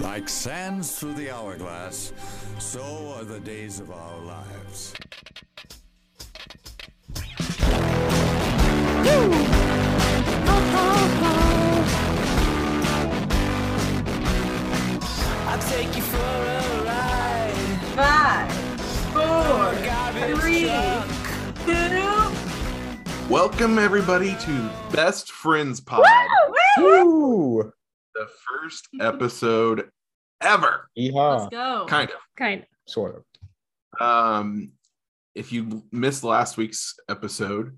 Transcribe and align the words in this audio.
Like 0.00 0.28
sands 0.28 0.96
through 0.98 1.14
the 1.14 1.30
hourglass, 1.30 2.12
so 2.58 3.14
are 3.16 3.24
the 3.24 3.40
days 3.40 3.80
of 3.80 3.90
our 3.90 4.18
lives. 4.20 4.94
I'll 15.50 15.58
take 15.70 15.96
you 15.96 16.02
for 16.02 16.16
a 16.18 16.84
ride. 16.84 17.52
Five, 17.94 18.52
four, 19.12 19.84
Garbage 19.84 20.38
three, 20.38 20.64
truck. 20.66 21.06
two. 21.64 23.32
Welcome 23.32 23.78
everybody 23.78 24.34
to 24.36 24.70
Best 24.92 25.30
Friends 25.32 25.80
Pod, 25.80 26.04
Woo! 26.78 27.72
The 28.18 28.28
first 28.48 28.88
episode 29.00 29.88
ever. 30.40 30.88
Yeehaw. 30.98 31.38
Let's 31.40 31.50
go. 31.50 31.86
Kind 31.88 32.10
of. 32.10 32.16
Kind 32.36 32.62
of. 32.62 32.66
Sort 32.86 33.16
of. 33.16 34.00
Um, 34.00 34.72
if 35.34 35.52
you 35.52 35.82
missed 35.92 36.24
last 36.24 36.56
week's 36.56 36.94
episode, 37.08 37.76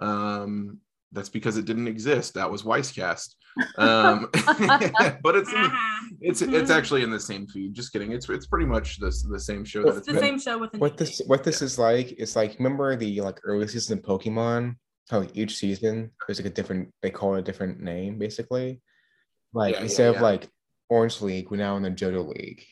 um, 0.00 0.78
that's 1.12 1.28
because 1.28 1.56
it 1.56 1.64
didn't 1.64 1.88
exist. 1.88 2.34
That 2.34 2.50
was 2.50 2.62
Weisscast. 2.62 3.34
Um, 3.78 4.28
but 5.22 5.36
it's 5.36 5.52
in, 5.52 5.70
it's 6.20 6.42
it's 6.42 6.70
actually 6.70 7.04
in 7.04 7.10
the 7.10 7.20
same 7.20 7.46
feed. 7.46 7.72
Just 7.74 7.92
kidding. 7.92 8.10
It's 8.12 8.28
it's 8.28 8.46
pretty 8.48 8.66
much 8.66 8.98
the 8.98 9.14
the 9.30 9.38
same 9.38 9.64
show 9.64 9.80
It's 9.86 9.90
it's 9.90 9.98
It's 9.98 10.06
the 10.08 10.12
been. 10.14 10.22
same 10.22 10.38
show 10.40 10.58
with 10.58 10.74
What 10.76 10.96
this 10.96 11.20
name. 11.20 11.28
what 11.28 11.44
this 11.44 11.62
is 11.62 11.78
like 11.78 12.12
It's 12.18 12.34
like 12.34 12.56
remember 12.58 12.96
the 12.96 13.20
like 13.20 13.38
early 13.44 13.68
season 13.68 13.98
of 13.98 14.04
Pokemon? 14.04 14.74
How 15.08 15.20
like 15.20 15.36
each 15.36 15.56
season 15.56 16.10
there's 16.26 16.40
like 16.40 16.46
a 16.50 16.54
different 16.54 16.92
they 17.02 17.10
call 17.10 17.36
it 17.36 17.40
a 17.40 17.42
different 17.42 17.78
name 17.80 18.18
basically. 18.18 18.80
Like 19.54 19.72
Yeah, 19.74 19.78
yeah, 19.78 19.84
instead 19.84 20.10
yeah. 20.10 20.16
of 20.16 20.22
like 20.22 20.48
Orange 20.90 21.20
League, 21.22 21.50
we're 21.50 21.56
now 21.56 21.76
in 21.76 21.82
the 21.82 21.90
Johto 21.90 22.26
League. 22.28 22.64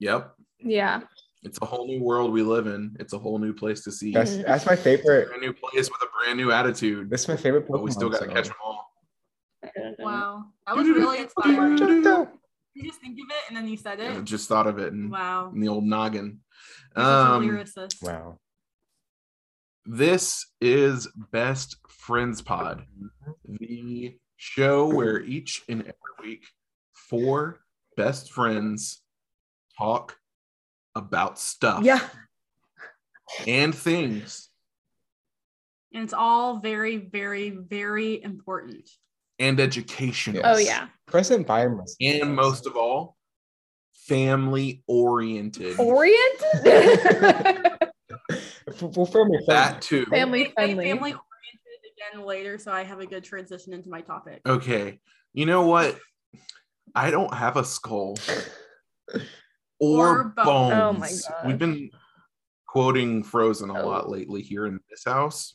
Yep. 0.00 0.34
Yeah. 0.60 1.00
It's 1.44 1.58
a 1.62 1.64
whole 1.64 1.86
new 1.86 2.02
world 2.02 2.32
we 2.32 2.42
live 2.42 2.66
in. 2.66 2.96
It's 2.98 3.12
a 3.12 3.18
whole 3.18 3.38
new 3.38 3.52
place 3.54 3.82
to 3.84 3.92
see. 3.92 4.12
That's 4.12 4.36
that's 4.38 4.66
my 4.66 4.72
a 4.72 4.76
favorite. 4.76 5.28
brand 5.28 5.40
new 5.40 5.52
place 5.52 5.88
with 5.88 6.02
a 6.02 6.06
brand 6.24 6.36
new 6.36 6.50
attitude. 6.52 7.08
That's 7.10 7.28
my 7.28 7.36
favorite 7.36 7.66
Pokemon. 7.68 7.72
But 7.72 7.82
we 7.82 7.90
still 7.92 8.10
got 8.10 8.18
to 8.20 8.24
song. 8.26 8.34
catch 8.34 8.46
them 8.46 8.56
all. 8.64 8.84
Wow, 10.00 10.44
that 10.66 10.76
was 10.76 10.86
really 10.88 11.20
inspiring. 11.20 11.78
You 12.74 12.84
just 12.84 13.00
think 13.00 13.18
of 13.18 13.26
it 13.28 13.42
and 13.48 13.56
then 13.56 13.66
you 13.66 13.76
said 13.76 14.00
I 14.00 14.18
it. 14.18 14.24
just 14.24 14.48
thought 14.48 14.66
of 14.68 14.78
it 14.78 14.92
And, 14.92 15.10
Wow. 15.10 15.50
in 15.52 15.60
the 15.60 15.66
old 15.68 15.82
noggin. 15.84 16.40
You're 16.96 17.66
such 17.66 17.94
a 18.02 18.06
Um. 18.06 18.12
Wow. 18.14 18.38
This 19.84 20.46
is 20.60 21.08
Best 21.32 21.76
Friends 21.88 22.42
Pod, 22.42 22.84
the 23.44 24.16
show 24.38 24.86
where 24.88 25.20
each 25.20 25.62
and 25.68 25.82
every 25.82 25.94
week 26.30 26.46
four 26.94 27.58
best 27.96 28.32
friends 28.32 29.02
talk 29.76 30.16
about 30.94 31.38
stuff 31.38 31.82
Yeah. 31.84 32.00
and 33.46 33.74
things 33.74 34.48
And 35.92 36.02
it's 36.04 36.12
all 36.14 36.60
very, 36.60 36.96
very, 36.96 37.50
very 37.50 38.22
important. 38.22 38.88
and 39.40 39.60
education. 39.60 40.34
Yes. 40.36 40.44
Oh 40.46 40.58
yeah. 40.58 40.88
President 41.06 41.46
Biden 41.46 41.76
was 41.76 41.96
And 42.00 42.34
most 42.34 42.66
of 42.66 42.76
all, 42.76 43.16
family 43.92 44.82
oriented. 44.88 45.78
Oriented. 45.78 46.64
well, 48.80 49.06
family 49.06 49.38
that 49.46 49.80
too. 49.82 50.04
Family 50.06 50.52
friendly. 50.54 50.86
Family 50.88 51.12
oriented 51.12 51.20
again 52.12 52.24
later, 52.24 52.58
so 52.58 52.72
I 52.72 52.82
have 52.84 53.00
a 53.00 53.06
good 53.06 53.24
transition 53.24 53.72
into 53.72 53.88
my 53.88 54.00
topic. 54.00 54.40
Okay. 54.46 55.00
You 55.32 55.46
know 55.46 55.66
what? 55.66 55.98
I 56.94 57.10
don't 57.10 57.32
have 57.34 57.56
a 57.56 57.64
skull 57.64 58.16
or, 59.80 60.20
Or 60.20 60.24
bones. 60.36 60.46
bones. 60.46 60.74
Oh 60.74 60.92
my 60.92 61.08
gosh. 61.08 61.46
We've 61.46 61.58
been 61.58 61.90
quoting 62.66 63.22
Frozen 63.22 63.70
a 63.70 63.82
Oh. 63.82 63.86
lot 63.88 64.08
lately 64.10 64.42
here 64.42 64.66
in 64.66 64.80
this 64.90 65.04
house. 65.04 65.54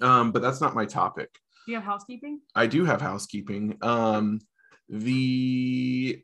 Um, 0.00 0.32
but 0.32 0.42
that's 0.42 0.60
not 0.60 0.74
my 0.74 0.86
topic. 0.86 1.30
Do 1.66 1.72
you 1.72 1.76
have 1.78 1.84
housekeeping? 1.84 2.40
I 2.54 2.66
do 2.66 2.84
have 2.84 3.00
housekeeping. 3.00 3.78
Um, 3.82 4.40
the 4.88 6.22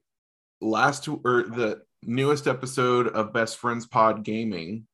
last 0.60 1.08
or 1.08 1.44
the 1.44 1.82
newest 2.02 2.46
episode 2.46 3.08
of 3.08 3.32
Best 3.32 3.58
Friends 3.58 3.86
Pod 3.86 4.22
Gaming 4.24 4.86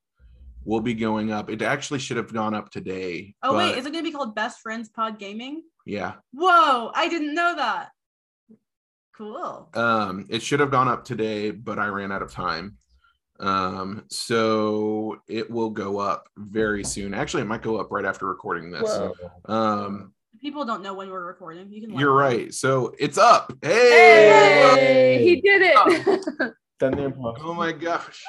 will 0.67 0.81
be 0.81 0.95
going 0.95 1.33
up. 1.33 1.49
It 1.49 1.63
actually 1.63 2.01
should 2.01 2.17
have 2.17 2.33
gone 2.33 2.53
up 2.55 2.71
today. 2.71 3.35
Oh 3.43 3.57
wait, 3.57 3.79
is 3.79 3.87
it 3.87 3.93
gonna 3.93 4.03
be 4.03 4.13
called 4.13 4.35
Best 4.35 4.61
Friends 4.61 4.89
Pod 4.89 5.19
Gaming? 5.19 5.63
yeah. 5.87 6.15
Whoa, 6.33 6.91
I 6.95 7.09
didn't 7.09 7.35
know 7.35 7.55
that. 7.57 7.91
Cool. 9.17 9.71
Um, 9.73 10.27
it 10.29 10.43
should 10.43 10.61
have 10.61 10.71
gone 10.71 10.89
up 10.89 11.05
today, 11.05 11.51
but 11.51 11.79
I 11.79 11.87
ran 11.87 12.13
out 12.13 12.21
of 12.21 12.31
time. 12.31 12.77
Um, 13.39 14.05
so 14.11 15.23
it 15.29 15.51
will 15.51 15.71
go 15.71 15.99
up 15.99 16.29
very 16.37 16.85
soon. 16.85 17.15
Actually, 17.15 17.43
it 17.43 17.47
might 17.47 17.63
go 17.63 17.79
up 17.79 17.91
right 17.91 18.05
after 18.05 18.27
recording 18.27 18.71
this. 18.71 18.83
Whoa. 18.83 19.15
Um, 19.47 20.13
People 20.41 20.65
don't 20.67 20.83
know 20.83 20.93
when 20.93 21.11
we're 21.11 21.25
recording. 21.25 21.73
You 21.73 21.87
can. 21.87 21.99
you're 21.99 22.11
them. 22.11 22.19
right. 22.19 22.53
So 22.53 22.95
it's 22.99 23.17
up. 23.17 23.53
Hey! 23.63 24.75
Hey, 24.75 25.25
he 25.25 25.41
did 25.41 25.63
it. 25.63 26.21
Done 26.79 26.93
the 26.93 27.05
impossible. 27.05 27.51
Oh 27.51 27.55
my 27.55 27.73
gosh. 27.73 28.23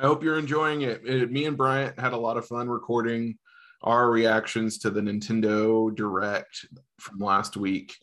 I 0.00 0.06
hope 0.06 0.22
you're 0.24 0.38
enjoying 0.38 0.82
it. 0.82 1.02
It- 1.06 1.30
Me 1.30 1.44
and 1.44 1.56
Bryant 1.56 1.98
had 1.98 2.12
a 2.12 2.16
lot 2.16 2.36
of 2.36 2.46
fun 2.46 2.68
recording 2.68 3.36
our 3.82 4.10
reactions 4.10 4.78
to 4.78 4.90
the 4.90 5.00
Nintendo 5.00 5.94
Direct 5.94 6.66
from 6.98 7.18
last 7.18 7.56
week, 7.56 7.96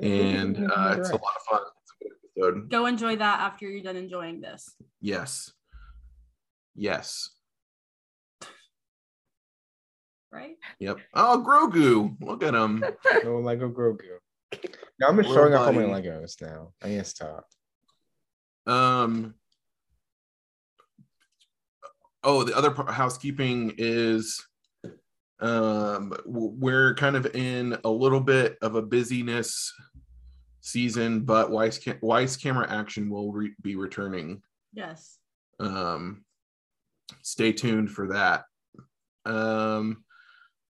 and 0.00 0.56
uh, 0.74 0.96
it's 0.98 1.10
a 1.10 1.12
lot 1.12 1.34
of 1.36 1.42
fun. 1.50 1.60
It's 1.82 1.92
a 1.92 2.04
good 2.40 2.48
episode. 2.54 2.70
Go 2.70 2.86
enjoy 2.86 3.16
that 3.16 3.40
after 3.40 3.68
you're 3.68 3.82
done 3.82 3.96
enjoying 3.96 4.40
this. 4.40 4.74
Yes. 5.00 5.50
Yes. 6.74 7.30
Right? 10.32 10.56
Yep. 10.80 10.98
Oh, 11.14 11.44
Grogu. 11.46 12.16
Look 12.20 12.42
at 12.42 12.54
him. 12.54 12.84
No 13.22 13.38
Lego 13.40 13.68
Grogu. 13.70 14.00
Now 14.98 15.08
I'm 15.08 15.16
just 15.16 15.28
Little 15.28 15.34
showing 15.34 15.54
off 15.54 15.66
all 15.68 15.72
my. 15.72 15.82
Legos 15.82 16.40
now. 16.42 16.72
I 16.82 16.88
need 16.88 16.98
to 16.98 17.04
stop. 17.04 17.46
Um. 18.66 19.34
Oh, 22.24 22.42
the 22.42 22.56
other 22.56 22.70
part, 22.70 22.90
housekeeping 22.90 23.74
is 23.76 24.42
um, 25.40 26.14
we're 26.24 26.94
kind 26.94 27.16
of 27.16 27.26
in 27.34 27.76
a 27.84 27.90
little 27.90 28.20
bit 28.20 28.56
of 28.62 28.76
a 28.76 28.82
busyness 28.82 29.72
season, 30.62 31.20
but 31.20 31.50
Weiss, 31.50 31.78
Ca- 31.78 31.98
Weiss 32.00 32.36
Camera 32.36 32.66
Action 32.70 33.10
will 33.10 33.30
re- 33.30 33.54
be 33.60 33.76
returning. 33.76 34.42
Yes. 34.72 35.18
Um, 35.60 36.24
stay 37.22 37.52
tuned 37.52 37.90
for 37.90 38.08
that. 38.08 38.44
Um, 39.26 40.04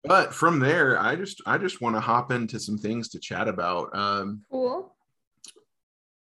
but 0.04 0.34
from 0.34 0.60
there, 0.60 1.00
I 1.00 1.16
just 1.16 1.42
I 1.46 1.58
just 1.58 1.82
want 1.82 1.96
to 1.96 2.00
hop 2.00 2.32
into 2.32 2.60
some 2.60 2.78
things 2.78 3.10
to 3.10 3.20
chat 3.20 3.48
about. 3.48 3.96
Um, 3.96 4.42
cool. 4.50 4.96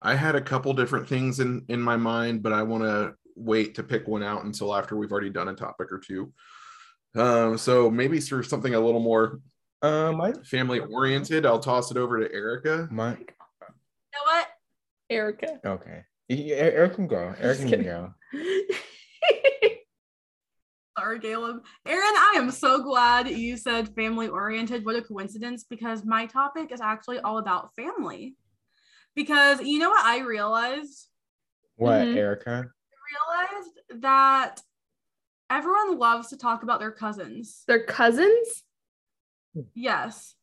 I 0.02 0.14
had 0.14 0.34
a 0.34 0.40
couple 0.40 0.72
different 0.72 1.08
things 1.08 1.38
in 1.38 1.64
in 1.68 1.80
my 1.80 1.96
mind, 1.96 2.42
but 2.42 2.52
I 2.52 2.62
want 2.62 2.84
to 2.84 3.14
wait 3.38 3.74
to 3.76 3.82
pick 3.82 4.06
one 4.08 4.22
out 4.22 4.44
until 4.44 4.74
after 4.74 4.96
we've 4.96 5.12
already 5.12 5.30
done 5.30 5.48
a 5.48 5.54
topic 5.54 5.92
or 5.92 5.98
two. 5.98 6.32
Um, 7.16 7.56
so 7.58 7.90
maybe 7.90 8.20
for 8.20 8.42
something 8.42 8.74
a 8.74 8.80
little 8.80 9.00
more 9.00 9.40
Um, 9.80 10.16
my 10.16 10.32
family 10.44 10.80
oriented, 10.80 11.46
I'll 11.46 11.60
toss 11.60 11.90
it 11.90 11.96
over 11.96 12.18
to 12.20 12.32
Erica. 12.34 12.88
my 12.90 13.12
You 13.12 13.16
know 13.20 14.24
what? 14.24 14.48
Erica. 15.08 15.60
okay. 15.64 16.02
Yeah, 16.28 16.56
Eric 16.56 16.94
can 16.96 17.06
go. 17.06 17.34
Eric 17.40 17.58
can 17.60 17.82
go. 17.82 18.12
Sorry, 20.98 21.20
Caleb. 21.20 21.62
Aaron, 21.86 22.02
I 22.02 22.34
am 22.36 22.50
so 22.50 22.82
glad 22.82 23.28
you 23.30 23.56
said 23.56 23.94
family 23.94 24.26
oriented. 24.26 24.84
What 24.84 24.96
a 24.96 25.02
coincidence 25.02 25.62
because 25.64 26.04
my 26.04 26.26
topic 26.26 26.72
is 26.72 26.80
actually 26.80 27.20
all 27.20 27.38
about 27.38 27.70
family. 27.76 28.34
Because 29.14 29.60
you 29.62 29.78
know 29.78 29.90
what 29.90 30.04
I 30.04 30.18
realized? 30.20 31.06
What, 31.76 32.00
Mhm. 32.08 32.16
Erica? 32.16 32.70
Realized 33.12 34.02
that 34.02 34.60
everyone 35.50 35.98
loves 35.98 36.28
to 36.28 36.36
talk 36.36 36.62
about 36.62 36.80
their 36.80 36.90
cousins. 36.92 37.62
They're 37.66 37.84
cousins. 37.84 38.62
Yes. 39.74 40.34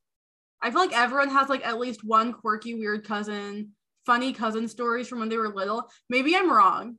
I 0.62 0.72
feel 0.72 0.80
like 0.80 0.94
everyone 0.98 1.30
has 1.30 1.48
like 1.50 1.66
at 1.66 1.80
least 1.80 2.02
one 2.04 2.34
quirky, 2.34 2.74
weird 2.76 3.06
cousin, 3.08 3.72
funny 4.06 4.34
cousin 4.34 4.68
stories 4.68 5.08
from 5.08 5.20
when 5.20 5.30
they 5.30 5.38
were 5.38 5.50
little. 5.54 5.90
Maybe 6.10 6.36
I'm 6.36 6.52
wrong. 6.52 6.96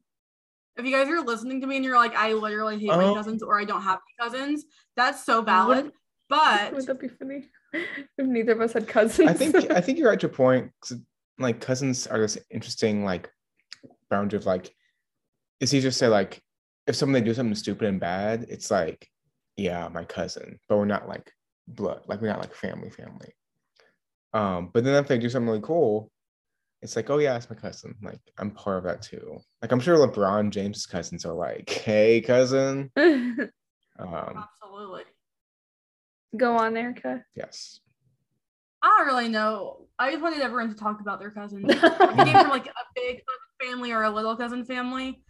If 0.77 0.85
you 0.85 0.93
guys 0.93 1.09
are 1.09 1.21
listening 1.21 1.61
to 1.63 1.67
me 1.67 1.77
and 1.77 1.85
you're 1.85 1.97
like, 1.97 2.15
I 2.15 2.35
literally 2.35 2.79
hate 2.79 2.89
my 2.89 3.05
Oh. 3.05 3.15
cousins 3.15 3.43
or 3.43 3.59
I 3.59 3.65
don't 3.65 3.83
have 3.83 3.99
any 4.21 4.29
cousins, 4.31 4.65
that's 4.95 5.25
so 5.25 5.43
valid. 5.43 5.91
But 6.29 6.75
Would 6.75 6.87
that 6.87 7.01
be 7.01 7.09
funny? 7.09 7.49
If 8.19 8.27
neither 8.27 8.53
of 8.53 8.61
us 8.63 8.73
had 8.73 8.89
cousins. 8.89 9.29
I 9.29 9.35
think 9.35 9.55
I 9.71 9.81
think 9.81 9.99
you're 9.99 10.13
at 10.13 10.23
your 10.23 10.31
point. 10.31 10.71
Like 11.39 11.61
cousins 11.61 12.07
are 12.07 12.19
this 12.19 12.39
interesting 12.51 13.05
like 13.05 13.29
boundary 14.09 14.39
of 14.39 14.47
like 14.47 14.75
it's 15.61 15.73
easier 15.75 15.91
to 15.91 15.97
say 15.97 16.09
like 16.09 16.41
if 16.87 16.95
someone 16.97 17.15
they 17.15 17.27
do 17.27 17.35
something 17.35 17.55
stupid 17.55 17.89
and 17.89 18.01
bad, 18.01 18.47
it's 18.49 18.71
like 18.71 19.09
yeah, 19.57 19.89
my 19.89 20.05
cousin, 20.05 20.59
but 20.69 20.77
we're 20.77 20.85
not 20.85 21.09
like 21.09 21.33
blood, 21.67 22.03
like 22.07 22.21
we're 22.21 22.29
not 22.29 22.41
like 22.41 22.55
family 22.55 22.91
family. 22.91 23.33
Um, 24.35 24.71
but 24.73 24.85
then 24.85 24.95
if 25.03 25.09
they 25.09 25.19
do 25.19 25.31
something 25.31 25.49
really 25.49 25.63
cool, 25.63 26.11
it's 26.83 26.95
like, 26.95 27.09
oh 27.09 27.19
yeah, 27.19 27.37
it's 27.37 27.49
my 27.49 27.57
cousin. 27.57 27.95
Like 28.03 28.21
I'm 28.39 28.51
part 28.51 28.79
of 28.79 28.85
that 28.85 29.03
too. 29.03 29.39
Like 29.63 29.73
I'm 29.73 29.81
sure 29.81 29.97
LeBron 29.97 30.51
James' 30.51 30.87
cousins 30.87 31.25
are 31.25 31.33
like, 31.35 31.71
hey 31.71 32.21
cousin. 32.21 32.91
Um, 33.99 34.45
Absolutely. 34.63 35.05
Go 36.37 36.57
on, 36.59 36.77
Erica. 36.77 37.25
yes. 37.35 37.81
I 38.83 38.89
don't 38.99 39.07
really 39.07 39.29
know. 39.31 39.87
I 39.99 40.11
just 40.11 40.23
wanted 40.23 40.43
everyone 40.43 40.69
to 40.69 40.75
talk 40.75 41.01
about 41.01 41.19
their 41.19 41.31
cousins. 41.31 41.65
If 41.71 41.83
you 41.83 42.25
came 42.25 42.35
from 42.35 42.51
like 42.51 42.67
a 42.67 42.73
big 42.95 43.23
family 43.63 43.93
or 43.93 44.03
a 44.03 44.11
little 44.11 44.37
cousin 44.37 44.65
family. 44.65 45.23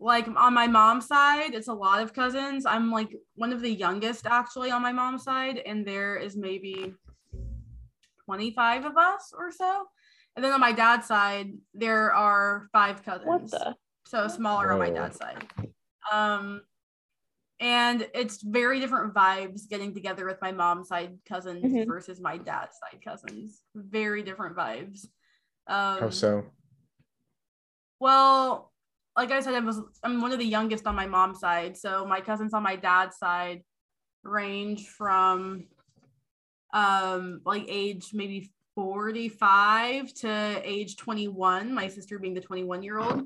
Like 0.00 0.28
on 0.28 0.54
my 0.54 0.66
mom's 0.68 1.06
side, 1.06 1.54
it's 1.54 1.68
a 1.68 1.72
lot 1.72 2.02
of 2.02 2.12
cousins. 2.12 2.64
I'm 2.66 2.90
like 2.90 3.10
one 3.34 3.52
of 3.52 3.60
the 3.60 3.70
youngest 3.72 4.26
actually 4.26 4.70
on 4.70 4.80
my 4.82 4.92
mom's 4.92 5.24
side, 5.24 5.58
and 5.58 5.84
there 5.86 6.16
is 6.16 6.36
maybe 6.36 6.94
25 8.24 8.84
of 8.84 8.96
us 8.96 9.32
or 9.36 9.50
so. 9.50 9.86
And 10.36 10.44
then 10.44 10.52
on 10.52 10.60
my 10.60 10.70
dad's 10.72 11.06
side, 11.08 11.52
there 11.74 12.12
are 12.14 12.68
five 12.72 13.04
cousins. 13.04 13.26
What 13.26 13.50
the? 13.50 13.76
so 14.06 14.28
smaller 14.28 14.72
on 14.72 14.78
my 14.78 14.90
dad's 14.90 15.18
side. 15.18 15.46
Um, 16.12 16.62
and 17.60 18.08
it's 18.14 18.40
very 18.40 18.78
different 18.78 19.14
vibes 19.14 19.68
getting 19.68 19.92
together 19.92 20.24
with 20.26 20.40
my 20.40 20.52
mom's 20.52 20.88
side 20.88 21.18
cousins 21.26 21.64
Mhm. 21.64 21.86
versus 21.88 22.20
my 22.20 22.38
dad's 22.38 22.78
side 22.78 23.02
cousins. 23.02 23.62
Very 23.74 24.22
different 24.22 24.56
vibes. 24.56 25.06
Um, 25.66 25.98
How 26.02 26.10
so? 26.10 26.46
well, 27.98 28.72
like 29.18 29.32
I 29.32 29.40
said, 29.40 29.54
I 29.54 29.60
was 29.60 29.80
I'm 30.04 30.20
one 30.20 30.32
of 30.32 30.38
the 30.38 30.46
youngest 30.46 30.86
on 30.86 30.94
my 30.94 31.06
mom's 31.06 31.40
side, 31.40 31.76
so 31.76 32.06
my 32.06 32.20
cousins 32.20 32.54
on 32.54 32.62
my 32.62 32.76
dad's 32.76 33.18
side 33.18 33.62
range 34.22 34.86
from 34.88 35.64
um 36.72 37.40
like 37.46 37.64
age 37.68 38.10
maybe 38.12 38.50
45 38.74 40.12
to 40.14 40.60
age 40.62 40.96
21 40.96 41.72
my 41.72 41.88
sister 41.88 42.18
being 42.18 42.34
the 42.34 42.40
21 42.40 42.82
year 42.82 42.98
old 42.98 43.22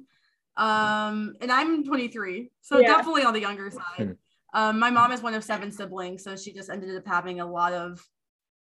um 0.57 1.35
and 1.41 1.51
i'm 1.51 1.83
23 1.85 2.51
so 2.61 2.81
Yeah. 2.81 2.87
definitely 2.87 3.25
on 3.25 3.33
the 3.35 3.41
younger 3.41 3.71
side. 3.99 4.17
Um 4.55 4.79
my 4.79 4.91
mom 4.91 5.13
is 5.13 5.23
one 5.23 5.35
of 5.35 5.43
seven 5.43 5.73
siblings. 5.73 6.23
So 6.23 6.37
she 6.37 6.53
just 6.53 6.71
ended 6.71 6.97
up 6.97 7.07
having 7.07 7.41
a 7.41 7.51
lot 7.51 7.73
of 7.73 8.01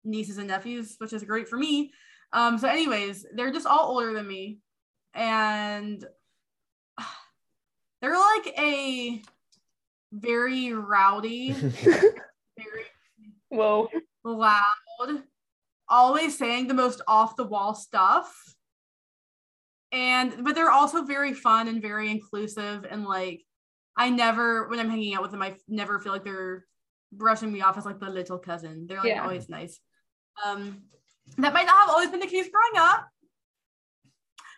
nieces 0.05 0.37
and 0.37 0.47
nephews 0.47 0.95
which 0.99 1.13
is 1.13 1.23
great 1.23 1.49
for 1.49 1.57
me. 1.57 1.91
Um 2.31 2.57
so 2.57 2.67
anyways 2.69 3.25
they're 3.35 3.51
just 3.51 3.67
all 3.67 3.89
older 3.89 4.13
than 4.13 4.27
me. 4.27 4.59
And 5.13 6.05
they're 8.03 8.17
like 8.19 8.53
a 8.59 9.21
very 10.11 10.73
rowdy 10.73 11.51
very 11.53 12.11
Whoa. 13.49 13.89
loud, 14.25 15.23
always 15.87 16.37
saying 16.37 16.67
the 16.67 16.73
most 16.73 17.01
off 17.07 17.35
the 17.37 17.45
wall 17.45 17.73
stuff. 17.73 18.31
And 19.93 20.43
but 20.43 20.53
they're 20.55 20.69
also 20.71 21.03
very 21.03 21.33
fun 21.33 21.67
and 21.67 21.81
very 21.81 22.09
inclusive 22.11 22.85
and 22.89 23.05
like 23.05 23.41
I 23.95 24.09
never 24.09 24.67
when 24.67 24.79
I'm 24.79 24.89
hanging 24.89 25.13
out 25.15 25.21
with 25.21 25.31
them 25.31 25.41
I 25.43 25.55
never 25.67 25.99
feel 25.99 26.11
like 26.11 26.23
they're 26.25 26.65
brushing 27.11 27.53
me 27.53 27.61
off 27.61 27.77
as 27.77 27.85
like 27.85 27.99
the 27.99 28.09
little 28.09 28.39
cousin. 28.39 28.85
They're 28.87 28.97
like 28.97 29.09
Yeah. 29.09 29.21
always 29.23 29.47
nice. 29.49 29.79
Um 30.43 30.81
that 31.37 31.53
might 31.53 31.67
not 31.67 31.81
have 31.81 31.89
always 31.89 32.09
been 32.09 32.19
the 32.19 32.27
case 32.27 32.49
growing 32.51 32.85
up. 32.85 33.07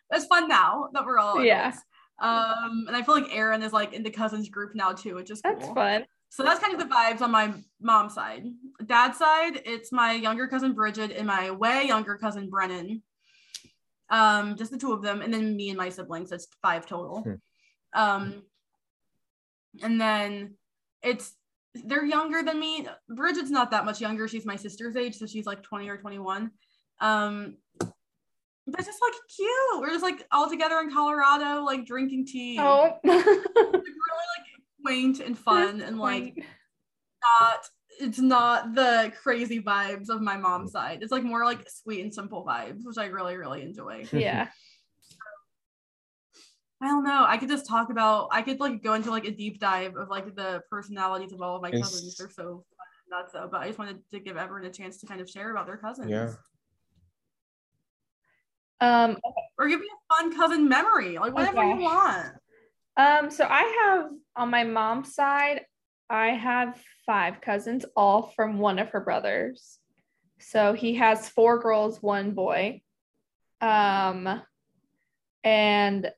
But 0.09 0.19
it's 0.19 0.27
fun 0.27 0.47
now 0.47 0.87
that 0.93 1.05
we're 1.05 1.19
all 1.19 1.43
Yeah. 1.43 1.73
Um 2.19 2.85
and 2.87 2.95
I 2.95 3.03
feel 3.03 3.15
like 3.15 3.35
Aaron 3.35 3.61
is 3.61 3.73
like 3.73 3.93
in 3.93 4.03
the 4.03 4.09
cousins 4.09 4.49
group 4.49 4.75
now 4.75 4.93
too, 4.93 5.15
which 5.15 5.31
is 5.31 5.41
cool. 5.41 5.55
That's 5.55 5.73
fun. 5.73 6.05
So 6.29 6.43
that's 6.43 6.59
kind 6.59 6.73
of 6.73 6.79
the 6.79 6.93
vibes 6.93 7.21
on 7.21 7.31
my 7.31 7.53
mom's 7.81 8.13
side. 8.13 8.45
Dad's 8.85 9.17
side, 9.17 9.61
it's 9.65 9.91
my 9.91 10.13
younger 10.13 10.47
cousin 10.47 10.73
Bridget 10.73 11.11
and 11.11 11.27
my 11.27 11.51
way 11.51 11.85
younger 11.87 12.17
cousin 12.17 12.49
Brennan. 12.49 13.01
Um, 14.09 14.55
just 14.55 14.71
the 14.71 14.77
two 14.77 14.91
of 14.91 15.01
them, 15.01 15.21
and 15.21 15.33
then 15.33 15.55
me 15.55 15.69
and 15.69 15.77
my 15.77 15.89
siblings. 15.89 16.29
That's 16.29 16.47
five 16.61 16.85
total. 16.85 17.21
Hmm. 17.21 17.99
Um, 17.99 18.43
and 19.81 19.99
then 19.99 20.55
it's 21.01 21.33
they're 21.73 22.05
younger 22.05 22.43
than 22.43 22.59
me. 22.59 22.87
Bridget's 23.09 23.49
not 23.49 23.71
that 23.71 23.85
much 23.85 24.01
younger. 24.01 24.27
She's 24.27 24.45
my 24.45 24.55
sister's 24.55 24.95
age, 24.95 25.15
so 25.15 25.25
she's 25.25 25.45
like 25.45 25.63
20 25.63 25.89
or 25.89 25.97
21. 25.97 26.51
Um, 27.01 27.57
but 28.67 28.79
it's 28.79 28.87
just 28.87 29.01
like 29.01 29.13
cute. 29.35 29.81
We're 29.81 29.89
just 29.89 30.03
like 30.03 30.25
all 30.31 30.49
together 30.49 30.79
in 30.79 30.91
Colorado, 30.91 31.63
like 31.63 31.85
drinking 31.85 32.25
tea. 32.27 32.57
Oh. 32.59 32.97
Like, 33.03 33.25
really 33.25 34.27
like 34.37 34.45
quaint 34.83 35.19
and 35.19 35.37
fun 35.37 35.81
and 35.81 35.99
like 35.99 36.35
not 37.41 37.67
it's 37.99 38.19
not 38.19 38.75
the 38.75 39.11
crazy 39.21 39.61
vibes 39.61 40.09
of 40.09 40.21
my 40.21 40.37
mom's 40.37 40.71
mm. 40.71 40.73
side. 40.73 40.99
It's 41.01 41.11
like 41.11 41.23
more 41.23 41.45
like 41.45 41.67
sweet 41.69 42.01
and 42.01 42.13
simple 42.13 42.45
vibes, 42.45 42.81
which 42.83 42.97
I 42.97 43.05
really, 43.05 43.37
really 43.37 43.61
enjoy. 43.61 44.05
yeah. 44.13 44.47
I 46.81 46.87
don't 46.87 47.03
know. 47.03 47.25
I 47.25 47.37
could 47.37 47.49
just 47.49 47.67
talk 47.67 47.89
about 47.89 48.27
I 48.31 48.41
could 48.41 48.59
like 48.59 48.83
go 48.83 48.93
into 48.93 49.09
like 49.09 49.25
a 49.25 49.31
deep 49.31 49.59
dive 49.59 49.95
of 49.95 50.09
like 50.09 50.35
the 50.35 50.61
personalities 50.69 51.31
of 51.31 51.41
all 51.41 51.55
of 51.55 51.61
my 51.61 51.71
cousins. 51.71 52.17
They're 52.17 52.29
so 52.29 52.43
fun 52.43 52.87
and 53.05 53.21
nuts 53.21 53.31
though. 53.33 53.47
But 53.49 53.61
I 53.61 53.67
just 53.67 53.79
wanted 53.79 53.99
to 54.11 54.19
give 54.19 54.37
everyone 54.37 54.65
a 54.65 54.73
chance 54.73 54.97
to 54.99 55.05
kind 55.07 55.21
of 55.21 55.29
share 55.29 55.51
about 55.51 55.67
their 55.67 55.77
cousins. 55.77 56.09
Yeah. 56.09 56.33
Um, 58.81 59.17
Or 59.57 59.67
give 59.67 59.79
me 59.79 59.87
a 59.87 60.13
fun 60.15 60.35
cousin 60.35 60.67
memory. 60.67 61.17
Like 61.17 61.33
whatever 61.33 61.63
Okay. 61.63 61.69
you 61.69 61.83
want. 61.83 62.33
um, 62.97 63.29
so 63.29 63.45
I 63.49 63.61
have 63.83 64.09
on 64.35 64.49
my 64.49 64.63
mom's 64.63 65.13
side, 65.15 65.61
I 66.09 66.27
have 66.29 66.81
five 67.05 67.41
cousins, 67.41 67.85
all 67.95 68.33
from 68.35 68.59
one 68.59 68.79
of 68.79 68.89
her 68.89 68.99
brothers. 68.99 69.79
So 70.39 70.73
he 70.73 70.95
has 70.95 71.29
four 71.29 71.59
girls, 71.59 72.01
one 72.01 72.31
boy. 72.31 72.81
Um, 73.61 74.41
and 75.43 76.11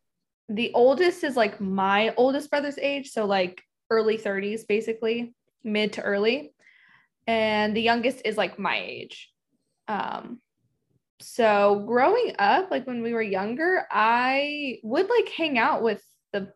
the 0.50 0.71
oldest 0.74 1.24
is 1.24 1.36
like 1.36 1.62
my 1.62 2.13
oldest 2.15 2.50
brother's 2.50 2.77
age, 2.77 3.12
so 3.12 3.25
like 3.25 3.62
early 3.89 4.18
30s, 4.18 4.65
basically, 4.68 5.33
mid 5.63 5.94
to 5.94 6.01
early. 6.01 6.54
And 7.27 7.75
the 7.75 7.81
youngest 7.81 8.21
is 8.25 8.38
like 8.38 8.57
my 8.57 8.77
age. 8.77 9.30
Um, 9.88 10.39
so 11.19 11.84
growing 11.88 12.36
up, 12.40 12.69
like 12.69 12.86
when 12.86 13.02
we 13.02 13.14
were 13.14 13.22
younger, 13.22 13.86
I 13.92 14.80
would 14.84 15.10
like 15.10 15.30
hang 15.30 15.58
out 15.58 15.81
with 15.81 16.04
the 16.34 16.54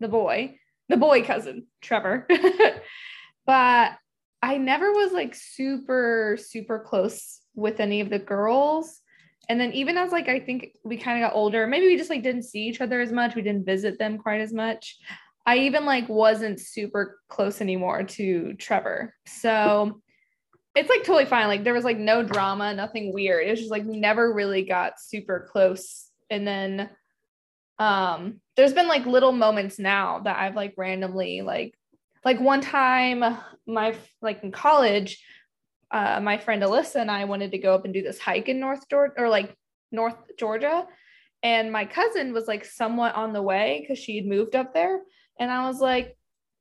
the 0.00 0.08
boy, 0.08 0.56
the 0.88 0.96
boy 0.96 1.24
cousin, 1.24 1.66
Trevor. 1.80 2.26
but 3.46 3.92
I 4.42 4.58
never 4.58 4.92
was 4.92 5.12
like 5.12 5.34
super, 5.34 6.36
super 6.40 6.80
close 6.80 7.40
with 7.54 7.80
any 7.80 8.00
of 8.00 8.10
the 8.10 8.18
girls. 8.18 9.00
And 9.48 9.60
then 9.60 9.72
even 9.72 9.96
as 9.96 10.12
like 10.12 10.28
I 10.28 10.40
think 10.40 10.76
we 10.84 10.96
kind 10.96 11.22
of 11.22 11.30
got 11.30 11.36
older, 11.36 11.66
maybe 11.66 11.86
we 11.86 11.96
just 11.96 12.10
like 12.10 12.22
didn't 12.22 12.42
see 12.42 12.64
each 12.64 12.80
other 12.80 13.00
as 13.00 13.12
much. 13.12 13.34
We 13.34 13.42
didn't 13.42 13.64
visit 13.64 13.98
them 13.98 14.18
quite 14.18 14.40
as 14.40 14.52
much. 14.52 14.98
I 15.46 15.58
even 15.58 15.86
like 15.86 16.08
wasn't 16.08 16.60
super 16.60 17.20
close 17.28 17.60
anymore 17.60 18.04
to 18.04 18.54
Trevor. 18.54 19.14
So 19.26 20.01
it's 20.74 20.88
like 20.88 21.00
totally 21.00 21.26
fine. 21.26 21.48
Like 21.48 21.64
there 21.64 21.74
was 21.74 21.84
like 21.84 21.98
no 21.98 22.22
drama, 22.22 22.72
nothing 22.74 23.12
weird. 23.12 23.46
It 23.46 23.50
was 23.50 23.60
just 23.60 23.70
like 23.70 23.84
we 23.84 23.98
never 23.98 24.32
really 24.32 24.62
got 24.62 25.00
super 25.00 25.48
close. 25.50 26.08
And 26.30 26.46
then 26.46 26.90
um 27.78 28.40
there's 28.56 28.72
been 28.72 28.88
like 28.88 29.06
little 29.06 29.32
moments 29.32 29.78
now 29.78 30.20
that 30.20 30.36
I've 30.36 30.54
like 30.54 30.74
randomly 30.76 31.42
like 31.42 31.74
like 32.24 32.38
one 32.38 32.60
time 32.60 33.38
my 33.66 33.96
like 34.20 34.42
in 34.44 34.52
college 34.52 35.22
uh 35.90 36.20
my 36.20 36.38
friend 36.38 36.62
Alyssa 36.62 36.96
and 36.96 37.10
I 37.10 37.24
wanted 37.24 37.52
to 37.52 37.58
go 37.58 37.74
up 37.74 37.84
and 37.84 37.94
do 37.94 38.02
this 38.02 38.18
hike 38.18 38.48
in 38.48 38.60
North 38.60 38.88
Georgia 38.88 39.14
or 39.16 39.28
like 39.28 39.56
North 39.90 40.16
Georgia 40.38 40.86
and 41.42 41.72
my 41.72 41.86
cousin 41.86 42.32
was 42.32 42.46
like 42.46 42.64
somewhat 42.64 43.14
on 43.14 43.32
the 43.32 43.42
way 43.42 43.84
cuz 43.88 43.98
she 43.98 44.16
had 44.16 44.26
moved 44.26 44.54
up 44.54 44.74
there 44.74 45.00
and 45.40 45.50
I 45.50 45.66
was 45.66 45.80
like 45.80 46.16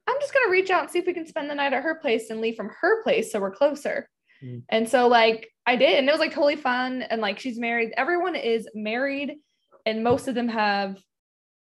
I'm 0.08 0.20
just 0.20 0.34
going 0.34 0.46
to 0.46 0.52
reach 0.52 0.70
out 0.70 0.84
and 0.84 0.92
see 0.92 1.00
if 1.00 1.06
we 1.06 1.14
can 1.14 1.28
spend 1.28 1.50
the 1.50 1.56
night 1.56 1.74
at 1.74 1.84
her 1.84 1.96
place 1.96 2.30
and 2.30 2.42
leave 2.42 2.56
from 2.56 2.72
her 2.82 3.04
place 3.04 3.32
so 3.32 3.40
we're 3.40 3.52
closer. 3.52 4.10
Mm. 4.44 4.64
And 4.70 4.90
so 4.90 5.08
like 5.08 5.50
I 5.66 5.76
did 5.76 6.00
and 6.00 6.08
it 6.08 6.12
was 6.12 6.20
like 6.20 6.34
totally 6.34 6.56
fun 6.56 7.02
and 7.04 7.22
like 7.22 7.40
she's 7.40 7.60
married. 7.60 7.94
Everyone 7.96 8.36
is 8.36 8.68
married 8.74 9.38
and 9.86 10.04
most 10.04 10.28
of 10.28 10.36
them 10.36 10.48
have 10.48 10.98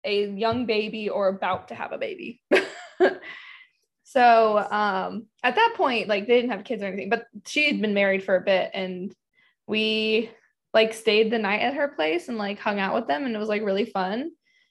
a 0.03 0.27
young 0.27 0.65
baby 0.65 1.09
or 1.09 1.27
about 1.29 1.69
to 1.69 1.75
have 1.75 1.91
a 1.91 1.97
baby. 1.97 2.41
so 4.03 4.57
um 4.71 5.25
at 5.43 5.55
that 5.55 5.73
point 5.75 6.07
like 6.07 6.27
they 6.27 6.35
didn't 6.35 6.51
have 6.51 6.63
kids 6.63 6.81
or 6.83 6.85
anything 6.85 7.09
but 7.09 7.25
she 7.45 7.65
had 7.65 7.81
been 7.81 7.93
married 7.93 8.23
for 8.23 8.35
a 8.35 8.41
bit 8.41 8.69
and 8.73 9.13
we 9.67 10.29
like 10.73 10.93
stayed 10.93 11.31
the 11.31 11.39
night 11.39 11.61
at 11.61 11.73
her 11.73 11.87
place 11.87 12.29
and 12.29 12.37
like 12.37 12.59
hung 12.59 12.79
out 12.79 12.93
with 12.93 13.07
them 13.07 13.25
and 13.25 13.35
it 13.35 13.39
was 13.39 13.49
like 13.49 13.63
really 13.63 13.85
fun 13.85 14.29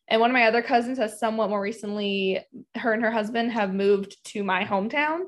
and 0.08 0.20
one 0.20 0.30
of 0.30 0.34
my 0.34 0.46
other 0.46 0.62
cousins 0.62 0.98
has 0.98 1.18
somewhat 1.18 1.50
more 1.50 1.60
recently 1.60 2.40
her 2.76 2.92
and 2.92 3.02
her 3.02 3.10
husband 3.10 3.52
have 3.52 3.72
moved 3.72 4.16
to 4.24 4.42
my 4.44 4.64
hometown 4.64 5.20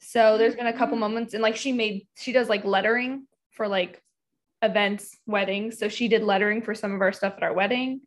so 0.00 0.38
there's 0.38 0.54
been 0.54 0.66
a 0.66 0.72
couple 0.72 0.94
mm-hmm. 0.94 1.00
moments 1.00 1.34
and 1.34 1.42
like 1.42 1.56
she 1.56 1.72
made 1.72 2.06
she 2.16 2.32
does 2.32 2.48
like 2.48 2.64
lettering 2.64 3.26
for 3.50 3.68
like 3.68 4.02
events 4.62 5.16
weddings 5.26 5.78
so 5.78 5.88
she 5.88 6.08
did 6.08 6.22
lettering 6.22 6.60
for 6.60 6.74
some 6.74 6.94
of 6.94 7.00
our 7.00 7.12
stuff 7.12 7.34
at 7.36 7.42
our 7.42 7.54
wedding 7.54 8.00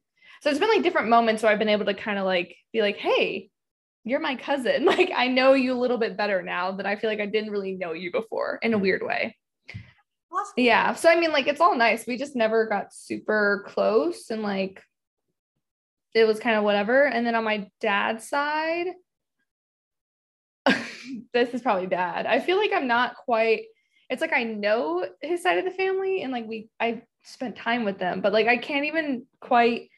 so 0.43 0.49
it's 0.49 0.59
been 0.59 0.67
like 0.67 0.83
different 0.83 1.07
moments 1.07 1.41
where 1.41 1.53
I've 1.53 1.57
been 1.57 1.69
able 1.69 1.85
to 1.85 1.93
kind 1.93 2.19
of 2.19 2.25
like 2.25 2.57
be 2.73 2.81
like, 2.81 2.97
hey, 2.97 3.49
you're 4.03 4.19
my 4.19 4.35
cousin. 4.35 4.83
Like 4.93 5.09
I 5.15 5.29
know 5.29 5.53
you 5.53 5.71
a 5.71 5.79
little 5.79 5.97
bit 5.97 6.17
better 6.17 6.41
now 6.41 6.73
that 6.73 6.85
I 6.85 6.97
feel 6.97 7.09
like 7.09 7.21
I 7.21 7.27
didn't 7.27 7.51
really 7.51 7.75
know 7.75 7.93
you 7.93 8.11
before 8.11 8.59
in 8.61 8.73
a 8.73 8.77
weird 8.77 9.03
way. 9.03 9.37
Cool. 10.29 10.43
Yeah. 10.57 10.95
So 10.95 11.07
I 11.07 11.17
mean, 11.17 11.31
like, 11.31 11.47
it's 11.47 11.61
all 11.61 11.77
nice. 11.77 12.05
We 12.05 12.17
just 12.17 12.35
never 12.35 12.67
got 12.67 12.93
super 12.93 13.63
close 13.69 14.31
and 14.31 14.43
like 14.43 14.83
it 16.13 16.25
was 16.25 16.39
kind 16.39 16.55
of 16.57 16.63
whatever. 16.63 17.05
And 17.05 17.25
then 17.25 17.35
on 17.35 17.43
my 17.43 17.69
dad's 17.81 18.27
side, 18.27 18.87
this 21.33 21.53
is 21.53 21.61
probably 21.61 21.87
bad. 21.87 22.25
I 22.25 22.39
feel 22.39 22.57
like 22.57 22.71
I'm 22.73 22.87
not 22.87 23.15
quite, 23.15 23.63
it's 24.09 24.21
like 24.21 24.33
I 24.33 24.43
know 24.43 25.05
his 25.21 25.41
side 25.41 25.57
of 25.57 25.65
the 25.65 25.71
family 25.71 26.21
and 26.21 26.31
like 26.31 26.47
we, 26.47 26.69
I 26.79 27.03
spent 27.23 27.55
time 27.55 27.83
with 27.83 27.97
them, 27.99 28.21
but 28.21 28.33
like 28.33 28.47
I 28.47 28.57
can't 28.57 28.85
even 28.85 29.25
quite. 29.41 29.89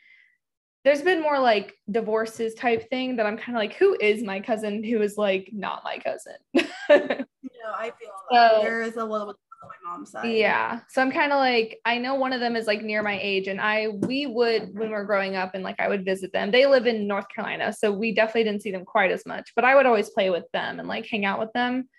There's 0.84 1.02
been 1.02 1.20
more 1.20 1.40
like 1.40 1.74
divorces 1.90 2.54
type 2.54 2.88
thing 2.92 3.16
that 3.16 3.26
I'm 3.26 3.38
kind 3.38 3.58
of 3.58 3.60
like, 3.60 3.74
who 3.74 3.98
is 4.00 4.22
my 4.22 4.40
cousin 4.40 4.84
who 4.84 5.02
is 5.02 5.18
like 5.18 5.50
not 5.52 5.84
my 5.84 5.98
cousin? 5.98 7.26
No, 7.66 7.72
I 7.76 7.86
feel. 7.86 8.12
So- 8.32 8.60
there 8.62 8.82
is 8.84 8.96
a 8.96 9.04
little 9.04 9.34
my 9.68 9.90
mom's 9.90 10.12
side. 10.12 10.32
Yeah. 10.32 10.80
So 10.90 11.02
I'm 11.02 11.12
kind 11.12 11.32
of 11.32 11.38
like, 11.38 11.80
I 11.86 11.98
know 11.98 12.16
one 12.16 12.34
of 12.34 12.40
them 12.40 12.56
is 12.56 12.68
like 12.68 12.82
near 12.82 13.04
my 13.04 13.20
age, 13.22 13.48
and 13.48 13.60
I 13.60 13.90
we 13.90 14.28
would 14.28 14.74
when 14.74 14.90
we 14.90 14.94
were 14.94 15.04
growing 15.04 15.36
up, 15.36 15.56
and 15.56 15.64
like 15.64 15.80
I 15.80 15.88
would 15.88 16.06
visit 16.06 16.32
them. 16.32 16.52
They 16.52 16.66
live 16.66 16.88
in 16.88 17.08
North 17.08 17.28
Carolina, 17.30 17.74
so 17.74 17.92
we 17.92 18.14
definitely 18.14 18.46
didn't 18.46 18.62
see 18.62 18.72
them 18.72 18.86
quite 18.86 19.12
as 19.12 19.26
much, 19.26 19.52
but 19.56 19.66
I 19.66 19.76
would 19.76 19.86
always 19.86 20.10
play 20.10 20.30
with 20.30 20.46
them 20.54 20.80
and 20.80 20.88
like 20.88 21.06
hang 21.06 21.26
out 21.26 21.40
with 21.40 21.54
them. 21.54 21.90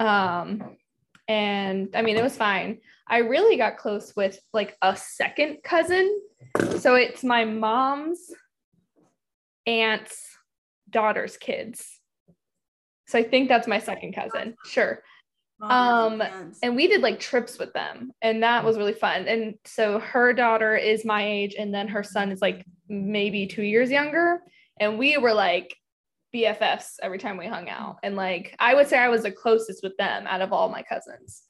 Um, 0.00 0.76
and 1.26 1.90
I 1.94 2.02
mean, 2.02 2.16
it 2.16 2.22
was 2.22 2.36
fine. 2.36 2.78
I 3.06 3.18
really 3.18 3.56
got 3.56 3.78
close 3.78 4.14
with 4.16 4.38
like 4.52 4.76
a 4.82 4.96
second 4.96 5.58
cousin. 5.62 6.20
So 6.78 6.94
it's 6.94 7.24
my 7.24 7.44
mom's 7.44 8.30
aunt's 9.66 10.26
daughter's 10.88 11.36
kids. 11.36 11.86
So 13.06 13.18
I 13.18 13.22
think 13.22 13.48
that's 13.48 13.66
my 13.66 13.78
second 13.78 14.14
cousin. 14.14 14.54
Sure 14.64 15.02
Um, 15.60 16.22
and 16.62 16.76
we 16.76 16.86
did 16.86 17.00
like 17.00 17.18
trips 17.18 17.58
with 17.58 17.72
them 17.72 18.12
and 18.22 18.42
that 18.42 18.64
was 18.64 18.76
really 18.76 18.92
fun. 18.92 19.26
And 19.26 19.54
so 19.64 19.98
her 19.98 20.32
daughter 20.32 20.76
is 20.76 21.04
my 21.04 21.26
age 21.26 21.56
and 21.58 21.74
then 21.74 21.88
her 21.88 22.02
son 22.04 22.30
is 22.30 22.40
like 22.40 22.64
maybe 22.88 23.46
two 23.46 23.62
years 23.62 23.90
younger. 23.90 24.40
And 24.78 24.98
we 24.98 25.16
were 25.18 25.34
like 25.34 25.74
bffs 26.34 26.96
every 27.02 27.18
time 27.18 27.36
we 27.38 27.46
hung 27.46 27.68
out. 27.68 27.96
And 28.02 28.14
like 28.14 28.54
i 28.60 28.74
would 28.74 28.86
say 28.86 28.98
i 28.98 29.08
was 29.08 29.22
the 29.22 29.32
closest 29.32 29.82
with 29.82 29.96
them 29.96 30.26
out 30.26 30.42
of 30.42 30.52
all 30.52 30.68
my 30.68 30.82
cousins. 30.82 31.42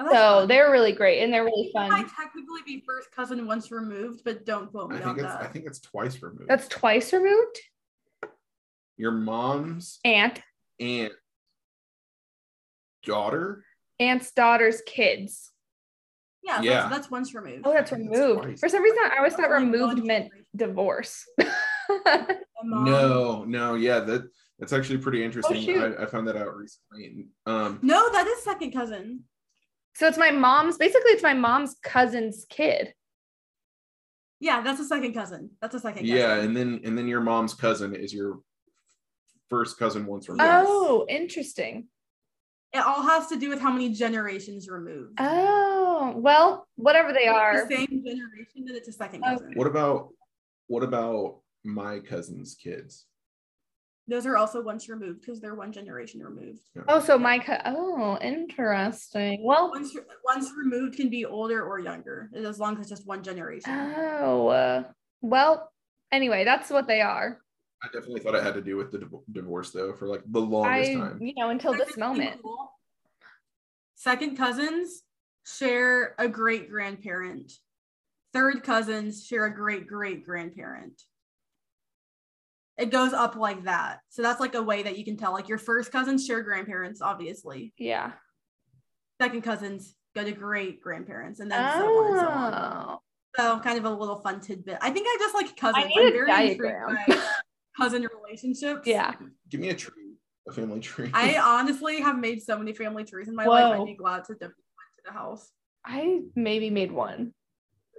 Oh, 0.00 0.06
so 0.06 0.14
fun. 0.40 0.48
they're 0.48 0.70
really 0.70 0.92
great 0.92 1.22
and 1.22 1.32
they're 1.32 1.44
really 1.44 1.72
I 1.76 1.88
might 1.88 2.06
fun 2.06 2.24
technically 2.24 2.60
be 2.66 2.84
first 2.86 3.10
cousin 3.10 3.46
once 3.46 3.72
removed, 3.72 4.20
but 4.24 4.44
don't 4.44 4.70
quote 4.70 4.92
I 4.92 4.96
me 4.96 5.02
think 5.02 5.18
on 5.18 5.24
it's 5.24 5.34
I 5.34 5.46
think 5.46 5.64
it's 5.66 5.80
twice 5.80 6.22
removed. 6.22 6.48
that's 6.48 6.68
twice 6.68 7.12
removed? 7.12 7.58
Your 8.98 9.12
mom's 9.12 9.98
aunt. 10.04 10.40
aunt 10.78 11.12
daughter. 13.04 13.64
aunt's 14.00 14.30
daughter's 14.32 14.80
kids 14.86 15.50
yeah, 16.44 16.60
Yeah. 16.62 16.72
That's, 16.82 16.90
that's 16.94 17.10
once 17.10 17.34
removed. 17.34 17.62
oh 17.66 17.72
that's 17.72 17.90
That's 17.90 18.00
removed 18.00 18.42
twice. 18.42 18.60
for 18.60 18.68
some 18.68 18.82
reason 18.82 18.98
i 19.12 19.16
always 19.18 19.34
thought 19.34 19.50
removed 19.50 20.04
meant 20.04 20.30
divorce 20.56 21.24
No, 22.64 23.44
no, 23.44 23.74
yeah, 23.76 24.00
that 24.00 24.28
that's 24.58 24.72
actually 24.72 24.98
pretty 24.98 25.22
interesting. 25.24 25.62
shoot. 25.62 25.96
I, 25.98 26.02
I 26.02 26.06
found 26.06 26.26
that 26.26 26.36
out 26.36 26.54
recently. 26.56 27.28
Um, 27.46 27.78
No, 27.82 28.10
that 28.12 28.26
is 28.26 28.42
second 28.42 28.72
cousin. 28.72 29.22
So 29.94 30.06
it's 30.08 30.18
my 30.18 30.32
mom's 30.32 30.76
basically 30.76 31.12
it's 31.12 31.22
my 31.22 31.34
mom's 31.34 31.76
cousin's 31.82 32.44
kid. 32.50 32.92
Yeah, 34.40 34.60
that's 34.60 34.80
a 34.80 34.84
second 34.84 35.14
cousin. 35.14 35.50
That's 35.62 35.76
a 35.76 35.80
second 35.80 36.02
cousin. 36.02 36.16
yeah, 36.16 36.40
and 36.40 36.56
then 36.56 36.80
and 36.84 36.98
then 36.98 37.06
your 37.06 37.20
mom's 37.20 37.54
cousin 37.54 37.94
is 37.94 38.12
your 38.12 38.40
first 39.48 39.78
cousin 39.78 40.04
once 40.04 40.28
removed. 40.28 40.42
Oh, 40.44 41.06
interesting. 41.08 41.86
It 42.72 42.78
all 42.78 43.02
has 43.02 43.26
to 43.28 43.36
do 43.36 43.48
with 43.48 43.60
how 43.60 43.72
many 43.72 43.90
generations 43.92 44.68
removed. 44.68 45.14
Oh, 45.18 46.12
well, 46.16 46.66
whatever 46.76 47.12
they 47.12 47.26
are. 47.26 47.66
the 47.68 47.74
same 47.76 47.86
generation, 48.04 48.64
then 48.66 48.76
it's 48.76 48.88
a 48.88 48.92
second 48.92 49.22
Okay. 49.24 49.32
cousin. 49.32 49.52
What 49.54 49.66
about 49.66 50.08
what 50.66 50.82
about 50.82 51.40
my 51.64 51.98
cousin's 52.00 52.54
kids? 52.54 53.06
Those 54.06 54.26
are 54.26 54.36
also 54.36 54.62
once 54.62 54.88
removed 54.88 55.20
because 55.20 55.40
they're 55.40 55.54
one 55.54 55.72
generation 55.72 56.22
removed. 56.22 56.60
Oh, 56.88 57.00
so 57.00 57.18
my 57.18 57.38
co- 57.38 57.58
oh, 57.66 58.18
interesting. 58.22 59.40
Well, 59.42 59.70
Once 59.70 59.94
once 60.24 60.50
removed 60.56 60.96
can 60.96 61.08
be 61.10 61.24
older 61.24 61.62
or 61.64 61.78
younger, 61.78 62.30
as 62.34 62.58
long 62.58 62.74
as 62.74 62.80
it's 62.82 62.90
just 62.90 63.06
one 63.06 63.22
generation. 63.22 63.72
oh, 64.20 64.48
uh, 64.48 64.84
well, 65.22 65.70
anyway, 66.12 66.44
that's 66.44 66.70
what 66.70 66.86
they 66.86 67.00
are. 67.00 67.40
I 67.82 67.86
definitely 67.86 68.20
thought 68.20 68.34
it 68.34 68.42
had 68.42 68.54
to 68.54 68.60
do 68.60 68.76
with 68.76 68.90
the 68.90 68.98
div- 68.98 69.24
divorce 69.32 69.70
though 69.70 69.92
for 69.92 70.08
like 70.08 70.22
the 70.26 70.40
longest 70.40 70.90
I, 70.90 70.94
time. 70.94 71.18
you 71.22 71.34
know, 71.36 71.50
until 71.50 71.72
this 71.72 71.96
moment. 71.96 72.40
cool. 72.42 72.72
Second 73.94 74.36
cousins 74.36 75.02
share 75.46 76.14
a 76.18 76.28
great 76.28 76.70
grandparent. 76.70 77.52
Third 78.32 78.62
cousins 78.62 79.24
share 79.24 79.46
a 79.46 79.54
great 79.54 79.86
great 79.86 80.24
grandparent. 80.24 81.02
It 82.76 82.90
goes 82.90 83.12
up 83.12 83.34
like 83.34 83.64
that. 83.64 84.00
So 84.08 84.22
that's 84.22 84.40
like 84.40 84.54
a 84.54 84.62
way 84.62 84.82
that 84.84 84.98
you 84.98 85.04
can 85.04 85.16
tell. 85.16 85.32
Like 85.32 85.48
your 85.48 85.58
first 85.58 85.90
cousins 85.90 86.24
share 86.24 86.42
grandparents, 86.42 87.00
obviously. 87.02 87.72
Yeah. 87.76 88.12
Second 89.20 89.42
cousins 89.42 89.94
go 90.14 90.22
to 90.24 90.32
great 90.32 90.80
grandparents, 90.80 91.40
and 91.40 91.50
then 91.50 91.72
so 91.78 91.86
on 91.86 92.10
and 92.12 92.20
so 92.20 92.28
on. 92.28 92.54
Oh, 92.54 92.98
So 93.36 93.58
kind 93.60 93.78
of 93.78 93.84
a 93.84 93.90
little 93.90 94.20
fun 94.20 94.40
tidbit. 94.40 94.78
I 94.80 94.90
think 94.90 95.06
I 95.08 95.16
just 95.18 95.34
like 95.34 95.56
cousins. 95.56 95.84
I 95.84 95.88
need 95.88 96.14
a 96.14 96.20
I'm 96.20 96.26
diagram. 96.26 96.96
By 97.78 97.84
cousin 97.84 98.06
relationships. 98.24 98.82
yeah. 98.86 99.14
Give 99.48 99.60
me 99.60 99.68
a 99.70 99.74
tree, 99.74 100.14
a 100.48 100.52
family 100.52 100.80
tree. 100.80 101.10
I 101.14 101.38
honestly 101.42 102.00
have 102.00 102.18
made 102.18 102.42
so 102.42 102.58
many 102.58 102.72
family 102.74 103.04
trees 103.04 103.28
in 103.28 103.34
my 103.34 103.46
life. 103.46 103.80
I'd 103.80 103.86
be 103.86 103.94
glad 103.94 104.24
to 104.24 104.34
donate 104.34 104.54
one 104.74 104.86
to 104.96 105.02
the 105.06 105.12
house. 105.12 105.50
I 105.86 106.20
maybe 106.34 106.70
made 106.70 106.92
one. 106.92 107.32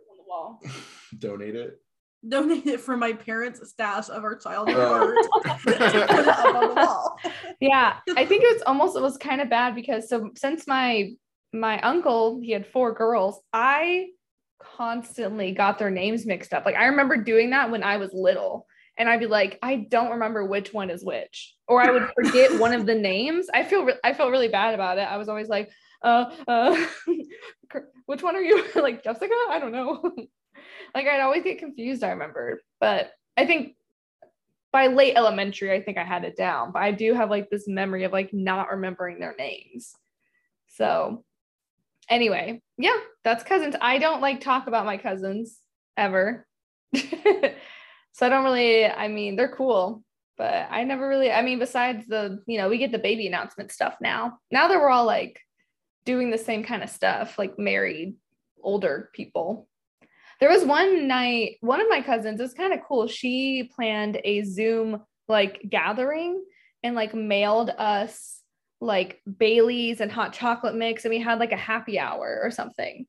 On 0.02 0.18
the 0.18 0.24
wall. 0.28 0.62
donate 1.18 1.56
it. 1.56 1.80
Donate 2.28 2.68
it 2.68 2.82
from 2.82 3.00
my 3.00 3.14
parents' 3.14 3.68
stash 3.70 4.10
of 4.10 4.24
our 4.26 4.36
childhood 4.38 4.76
Oh. 4.78 5.16
art. 5.46 5.60
Put 5.62 5.74
it 5.82 5.82
up 6.28 6.46
on 6.56 6.68
the 6.70 6.76
wall. 6.76 7.18
yeah 7.62 7.98
i 8.18 8.26
think 8.26 8.44
it 8.44 8.54
was 8.54 8.62
almost 8.66 8.96
it 8.98 9.02
was 9.02 9.18
kind 9.18 9.42
of 9.42 9.50
bad 9.50 9.76
because 9.76 10.08
so 10.10 10.30
since 10.38 10.66
my 10.68 11.12
my 11.54 11.80
uncle 11.82 12.40
he 12.42 12.52
had 12.52 12.66
four 12.68 12.94
girls 12.94 13.42
i 13.54 14.08
constantly 14.62 15.52
got 15.52 15.78
their 15.80 15.90
names 15.90 16.26
mixed 16.26 16.54
up 16.54 16.66
like 16.66 16.76
i 16.76 16.86
remember 16.86 17.18
doing 17.18 17.50
that 17.50 17.70
when 17.72 17.84
i 17.84 17.98
was 17.98 18.12
little 18.14 18.66
and 19.00 19.10
i'd 19.10 19.20
be 19.20 19.26
like 19.26 19.58
i 19.64 19.76
don't 19.76 20.12
remember 20.12 20.46
which 20.46 20.74
one 20.74 20.90
is 20.90 21.04
which. 21.04 21.56
Or 21.68 21.82
i 21.82 21.90
would 21.90 22.10
forget 22.16 22.60
one 22.60 22.74
of 22.74 22.86
the 22.86 22.96
names. 23.12 23.48
I 23.54 23.64
feel 23.64 23.86
re- 23.86 24.00
i 24.04 24.14
felt 24.14 24.32
really 24.32 24.50
bad 24.50 24.76
about 24.76 24.98
it. 25.00 25.08
I 25.08 25.18
was 25.18 25.30
always 25.30 25.50
like 25.50 25.72
uh 26.04 26.32
uh 26.48 26.86
which 28.06 28.22
one 28.22 28.36
are 28.36 28.42
you? 28.42 28.64
Like 28.76 29.04
jessica? 29.04 29.34
I 29.50 29.60
don't 29.60 29.72
know. 29.72 30.12
Like 30.94 31.08
i'd 31.08 31.22
always 31.22 31.44
get 31.44 31.60
confused 31.60 32.04
i 32.04 32.10
remember. 32.10 32.62
But 32.80 33.12
i 33.38 33.46
think 33.46 33.76
by 34.72 34.88
late 34.88 35.16
elementary, 35.16 35.72
I 35.72 35.82
think 35.82 35.98
I 35.98 36.04
had 36.04 36.24
it 36.24 36.38
down, 36.38 36.72
but 36.72 36.82
I 36.84 36.92
do 36.92 37.14
have 37.16 37.30
like 37.30 37.50
this 37.50 37.68
memory 37.68 38.04
of 38.04 38.12
like 38.12 38.34
not 38.34 38.70
remembering 38.70 39.20
their 39.20 39.36
names. 39.36 39.96
So, 40.68 41.24
anyway, 42.08 42.62
yeah, 42.78 42.98
that's 43.24 43.44
cousins. 43.44 43.76
I 43.82 43.98
don't 43.98 44.22
like 44.22 44.42
talk 44.42 44.68
about 44.68 44.86
my 44.86 44.98
cousins 44.98 45.58
ever. 45.98 46.46
So, 48.12 48.26
I 48.26 48.30
don't 48.30 48.44
really, 48.44 48.86
I 48.86 49.08
mean, 49.08 49.36
they're 49.36 49.56
cool, 49.56 50.04
but 50.38 50.68
I 50.70 50.84
never 50.84 51.08
really, 51.08 51.32
I 51.32 51.42
mean, 51.42 51.60
besides 51.60 52.08
the, 52.08 52.42
you 52.48 52.58
know, 52.58 52.70
we 52.70 52.78
get 52.78 52.92
the 52.92 53.00
baby 53.00 53.28
announcement 53.28 53.72
stuff 53.72 53.96
now. 54.02 54.40
Now 54.52 54.68
that 54.68 54.80
we're 54.80 54.90
all 54.90 55.06
like 55.06 55.40
doing 56.06 56.32
the 56.32 56.38
same 56.38 56.64
kind 56.64 56.84
of 56.84 56.90
stuff, 56.90 57.38
like 57.38 57.60
married 57.60 58.16
older 58.64 59.10
people. 59.14 59.68
There 60.40 60.50
was 60.50 60.64
one 60.64 61.08
night, 61.08 61.58
one 61.62 61.82
of 61.82 61.90
my 61.90 62.02
cousins, 62.02 62.40
it 62.40 62.44
was 62.44 62.54
kind 62.54 62.74
of 62.74 62.80
cool. 62.88 63.08
She 63.08 63.70
planned 63.76 64.20
a 64.24 64.44
Zoom 64.44 65.02
like 65.28 65.62
gathering 65.70 66.44
and 66.82 66.96
like 66.96 67.14
mailed 67.14 67.70
us 67.72 68.42
like 68.82 69.22
Bailey's 69.38 70.00
and 70.00 70.10
hot 70.10 70.32
chocolate 70.32 70.76
mix. 70.76 71.04
And 71.04 71.14
we 71.14 71.20
had 71.20 71.40
like 71.40 71.52
a 71.52 71.58
happy 71.58 72.00
hour 72.00 72.40
or 72.42 72.52
something. 72.52 73.06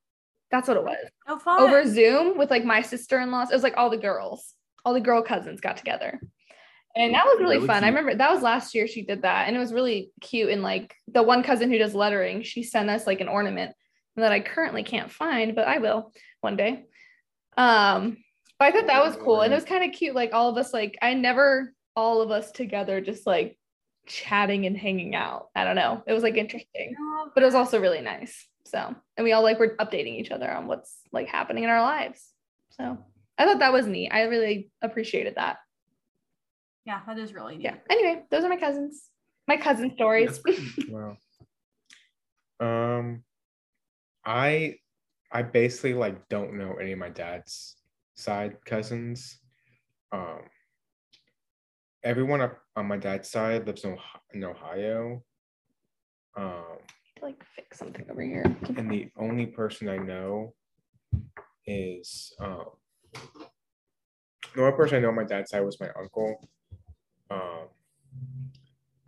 That's 0.50 0.66
what 0.66 0.76
it 0.76 0.82
was. 0.82 1.08
Oh, 1.28 1.38
fun. 1.38 1.62
Over 1.62 1.86
Zoom 1.86 2.36
with 2.36 2.50
like 2.50 2.64
my 2.64 2.82
sister 2.82 3.20
in 3.20 3.30
laws. 3.30 3.52
It 3.52 3.54
was 3.54 3.62
like 3.62 3.76
all 3.76 3.90
the 3.90 3.96
girls, 3.96 4.54
all 4.84 4.94
the 4.94 5.00
girl 5.00 5.22
cousins 5.22 5.60
got 5.60 5.76
together. 5.76 6.20
And 6.96 7.14
that 7.14 7.24
was 7.24 7.38
really, 7.38 7.56
Really 7.56 7.66
fun. 7.68 7.84
I 7.84 7.88
remember 7.88 8.14
that 8.14 8.32
was 8.32 8.42
last 8.42 8.74
year 8.74 8.86
she 8.86 9.02
did 9.02 9.22
that. 9.22 9.46
And 9.46 9.56
it 9.56 9.60
was 9.60 9.72
really 9.72 10.10
cute. 10.20 10.50
And 10.50 10.62
like 10.62 10.94
the 11.06 11.22
one 11.22 11.42
cousin 11.42 11.70
who 11.70 11.78
does 11.78 11.94
lettering, 11.94 12.42
she 12.42 12.62
sent 12.62 12.90
us 12.90 13.06
like 13.06 13.20
an 13.20 13.28
ornament 13.28 13.74
that 14.16 14.32
I 14.32 14.40
currently 14.40 14.82
can't 14.82 15.10
find, 15.10 15.54
but 15.54 15.68
I 15.68 15.78
will 15.78 16.12
one 16.40 16.56
day. 16.56 16.84
Um, 17.56 18.16
but 18.58 18.66
I 18.66 18.72
thought 18.72 18.88
that 18.88 19.04
was 19.04 19.16
cool. 19.16 19.40
And 19.40 19.52
it 19.52 19.56
was 19.56 19.64
kind 19.64 19.84
of 19.84 19.96
cute. 19.96 20.14
Like 20.14 20.32
all 20.32 20.50
of 20.50 20.56
us, 20.56 20.72
like 20.72 20.98
I 21.00 21.14
never 21.14 21.72
all 21.96 22.22
of 22.22 22.30
us 22.30 22.50
together 22.50 23.00
just 23.00 23.26
like 23.26 23.56
chatting 24.06 24.66
and 24.66 24.76
hanging 24.76 25.14
out. 25.14 25.48
I 25.54 25.64
don't 25.64 25.76
know. 25.76 26.02
It 26.06 26.12
was 26.12 26.22
like 26.22 26.36
interesting, 26.36 26.94
but 27.34 27.42
it 27.42 27.46
was 27.46 27.54
also 27.54 27.80
really 27.80 28.00
nice. 28.00 28.46
So, 28.64 28.94
and 29.16 29.24
we 29.24 29.32
all 29.32 29.42
like 29.42 29.58
were 29.58 29.76
updating 29.80 30.18
each 30.18 30.30
other 30.30 30.50
on 30.50 30.66
what's 30.66 30.98
like 31.12 31.28
happening 31.28 31.64
in 31.64 31.70
our 31.70 31.82
lives. 31.82 32.24
So 32.70 32.98
I 33.40 33.46
thought 33.46 33.60
that 33.60 33.72
was 33.72 33.86
neat. 33.86 34.10
I 34.10 34.22
really 34.24 34.70
appreciated 34.82 35.36
that. 35.36 35.56
Yeah, 36.84 37.00
that 37.06 37.18
is 37.18 37.32
really 37.32 37.56
neat. 37.56 37.64
Yeah. 37.64 37.76
Anyway, 37.88 38.22
those 38.30 38.44
are 38.44 38.50
my 38.50 38.58
cousins. 38.58 39.08
My 39.48 39.56
cousin 39.56 39.92
stories. 39.94 40.38
That's 40.44 40.88
Wow. 40.90 41.16
Um, 42.60 43.24
I 44.26 44.76
I 45.32 45.40
basically 45.42 45.94
like 45.94 46.28
don't 46.28 46.58
know 46.58 46.74
any 46.74 46.92
of 46.92 46.98
my 46.98 47.08
dad's 47.08 47.76
side 48.14 48.58
cousins. 48.66 49.40
Um 50.12 50.40
everyone 52.04 52.42
up 52.42 52.58
on 52.76 52.86
my 52.86 52.98
dad's 52.98 53.30
side 53.30 53.66
lives 53.66 53.84
in, 53.84 53.92
Ohio- 53.92 54.22
in 54.34 54.44
Ohio. 54.44 55.22
Um 56.36 56.76
Like 57.22 57.42
fix 57.56 57.78
something 57.78 58.04
over 58.10 58.20
here. 58.22 58.44
and 58.76 58.90
the 58.90 59.08
only 59.16 59.46
person 59.46 59.88
I 59.88 59.96
know 59.96 60.52
is 61.66 62.34
um 62.40 62.64
the 64.54 64.60
only 64.62 64.76
person 64.76 64.96
I 64.96 65.00
know 65.00 65.08
on 65.08 65.16
my 65.16 65.24
dad's 65.24 65.50
side 65.50 65.64
was 65.64 65.80
my 65.80 65.88
uncle. 65.98 66.48
Um 67.30 67.68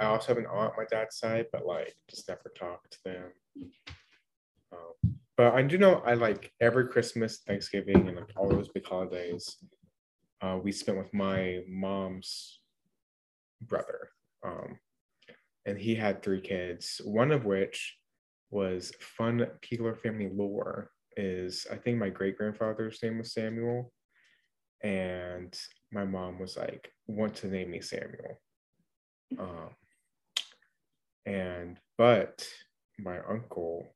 I 0.03 0.07
also 0.07 0.29
have 0.29 0.39
an 0.39 0.47
aunt 0.47 0.73
on 0.73 0.77
my 0.77 0.85
dad's 0.91 1.17
side, 1.17 1.47
but 1.53 1.65
like 1.65 1.95
just 2.11 2.29
never 2.29 2.53
talked 2.57 2.93
to 2.93 2.99
them. 3.05 3.25
Um, 4.73 5.15
but 5.37 5.55
I 5.55 5.63
do 5.63 5.79
know 5.79 6.03
I 6.05 6.15
like 6.15 6.53
every 6.61 6.89
Christmas, 6.89 7.39
Thanksgiving, 7.47 8.09
and 8.09 8.17
like 8.17 8.33
all 8.37 8.49
those 8.49 8.69
big 8.69 8.85
holidays, 8.85 9.59
uh, 10.41 10.59
we 10.61 10.73
spent 10.73 10.99
with 10.99 11.15
my 11.15 11.61
mom's 11.69 12.61
brother. 13.61 14.09
Um, 14.45 14.79
and 15.67 15.79
he 15.79 15.95
had 15.95 16.21
three 16.21 16.41
kids, 16.41 17.01
one 17.05 17.31
of 17.31 17.45
which 17.45 17.97
was 18.51 18.93
fun 18.99 19.47
Keeler 19.63 19.95
family 19.95 20.31
lore 20.35 20.91
is 21.17 21.67
I 21.71 21.77
think 21.77 21.99
my 21.99 22.09
great 22.09 22.37
grandfather's 22.37 23.03
name 23.03 23.19
was 23.19 23.33
Samuel. 23.33 23.93
And 24.83 25.57
my 25.93 26.05
mom 26.05 26.39
was 26.39 26.57
like, 26.57 26.93
want 27.07 27.37
to 27.37 27.47
name 27.47 27.71
me 27.71 27.81
Samuel. 27.81 28.41
Um, 29.39 29.71
and 31.25 31.79
but 31.97 32.47
my 32.99 33.19
uncle, 33.29 33.87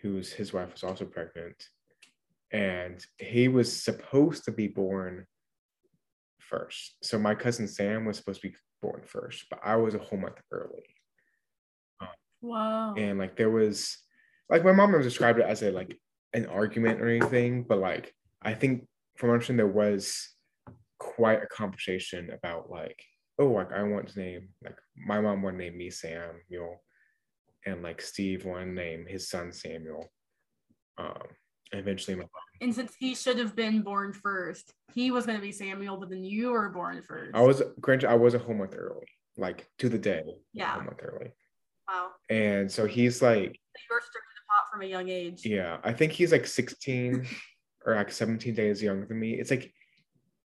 who's 0.00 0.32
his 0.32 0.52
wife 0.52 0.72
was 0.72 0.84
also 0.84 1.04
pregnant, 1.04 1.56
and 2.52 3.04
he 3.18 3.48
was 3.48 3.82
supposed 3.82 4.44
to 4.44 4.52
be 4.52 4.68
born 4.68 5.26
first. 6.38 6.94
So 7.02 7.18
my 7.18 7.34
cousin 7.34 7.66
Sam 7.66 8.04
was 8.04 8.16
supposed 8.18 8.42
to 8.42 8.48
be 8.48 8.56
born 8.80 9.02
first, 9.04 9.46
but 9.50 9.60
I 9.64 9.76
was 9.76 9.94
a 9.94 9.98
whole 9.98 10.18
month 10.18 10.40
early 10.52 10.84
Wow. 12.42 12.94
and 12.96 13.18
like 13.18 13.36
there 13.36 13.50
was 13.50 13.96
like 14.50 14.64
my 14.64 14.72
mom 14.72 15.00
described 15.00 15.38
it 15.38 15.46
as 15.46 15.62
a 15.62 15.70
like 15.70 15.96
an 16.34 16.46
argument 16.46 17.00
or 17.00 17.08
anything 17.08 17.62
but 17.62 17.78
like 17.78 18.14
i 18.42 18.54
think 18.54 18.86
from 19.16 19.28
my 19.28 19.34
understanding 19.34 19.58
there 19.66 19.72
was 19.74 20.30
quite 20.98 21.42
a 21.42 21.46
conversation 21.46 22.30
about 22.30 22.70
like 22.70 23.02
oh 23.38 23.48
like 23.48 23.72
i 23.72 23.82
want 23.82 24.08
to 24.08 24.18
name 24.18 24.48
like 24.64 24.76
my 24.96 25.20
mom 25.20 25.42
wanted 25.42 25.58
to 25.58 25.64
name 25.64 25.76
me 25.78 25.90
samuel 25.90 26.82
and 27.66 27.82
like 27.82 28.00
steve 28.00 28.44
wanted 28.44 28.66
to 28.66 28.72
name 28.72 29.06
his 29.06 29.28
son 29.28 29.52
samuel 29.52 30.10
um 30.98 31.22
and 31.72 31.80
eventually 31.80 32.14
my 32.16 32.24
and 32.60 32.74
since 32.74 32.94
he 32.98 33.14
should 33.16 33.38
have 33.38 33.56
been 33.56 33.82
born 33.82 34.12
first, 34.12 34.72
he 34.94 35.10
was 35.10 35.26
going 35.26 35.36
to 35.36 35.42
be 35.42 35.50
Samuel, 35.50 35.96
but 35.96 36.10
then 36.10 36.22
you 36.22 36.52
were 36.52 36.68
born 36.68 37.02
first. 37.02 37.34
i 37.34 37.40
was 37.40 37.60
granted 37.80 38.08
i 38.08 38.14
was 38.14 38.34
a 38.34 38.38
whole 38.38 38.54
month 38.54 38.74
early 38.76 39.06
like 39.36 39.66
to 39.78 39.88
the 39.88 39.98
day 39.98 40.20
a 40.20 40.32
Yeah. 40.52 40.72
whole 40.74 40.82
month 40.84 41.00
early 41.02 41.32
Wow. 41.88 42.10
and 42.30 42.70
so 42.70 42.86
he's 42.86 43.20
like 43.22 43.58
were 44.78 44.84
stirred 44.84 45.00
in 45.00 45.06
the 45.06 45.06
pot 45.06 45.06
from 45.06 45.08
a 45.08 45.08
young 45.08 45.08
age. 45.08 45.44
Yeah, 45.44 45.78
I 45.84 45.92
think 45.92 46.12
he's 46.12 46.32
like 46.32 46.46
16 46.46 47.26
or 47.86 47.94
like 47.96 48.12
17 48.12 48.54
days 48.54 48.82
younger 48.82 49.06
than 49.06 49.18
me. 49.20 49.34
It's 49.34 49.50
like 49.50 49.72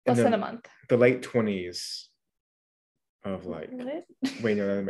Less 0.05 0.17
the, 0.17 0.23
than 0.23 0.33
a 0.33 0.37
month. 0.37 0.67
the 0.89 0.97
late 0.97 1.21
20s 1.21 2.07
of 3.23 3.45
like 3.45 3.69
What? 3.71 4.03
wait 4.41 4.57
no 4.57 4.85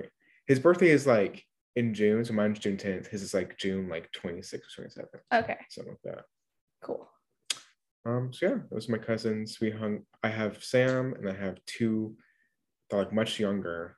his 0.48 0.60
birthday 0.60 0.90
is 0.90 1.06
like 1.06 1.46
in 1.76 1.94
June, 1.94 2.26
so 2.26 2.34
mine's 2.34 2.60
June 2.60 2.78
10th. 2.78 3.08
His 3.08 3.22
is 3.22 3.34
like 3.34 3.58
June 3.58 3.90
like 3.90 4.12
26 4.12 4.68
or 4.80 4.82
27, 4.84 5.10
Okay, 5.34 5.58
something 5.70 5.94
like 6.04 6.16
that. 6.16 6.26
cool. 6.84 7.08
Um, 8.06 8.34
so 8.34 8.48
yeah, 8.48 8.56
those 8.70 8.90
are 8.90 8.92
my 8.92 8.98
cousins. 8.98 9.60
We 9.62 9.72
hung 9.72 10.02
I 10.24 10.30
have 10.30 10.64
Sam 10.64 11.14
and 11.14 11.30
I 11.30 11.34
have 11.34 11.64
two 11.66 12.18
that 12.90 12.98
are 12.98 13.00
like 13.04 13.14
much 13.14 13.40
younger. 13.40 13.98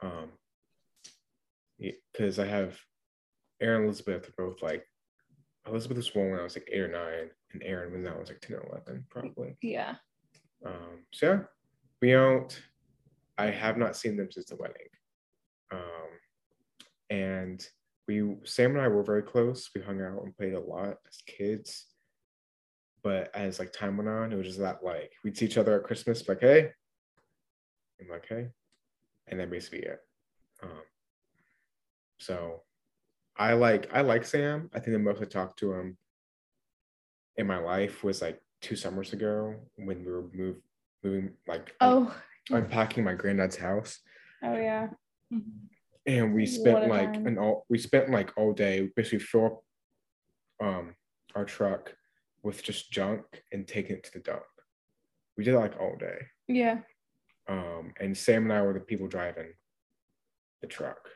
Um 0.00 0.30
because 2.12 2.38
I 2.38 2.46
have 2.46 2.78
Aaron 3.64 3.80
and 3.80 3.86
Elizabeth 3.86 4.28
are 4.28 4.34
both 4.36 4.62
like 4.62 4.84
Elizabeth 5.66 5.96
was 5.96 6.10
born 6.10 6.30
when 6.30 6.40
I 6.40 6.44
was 6.44 6.56
like 6.56 6.68
eight 6.70 6.80
or 6.80 6.88
nine, 6.88 7.30
and 7.52 7.62
Aaron 7.62 7.92
when 7.92 8.06
I 8.06 8.18
was 8.18 8.28
like 8.28 8.40
10 8.40 8.56
or 8.56 8.66
11, 8.70 9.06
probably. 9.08 9.56
Yeah. 9.62 9.94
Um, 10.64 11.06
so 11.12 11.26
yeah, 11.26 11.38
we 12.02 12.10
don't. 12.10 12.62
I 13.38 13.46
have 13.46 13.78
not 13.78 13.96
seen 13.96 14.16
them 14.16 14.30
since 14.30 14.46
the 14.46 14.56
wedding. 14.56 14.88
Um, 15.72 15.80
and 17.10 17.66
we 18.06 18.36
Sam 18.44 18.72
and 18.72 18.80
I 18.80 18.88
were 18.88 19.02
very 19.02 19.22
close. 19.22 19.70
We 19.74 19.80
hung 19.80 20.02
out 20.02 20.22
and 20.22 20.36
played 20.36 20.52
a 20.52 20.60
lot 20.60 20.98
as 21.08 21.22
kids. 21.26 21.86
But 23.02 23.34
as 23.34 23.58
like 23.58 23.72
time 23.72 23.96
went 23.96 24.08
on, 24.08 24.32
it 24.32 24.36
was 24.36 24.46
just 24.46 24.58
that 24.60 24.84
like 24.84 25.12
we'd 25.24 25.36
see 25.36 25.46
each 25.46 25.58
other 25.58 25.78
at 25.78 25.84
Christmas, 25.86 26.28
like 26.28 26.40
hey, 26.40 26.70
I'm 28.00 28.08
like 28.08 28.26
hey, 28.28 28.48
and 29.28 29.40
then 29.40 29.50
basically 29.50 29.80
it. 29.80 30.00
Um, 30.62 30.82
so 32.18 32.62
I 33.36 33.54
like 33.54 33.90
I 33.92 34.02
like 34.02 34.24
Sam. 34.24 34.70
I 34.74 34.78
think 34.78 34.92
the 34.92 34.98
most 34.98 35.20
I 35.20 35.24
talked 35.24 35.58
to 35.60 35.72
him 35.72 35.96
in 37.36 37.46
my 37.46 37.58
life 37.58 38.04
was 38.04 38.22
like 38.22 38.40
two 38.60 38.76
summers 38.76 39.12
ago 39.12 39.54
when 39.76 40.04
we 40.04 40.10
were 40.10 40.24
move, 40.32 40.56
moving 41.02 41.32
like 41.46 41.74
oh 41.80 42.14
un- 42.50 42.62
unpacking 42.62 43.04
my 43.04 43.14
granddad's 43.14 43.56
house 43.56 43.98
oh 44.42 44.56
yeah. 44.56 44.88
and 46.06 46.34
we 46.34 46.46
spent 46.46 46.88
like 46.88 47.12
time. 47.12 47.26
an 47.26 47.38
all 47.38 47.66
we 47.68 47.78
spent 47.78 48.10
like 48.10 48.32
all 48.36 48.52
day 48.52 48.88
basically 48.96 49.18
fill 49.18 49.46
up 49.46 50.66
um 50.66 50.94
our 51.34 51.44
truck 51.44 51.92
with 52.42 52.62
just 52.62 52.90
junk 52.90 53.24
and 53.52 53.66
taking 53.66 53.96
it 53.96 54.04
to 54.04 54.12
the 54.12 54.18
dump. 54.20 54.42
We 55.36 55.44
did 55.44 55.54
it 55.54 55.58
like 55.58 55.80
all 55.80 55.96
day. 55.98 56.18
Yeah. 56.46 56.78
Um 57.48 57.92
and 57.98 58.16
Sam 58.16 58.44
and 58.44 58.52
I 58.52 58.62
were 58.62 58.74
the 58.74 58.80
people 58.80 59.08
driving 59.08 59.52
the 60.60 60.68
truck. 60.68 61.08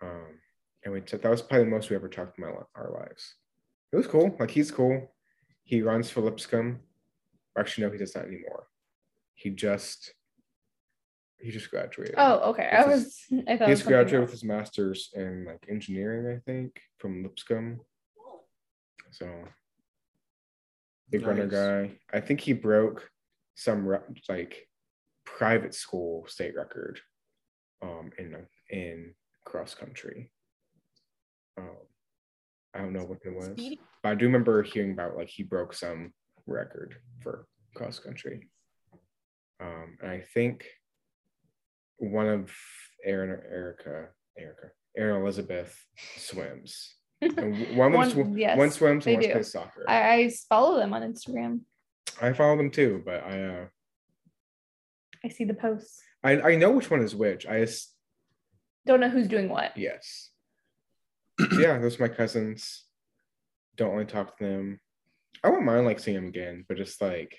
Um 0.00 0.38
and 0.84 0.92
we 0.92 1.00
took 1.00 1.22
that 1.22 1.30
was 1.30 1.42
probably 1.42 1.64
the 1.64 1.70
most 1.70 1.90
we 1.90 1.96
ever 1.96 2.08
talked 2.08 2.38
in 2.38 2.44
my 2.44 2.50
our 2.74 2.92
lives. 2.92 3.34
It 3.92 3.96
was 3.96 4.06
cool. 4.06 4.34
Like 4.38 4.50
he's 4.50 4.70
cool. 4.70 5.14
He 5.64 5.82
runs 5.82 6.10
for 6.10 6.20
Lipscomb. 6.20 6.80
Actually, 7.58 7.86
no, 7.86 7.92
he 7.92 7.98
does 7.98 8.14
not 8.14 8.26
anymore. 8.26 8.66
He 9.34 9.50
just 9.50 10.14
he 11.38 11.50
just 11.50 11.70
graduated. 11.70 12.14
Oh, 12.16 12.50
okay. 12.50 12.68
I 12.70 12.84
This 12.88 13.04
was. 13.30 13.42
I 13.48 13.56
thought. 13.56 13.68
it 13.68 13.68
He's 13.68 13.68
was 13.68 13.78
something 13.80 13.92
graduated 13.92 14.20
with 14.20 14.30
his 14.30 14.44
master's 14.44 15.10
in 15.14 15.44
like 15.44 15.66
engineering, 15.68 16.36
I 16.36 16.40
think, 16.50 16.80
from 16.98 17.22
Lipscomb. 17.22 17.80
So 19.10 19.28
big 21.10 21.26
runner 21.26 21.46
guy. 21.46 21.98
I 22.12 22.20
think 22.20 22.40
he 22.40 22.54
broke 22.54 23.10
some 23.54 23.86
re- 23.86 23.98
like 24.28 24.66
private 25.26 25.74
school 25.74 26.24
state 26.26 26.54
record 26.56 27.00
um 27.82 28.10
in 28.18 28.34
in 28.70 29.14
cross 29.44 29.74
country. 29.74 30.30
Um 31.58 31.76
I 32.74 32.78
don't 32.78 32.92
know 32.94 33.04
what 33.04 33.18
it 33.24 33.34
was. 33.34 33.46
Speedy. 33.46 33.80
But 34.02 34.08
I 34.10 34.14
do 34.14 34.24
remember 34.26 34.62
hearing 34.62 34.92
about 34.92 35.16
like 35.16 35.28
he 35.28 35.42
broke 35.42 35.74
some 35.74 36.12
record 36.46 36.96
for 37.22 37.46
cross 37.76 37.98
country. 37.98 38.48
Um, 39.60 39.96
and 40.00 40.10
I 40.10 40.20
think 40.34 40.64
one 41.98 42.26
of 42.28 42.50
Aaron 43.04 43.30
or 43.30 43.44
Erica, 43.48 44.08
Erica, 44.38 44.70
Aaron 44.96 45.22
Elizabeth 45.22 45.78
swims. 46.16 46.96
And 47.20 47.36
one, 47.76 47.92
One- 47.92 47.92
one, 47.92 48.10
sw- 48.10 48.36
yes, 48.38 48.58
one 48.58 48.70
swims 48.70 49.06
and 49.06 49.16
one 49.16 49.22
do. 49.24 49.32
plays 49.32 49.52
soccer. 49.52 49.84
I, 49.88 50.14
I 50.14 50.30
follow 50.48 50.78
them 50.78 50.92
on 50.94 51.02
Instagram. 51.02 51.60
I 52.20 52.32
follow 52.32 52.56
them 52.56 52.70
too, 52.70 53.02
but 53.04 53.22
I 53.22 53.42
uh, 53.44 53.64
I 55.24 55.28
see 55.28 55.44
the 55.44 55.54
posts. 55.54 56.00
I 56.24 56.40
I 56.40 56.56
know 56.56 56.72
which 56.72 56.90
one 56.90 57.00
is 57.02 57.14
which. 57.14 57.46
I 57.46 57.60
just 57.60 57.94
Don't 58.86 58.98
know 59.00 59.08
who's 59.10 59.28
doing 59.28 59.48
what. 59.48 59.76
yes. 59.76 60.30
yeah, 61.58 61.78
those 61.78 61.98
are 61.98 62.08
my 62.08 62.14
cousins. 62.14 62.84
Don't 63.76 63.94
want 63.94 64.08
to 64.08 64.14
talk 64.14 64.38
to 64.38 64.44
them. 64.44 64.80
I 65.42 65.48
wouldn't 65.48 65.66
mind 65.66 65.86
like 65.86 65.98
seeing 65.98 66.16
them 66.16 66.28
again, 66.28 66.64
but 66.68 66.76
just 66.76 67.00
like 67.00 67.38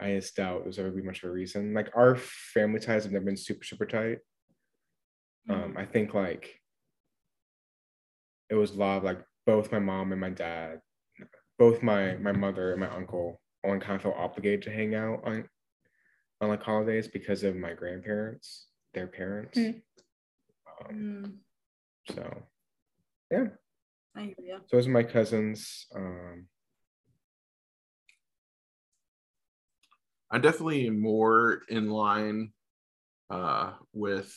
I 0.00 0.14
just 0.14 0.36
doubt 0.36 0.62
there's 0.62 0.78
ever 0.78 0.90
be 0.90 1.02
much 1.02 1.22
of 1.22 1.30
a 1.30 1.32
reason. 1.32 1.74
Like 1.74 1.90
our 1.94 2.16
family 2.16 2.80
ties 2.80 3.04
have 3.04 3.12
never 3.12 3.24
been 3.24 3.36
super 3.36 3.64
super 3.64 3.86
tight. 3.86 4.18
Um, 5.50 5.76
I 5.78 5.86
think 5.86 6.12
like 6.14 6.60
it 8.50 8.54
was 8.54 8.72
a 8.72 8.78
lot 8.78 8.98
of 8.98 9.04
like 9.04 9.20
both 9.46 9.72
my 9.72 9.78
mom 9.78 10.12
and 10.12 10.20
my 10.20 10.30
dad, 10.30 10.80
both 11.58 11.82
my 11.82 12.16
my 12.16 12.32
mother 12.32 12.72
and 12.72 12.80
my 12.80 12.94
uncle, 12.94 13.40
only 13.64 13.80
kind 13.80 13.96
of 13.96 14.02
felt 14.02 14.16
obligated 14.16 14.62
to 14.62 14.70
hang 14.70 14.94
out 14.94 15.20
on 15.24 15.48
on 16.40 16.48
like 16.48 16.62
holidays 16.62 17.08
because 17.08 17.42
of 17.42 17.56
my 17.56 17.72
grandparents, 17.72 18.66
their 18.94 19.06
parents. 19.06 19.58
Mm. 19.58 19.82
Um, 20.80 20.94
Mm, 20.94 22.14
so 22.14 22.42
yeah, 23.30 23.44
I 24.16 24.22
hear 24.22 24.34
you. 24.38 24.58
so 24.66 24.76
those 24.76 24.86
are 24.86 24.90
my 24.90 25.02
cousins. 25.02 25.86
Um, 25.94 26.46
I'm 30.30 30.40
definitely 30.40 30.90
more 30.90 31.62
in 31.68 31.88
line 31.90 32.52
uh, 33.30 33.72
with 33.92 34.34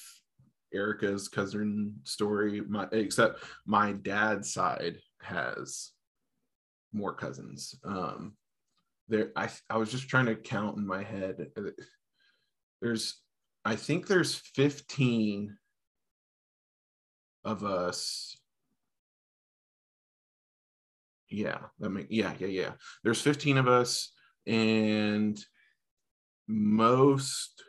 Erica's 0.74 1.28
cousin 1.28 1.96
story, 2.04 2.62
my, 2.62 2.88
except 2.92 3.44
my 3.66 3.92
dad's 3.92 4.54
side 4.54 4.98
has 5.22 5.92
more 6.94 7.14
cousins. 7.14 7.76
Um, 7.84 8.34
there, 9.08 9.32
I 9.36 9.50
I 9.70 9.78
was 9.78 9.92
just 9.92 10.08
trying 10.08 10.28
to 10.28 10.36
count 10.36 10.78
in 10.78 10.88
my 10.88 11.04
head. 11.04 11.48
There's, 12.82 13.22
I 13.66 13.76
think 13.76 14.08
there's 14.08 14.36
15 14.56 15.58
of 17.44 17.64
us. 17.64 18.38
Yeah, 21.32 21.60
that 21.80 21.90
make 21.90 22.08
yeah 22.10 22.34
yeah 22.40 22.48
yeah. 22.48 22.72
There's 23.04 23.22
15 23.22 23.58
of 23.58 23.68
us, 23.68 24.12
and 24.46 25.40
most 26.48 27.64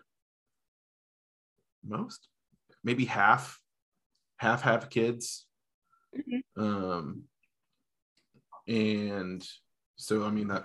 most 1.84 2.28
maybe 2.82 3.04
half 3.04 3.60
half 4.36 4.62
have 4.62 4.90
kids 4.90 5.46
Mhm. 6.16 6.42
um 6.56 7.22
and 8.68 9.46
so 9.96 10.24
i 10.24 10.30
mean 10.30 10.48
that 10.48 10.64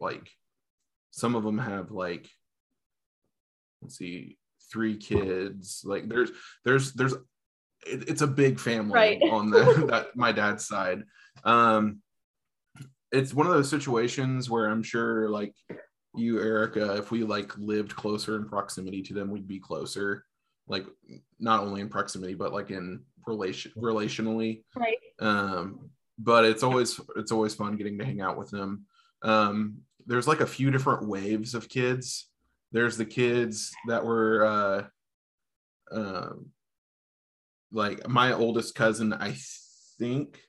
like 0.00 0.30
some 1.10 1.34
of 1.34 1.44
them 1.44 1.58
have 1.58 1.90
like 1.90 2.28
let's 3.82 3.96
see 3.96 4.38
three 4.72 4.96
kids 4.96 5.82
like 5.84 6.08
there's 6.08 6.30
there's 6.64 6.92
there's 6.94 7.14
it, 7.86 8.08
it's 8.08 8.22
a 8.22 8.26
big 8.26 8.58
family 8.60 8.94
Right. 8.94 9.22
on 9.30 9.50
the 9.50 9.64
that 9.88 10.16
my 10.16 10.32
dad's 10.32 10.66
side 10.66 11.04
um 11.44 12.00
it's 13.12 13.34
one 13.34 13.46
of 13.46 13.52
those 13.52 13.70
situations 13.70 14.48
where 14.48 14.66
i'm 14.66 14.82
sure 14.82 15.28
like 15.28 15.54
you 16.14 16.40
erica 16.40 16.96
if 16.96 17.10
we 17.10 17.22
like 17.22 17.56
lived 17.58 17.94
closer 17.94 18.36
in 18.36 18.48
proximity 18.48 19.02
to 19.02 19.14
them 19.14 19.30
we'd 19.30 19.48
be 19.48 19.60
closer 19.60 20.24
like 20.68 20.86
not 21.38 21.60
only 21.60 21.80
in 21.80 21.88
proximity 21.88 22.34
but 22.34 22.52
like 22.52 22.70
in 22.70 23.00
relation 23.26 23.72
relationally. 23.76 24.62
Right. 24.74 24.96
um 25.18 25.90
but 26.18 26.44
it's 26.44 26.62
always 26.62 27.00
it's 27.16 27.32
always 27.32 27.54
fun 27.54 27.76
getting 27.76 27.98
to 27.98 28.04
hang 28.04 28.20
out 28.20 28.38
with 28.38 28.50
them. 28.50 28.86
Um 29.22 29.78
there's 30.06 30.28
like 30.28 30.40
a 30.40 30.46
few 30.46 30.70
different 30.70 31.06
waves 31.06 31.54
of 31.54 31.68
kids. 31.68 32.28
There's 32.72 32.96
the 32.96 33.04
kids 33.04 33.72
that 33.88 34.04
were 34.04 34.44
uh 34.44 34.84
um 35.92 36.46
like 37.72 38.08
my 38.08 38.32
oldest 38.32 38.74
cousin 38.74 39.12
i 39.12 39.36
think 39.98 40.40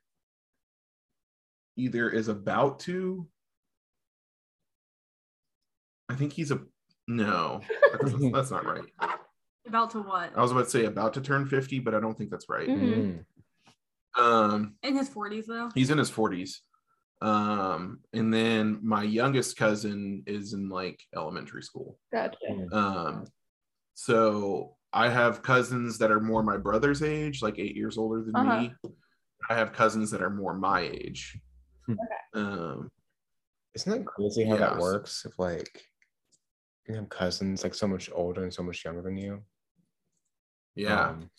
either 1.78 2.10
is 2.10 2.28
about 2.28 2.80
to 2.82 3.28
i 6.10 6.16
think 6.16 6.34
he's 6.34 6.52
a 6.52 6.60
no 7.08 7.62
that's, 7.92 8.14
that's 8.34 8.52
not 8.52 8.66
right 8.66 8.84
About 9.68 9.92
to 9.92 10.02
what? 10.02 10.32
i 10.36 10.42
was 10.42 10.52
about 10.52 10.66
to 10.66 10.70
say 10.70 10.86
about 10.86 11.14
to 11.16 11.22
turn 11.22 11.48
50 11.48 11.80
but 11.80 11.96
i 11.96 12.00
don't 12.00 12.18
think 12.18 12.30
that's 12.30 12.50
right 12.50 12.68
Mhm. 12.70 13.24
Mm. 14.18 14.22
um 14.22 14.76
In 14.84 14.96
his 14.96 15.10
40s, 15.10 15.46
though. 15.48 15.70
he's 15.74 15.90
in 15.90 15.98
his 15.98 16.12
40s 16.12 16.60
um 17.22 18.00
and 18.14 18.34
then 18.34 18.80
my 18.82 19.04
youngest 19.04 19.56
cousin 19.56 20.24
is 20.26 20.54
in 20.54 20.70
like 20.70 21.00
elementary 21.16 21.62
school 21.64 21.98
Gotcha. 22.12 22.38
um 22.72 23.26
so 23.94 24.76
i 24.92 25.08
have 25.08 25.44
cousins 25.44 26.00
that 26.00 26.12
are 26.12 26.20
more 26.20 26.42
my 26.44 26.58
brother's 26.58 27.04
age 27.04 27.42
like 27.44 27.60
eight 27.60 27.76
years 27.76 27.98
older 27.98 28.24
than 28.24 28.36
Uh-huh. 28.36 28.62
me 28.62 28.74
i 29.50 29.54
have 29.54 29.72
cousins 29.72 30.10
that 30.12 30.22
are 30.24 30.30
more 30.32 30.56
my 30.56 30.82
age 30.82 31.38
Hmm. 31.86 31.96
um 32.34 32.92
Isn't 33.76 33.92
that 34.00 34.06
crazy 34.06 34.44
how 34.46 34.56
Yeah, 34.56 34.70
that 34.72 34.80
works? 34.80 35.26
If 35.26 35.38
like 35.40 35.84
you 36.88 36.96
have 36.96 37.10
cousins 37.10 37.64
like 37.64 37.74
so 37.74 37.88
much 37.88 38.10
older 38.14 38.44
and 38.44 38.54
so 38.54 38.64
much 38.64 38.84
younger 38.84 39.02
than 39.02 39.16
you. 39.18 39.42
yeah 40.76 41.10
Um, 41.10 41.30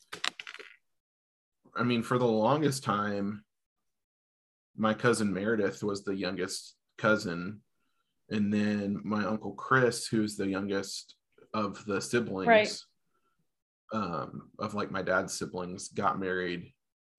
i 1.74 1.82
mean 1.82 2.02
for 2.02 2.18
the 2.18 2.26
longest 2.26 2.84
time 2.84 3.44
my 4.76 4.92
cousin 4.94 5.32
meredith 5.32 5.82
was 5.82 6.04
the 6.04 6.14
youngest 6.14 6.76
cousin 6.98 7.62
and 8.30 8.52
then 8.52 9.00
my 9.04 9.24
uncle 9.24 9.52
chris 9.52 10.06
who's 10.06 10.36
the 10.36 10.46
youngest 10.46 11.16
of 11.54 11.82
the 11.86 12.00
siblings 12.00 12.46
Right. 12.46 12.76
um, 13.94 14.50
of 14.58 14.74
like 14.74 14.90
my 14.90 15.00
dad's 15.02 15.32
siblings 15.32 15.88
got 15.88 16.20
married 16.20 16.72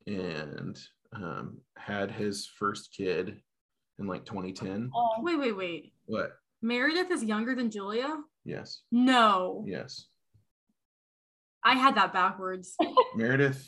and 0.06 0.78
um, 1.16 1.58
had 1.78 2.12
his 2.12 2.48
first 2.58 2.94
kid 2.96 3.40
in 4.00 4.08
like 4.08 4.26
2010 4.26 4.90
Oh, 4.96 5.10
Wait, 5.20 5.38
wait, 5.38 5.56
wait. 5.56 5.94
what 6.06 6.32
Meredith 6.62 7.12
is 7.12 7.24
younger 7.24 7.56
than 7.56 7.70
Julia? 7.72 8.18
yes 8.46 8.82
No. 8.92 9.64
yes 9.68 10.06
I 11.64 11.76
had 11.76 11.96
that 11.96 12.12
backwards. 12.14 12.76
meredith 13.16 13.66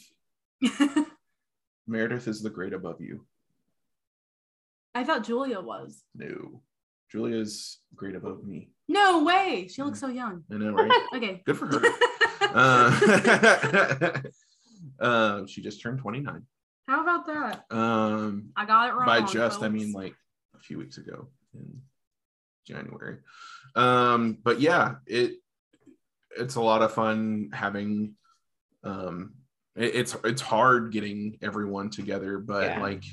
meredith 1.88 2.28
is 2.28 2.42
the 2.42 2.50
grade 2.50 2.74
above 2.74 3.00
you 3.02 3.26
I 4.94 5.04
thought 5.04 5.24
Julia 5.24 5.60
was. 5.62 6.04
no 6.16 6.62
julia's 7.12 7.80
grade 7.96 8.16
above 8.16 8.44
me 8.44 8.70
No 8.88 9.24
way. 9.24 9.68
She 9.72 9.84
looks 9.84 10.00
so 10.00 10.08
young. 10.08 10.44
i 10.52 10.56
know 10.56 10.72
right 10.72 10.92
Okay. 11.16 11.42
good 11.46 11.58
for 11.58 11.68
her 11.68 11.82
uh, 12.58 14.22
uh, 15.00 15.46
she 15.46 15.62
just 15.62 15.82
turned 15.82 16.00
29 16.00 16.42
How 16.88 17.02
about 17.02 17.26
that? 17.28 17.66
um 17.76 18.50
I 18.56 18.66
got 18.66 18.90
it 18.90 18.94
wrong. 18.94 19.06
by 19.06 19.22
just 19.22 19.64
i 19.64 19.70
mean 19.70 19.92
like 19.92 20.16
a 20.56 20.60
few 20.60 20.78
weeks 20.78 20.98
ago 20.98 21.28
in 21.54 21.82
january 22.68 23.18
um 23.76 24.38
but 24.44 24.60
yeah 24.60 24.96
it 25.06 25.34
it's 26.38 26.56
a 26.56 26.62
lot 26.62 26.82
of 26.82 26.94
fun 26.94 27.50
having 27.54 28.16
um 28.84 29.34
it- 29.76 29.96
it's 29.96 30.16
it's 30.24 30.42
hard 30.42 30.92
getting 30.92 31.38
everyone 31.42 31.90
together 31.90 32.38
but 32.40 32.64
Yeah. 32.72 32.80
like 32.80 33.04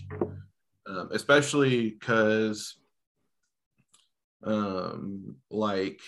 um, 0.87 1.09
especially 1.13 1.91
because 1.91 2.77
um 4.45 5.37
like 5.51 6.01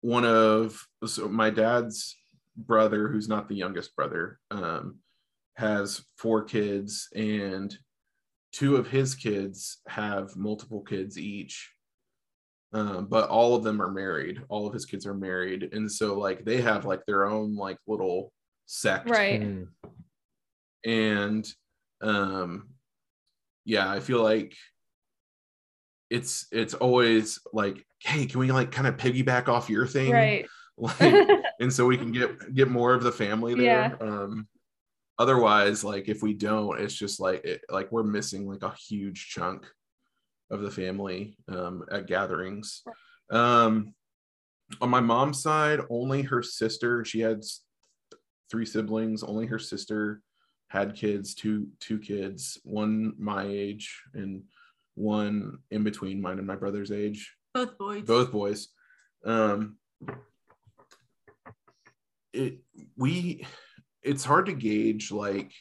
one 0.00 0.24
of 0.24 0.86
so 1.04 1.28
my 1.28 1.50
dad's 1.50 2.16
brother 2.56 3.08
who's 3.08 3.28
not 3.28 3.48
the 3.48 3.56
youngest 3.56 3.94
brother 3.96 4.38
um 4.50 4.98
has 5.58 6.02
four 6.16 6.44
kids 6.44 7.08
and 7.14 7.76
two 8.52 8.76
of 8.76 8.88
his 8.88 9.14
kids 9.14 9.78
have 9.88 10.36
multiple 10.36 10.82
kids 10.82 11.18
each. 11.18 11.70
Um, 12.72 13.06
but 13.06 13.28
all 13.28 13.56
of 13.56 13.64
them 13.64 13.82
are 13.82 13.90
married. 13.90 14.40
All 14.48 14.66
of 14.66 14.72
his 14.72 14.86
kids 14.86 15.04
are 15.04 15.14
married. 15.14 15.70
And 15.72 15.90
so 15.90 16.18
like 16.18 16.44
they 16.44 16.60
have 16.60 16.84
like 16.84 17.04
their 17.06 17.26
own 17.26 17.56
like 17.56 17.78
little 17.86 18.32
sect. 18.66 19.10
Right. 19.10 19.40
mm, 19.42 19.66
and 20.84 21.52
um 22.00 22.68
yeah 23.64 23.90
i 23.90 23.98
feel 23.98 24.22
like 24.22 24.54
it's 26.10 26.46
it's 26.52 26.74
always 26.74 27.40
like 27.52 27.84
hey 28.00 28.26
can 28.26 28.38
we 28.38 28.52
like 28.52 28.70
kind 28.70 28.86
of 28.86 28.96
piggyback 28.96 29.48
off 29.48 29.68
your 29.68 29.86
thing? 29.86 30.12
Right. 30.12 30.46
like 30.76 31.00
and 31.60 31.72
so 31.72 31.84
we 31.84 31.96
can 31.96 32.12
get 32.12 32.54
get 32.54 32.68
more 32.68 32.94
of 32.94 33.02
the 33.02 33.10
family 33.10 33.54
there. 33.54 33.96
Yeah. 34.00 34.06
um 34.06 34.46
otherwise 35.18 35.82
like 35.84 36.08
if 36.08 36.22
we 36.22 36.32
don't 36.32 36.80
it's 36.80 36.94
just 36.94 37.20
like 37.20 37.44
it, 37.44 37.60
like 37.70 37.90
we're 37.90 38.02
missing 38.02 38.46
like 38.46 38.62
a 38.62 38.74
huge 38.88 39.28
chunk 39.28 39.66
of 40.50 40.62
the 40.62 40.70
family 40.70 41.36
um 41.48 41.84
at 41.90 42.06
gatherings. 42.06 42.82
Um 43.30 43.94
on 44.80 44.90
my 44.90 45.00
mom's 45.00 45.42
side 45.42 45.80
only 45.90 46.22
her 46.22 46.42
sister 46.42 47.04
she 47.04 47.20
had 47.20 47.42
three 48.50 48.66
siblings 48.66 49.22
only 49.22 49.46
her 49.46 49.58
sister 49.58 50.22
had 50.68 50.94
kids 50.94 51.34
two 51.34 51.68
two 51.80 51.98
kids 51.98 52.58
one 52.64 53.14
my 53.18 53.44
age 53.44 54.02
and 54.14 54.42
one 54.94 55.58
in 55.70 55.84
between 55.84 56.20
mine 56.20 56.38
and 56.38 56.46
my 56.46 56.56
brother's 56.56 56.90
age. 56.90 57.34
Both 57.54 57.78
boys. 57.78 58.02
both 58.04 58.32
boys. 58.32 58.68
Um 59.24 59.76
it 62.32 62.58
we 62.96 63.46
it's 64.08 64.24
hard 64.24 64.46
to 64.46 64.52
gauge 64.52 65.12
like 65.12 65.52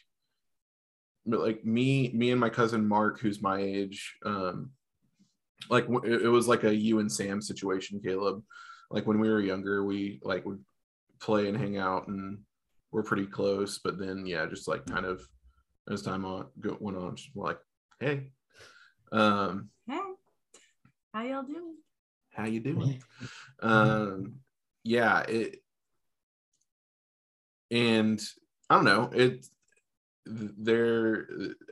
like 1.26 1.66
me 1.66 2.10
me 2.14 2.32
and 2.32 2.40
my 2.40 2.50
cousin 2.50 2.88
mark 2.88 3.20
who's 3.20 3.42
my 3.42 3.60
age 3.60 4.16
um 4.26 4.72
like 5.70 5.86
it, 6.06 6.22
it 6.22 6.30
was 6.30 6.48
like 6.48 6.64
a 6.64 6.74
you 6.74 7.00
and 7.00 7.12
sam 7.12 7.42
situation 7.42 8.00
caleb. 8.04 8.42
Like 8.90 9.06
when 9.06 9.20
we 9.20 9.30
were 9.30 9.42
younger 9.42 9.84
we 9.84 10.22
like 10.24 10.46
would 10.46 10.64
play 11.20 11.50
and 11.50 11.58
hang 11.58 11.78
out 11.78 12.08
and 12.08 12.40
we're 12.92 13.04
pretty 13.04 13.26
close 13.26 13.80
but 13.84 14.00
then 14.00 14.26
yeah 14.26 14.46
just 14.46 14.68
like 14.68 14.86
kind 14.86 15.06
of 15.06 15.22
as 15.92 16.02
time 16.02 16.24
on 16.24 16.48
went 16.80 16.98
on 16.98 17.16
just 17.16 17.36
like 17.36 17.60
hey. 18.00 18.32
Um 19.12 19.70
Hey, 19.88 20.00
how 21.14 21.24
y'all 21.24 21.44
doing? 21.44 21.76
how 22.32 22.46
you 22.46 22.62
doing? 22.62 23.04
Um 23.62 24.36
yeah 24.84 25.20
it 25.22 25.62
and 27.72 28.22
i 28.70 28.76
don't 28.76 28.86
know 28.86 29.10
it 29.14 29.46
they're 30.26 31.28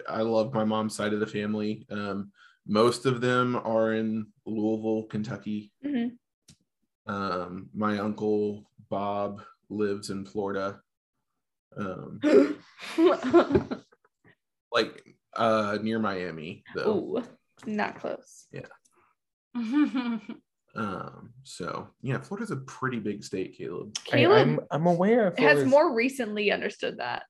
i 0.09 0.21
love 0.21 0.53
my 0.53 0.63
mom's 0.63 0.95
side 0.95 1.13
of 1.13 1.19
the 1.19 1.27
family 1.27 1.85
um 1.91 2.31
most 2.67 3.05
of 3.05 3.21
them 3.21 3.55
are 3.63 3.93
in 3.93 4.27
louisville 4.45 5.03
kentucky 5.03 5.71
Mhm. 5.85 6.17
um 7.07 7.69
my 7.73 7.97
uncle 7.99 8.69
bob 8.89 9.41
lives 9.69 10.09
in 10.09 10.25
florida 10.25 10.79
um 11.77 12.19
like 14.71 15.15
uh 15.35 15.77
near 15.81 15.99
Miami 15.99 16.63
though. 16.75 17.17
Ooh, 17.17 17.23
not 17.65 17.95
close. 17.99 18.47
Um, 20.75 21.31
so 21.43 21.87
yeah, 22.01 22.19
Florida's 22.19 22.51
a 22.51 22.57
pretty 22.57 22.99
big 22.99 23.23
state, 23.23 23.57
Caleb. 23.57 23.97
I, 24.11 24.17
Caleb 24.17 24.37
I'm 24.37 24.59
I'm 24.71 24.87
aware 24.87 25.27
of 25.27 25.33
it 25.33 25.39
has 25.39 25.65
more 25.65 25.93
recently 25.93 26.51
understood 26.51 26.97
that. 26.97 27.23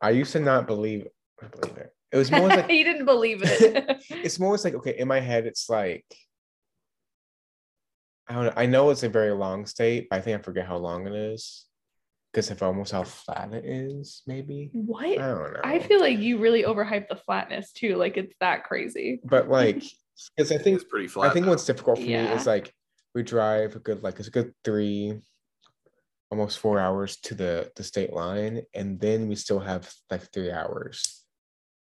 I 0.00 0.10
used 0.10 0.32
to 0.32 0.40
not 0.40 0.66
believe 0.66 1.06
I 1.42 1.46
believe 1.46 1.76
it. 1.76 1.92
It 2.12 2.16
was 2.16 2.30
more 2.30 2.48
like 2.48 2.68
he 2.70 2.82
didn't 2.82 3.04
believe 3.04 3.42
it. 3.42 4.02
it's 4.10 4.38
more 4.38 4.56
like 4.56 4.74
okay 4.74 4.96
in 4.98 5.08
my 5.08 5.20
head 5.20 5.46
it's 5.46 5.68
like 5.68 6.04
I 8.28 8.34
don't 8.34 8.44
know. 8.44 8.52
I 8.56 8.66
know 8.66 8.90
it's 8.90 9.02
a 9.02 9.08
very 9.08 9.32
long 9.32 9.66
state, 9.66 10.06
but 10.08 10.16
I 10.16 10.20
think 10.22 10.38
I 10.38 10.42
forget 10.42 10.64
how 10.64 10.76
long 10.76 11.04
it 11.06 11.12
is 11.12 11.66
because 12.32 12.50
of 12.50 12.62
almost 12.62 12.92
how 12.92 13.02
flat 13.02 13.52
it 13.52 13.64
is. 13.66 14.22
Maybe 14.24 14.70
What? 14.72 15.04
I 15.04 15.14
don't 15.16 15.52
know. 15.52 15.60
I 15.64 15.80
feel 15.80 16.00
like 16.00 16.20
you 16.20 16.38
really 16.38 16.62
overhyped 16.62 17.08
the 17.08 17.16
flatness 17.16 17.72
too. 17.72 17.96
Like 17.96 18.16
it's 18.16 18.34
that 18.40 18.64
crazy. 18.64 19.20
but 19.24 19.48
like 19.48 19.82
because 20.36 20.52
I 20.52 20.58
think 20.58 20.76
It's 20.80 20.84
pretty 20.90 21.08
flat. 21.08 21.30
I 21.30 21.32
think 21.32 21.46
now. 21.46 21.50
what's 21.52 21.64
difficult 21.64 21.98
for 21.98 22.04
me 22.04 22.14
is 22.14 22.46
like 22.46 22.74
we 23.14 23.22
drive 23.22 23.76
a 23.76 23.78
good 23.80 24.02
like 24.02 24.18
it's 24.18 24.28
a 24.28 24.30
good 24.30 24.52
three, 24.64 25.20
almost 26.30 26.58
four 26.58 26.78
hours 26.78 27.16
to 27.22 27.34
the 27.34 27.70
the 27.76 27.82
state 27.82 28.12
line, 28.12 28.62
and 28.74 29.00
then 29.00 29.28
we 29.28 29.34
still 29.34 29.60
have 29.60 29.92
like 30.10 30.32
three 30.32 30.50
hours 30.50 31.24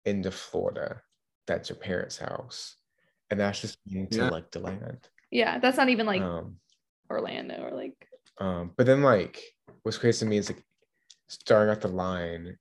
into 0.06 0.32
Florida. 0.32 1.02
That's 1.48 1.70
your 1.70 1.78
parents' 1.78 2.18
house, 2.18 2.76
and 3.30 3.40
that's 3.40 3.62
just 3.62 3.78
into 3.92 4.20
Yeah. 4.20 4.30
like 4.30 4.52
the 4.52 4.60
land. 4.60 5.08
Yeah, 5.32 5.60
that's 5.60 5.78
not 5.78 5.90
even 5.90 6.06
like 6.06 6.22
um, 6.22 6.58
Orlando 7.10 7.64
or 7.64 7.72
like 7.76 8.08
um, 8.40 8.72
but 8.78 8.86
then 8.86 9.02
like 9.04 9.42
what's 9.84 9.98
crazy 9.98 10.20
to 10.20 10.26
me 10.26 10.38
is 10.38 10.50
like 10.50 10.64
starting 11.28 11.72
at 11.72 11.82
the 11.82 11.88
line, 11.88 12.58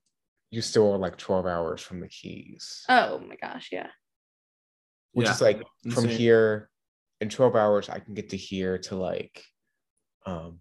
you 0.50 0.60
still 0.60 0.92
are 0.92 0.98
like 0.98 1.16
twelve 1.16 1.46
hours 1.46 1.80
from 1.80 2.00
the 2.00 2.08
Keys, 2.08 2.84
oh 2.88 3.18
my 3.20 3.36
gosh, 3.36 3.70
yeah. 3.72 3.88
Which 5.12 5.26
Yeah. 5.26 5.32
is 5.32 5.40
like 5.40 5.62
from 5.92 6.04
Insane. 6.04 6.18
here 6.18 6.70
in 7.20 7.28
12 7.28 7.56
hours 7.56 7.88
i 7.88 7.98
can 7.98 8.14
get 8.14 8.30
to 8.30 8.36
here 8.36 8.78
to 8.78 8.94
like 8.96 9.42
um 10.26 10.60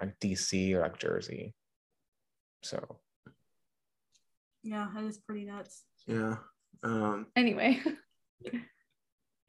like 0.00 0.18
dc 0.20 0.74
or 0.74 0.80
like 0.80 0.98
jersey 0.98 1.54
so 2.62 3.00
yeah, 4.64 4.88
that 4.94 5.04
is 5.04 5.18
pretty 5.18 5.44
nuts. 5.46 5.84
Yeah. 6.06 6.36
Um, 6.82 7.26
Anyway, 7.36 7.80
you 8.42 8.60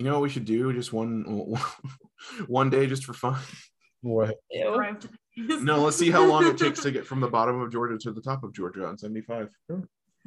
know 0.05 0.13
what 0.13 0.21
we 0.21 0.29
should 0.29 0.45
do? 0.45 0.71
Just 0.71 0.93
one 0.93 1.25
one 2.47 2.69
day 2.69 2.85
just 2.87 3.03
for 3.05 3.13
fun. 3.13 3.37
what 4.01 4.35
Ew. 4.51 4.73
Drive 4.75 4.99
to 4.99 5.09
the- 5.35 5.57
No, 5.61 5.81
let's 5.81 5.97
see 5.97 6.11
how 6.11 6.23
long 6.25 6.45
it 6.47 6.57
takes 6.57 6.81
to 6.83 6.91
get 6.91 7.05
from 7.07 7.19
the 7.19 7.27
bottom 7.27 7.59
of 7.59 7.71
Georgia 7.71 7.97
to 7.97 8.11
the 8.13 8.21
top 8.21 8.43
of 8.43 8.53
Georgia 8.53 8.85
on 8.85 8.97
75. 8.97 9.49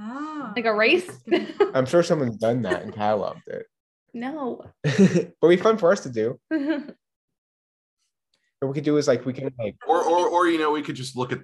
Ah. 0.05 0.53
like 0.57 0.65
a 0.65 0.75
race? 0.75 1.09
i'm 1.75 1.87
sure 1.87 2.03
someone's 2.03 2.37
done 2.37 2.63
that 2.63 2.83
and 2.83 2.93
kyle 2.95 3.19
loved 3.19 3.47
it 3.47 3.67
no. 4.15 4.61
but 4.83 4.99
it'd 4.99 5.33
be 5.49 5.57
fun 5.57 5.79
for 5.79 5.93
us 5.93 6.01
to 6.03 6.11
do 6.11 6.39
what 6.49 6.95
we 8.69 8.75
could 8.75 8.85
do 8.85 8.97
is 8.97 9.09
like 9.09 9.25
we 9.25 9.33
can 9.33 9.53
like 9.59 9.77
Or 9.89 10.03
or 10.05 10.29
or 10.29 10.49
you 10.49 10.59
know, 10.59 10.71
we 10.71 10.83
could 10.83 10.97
just 10.97 11.17
look 11.17 11.33
at 11.33 11.41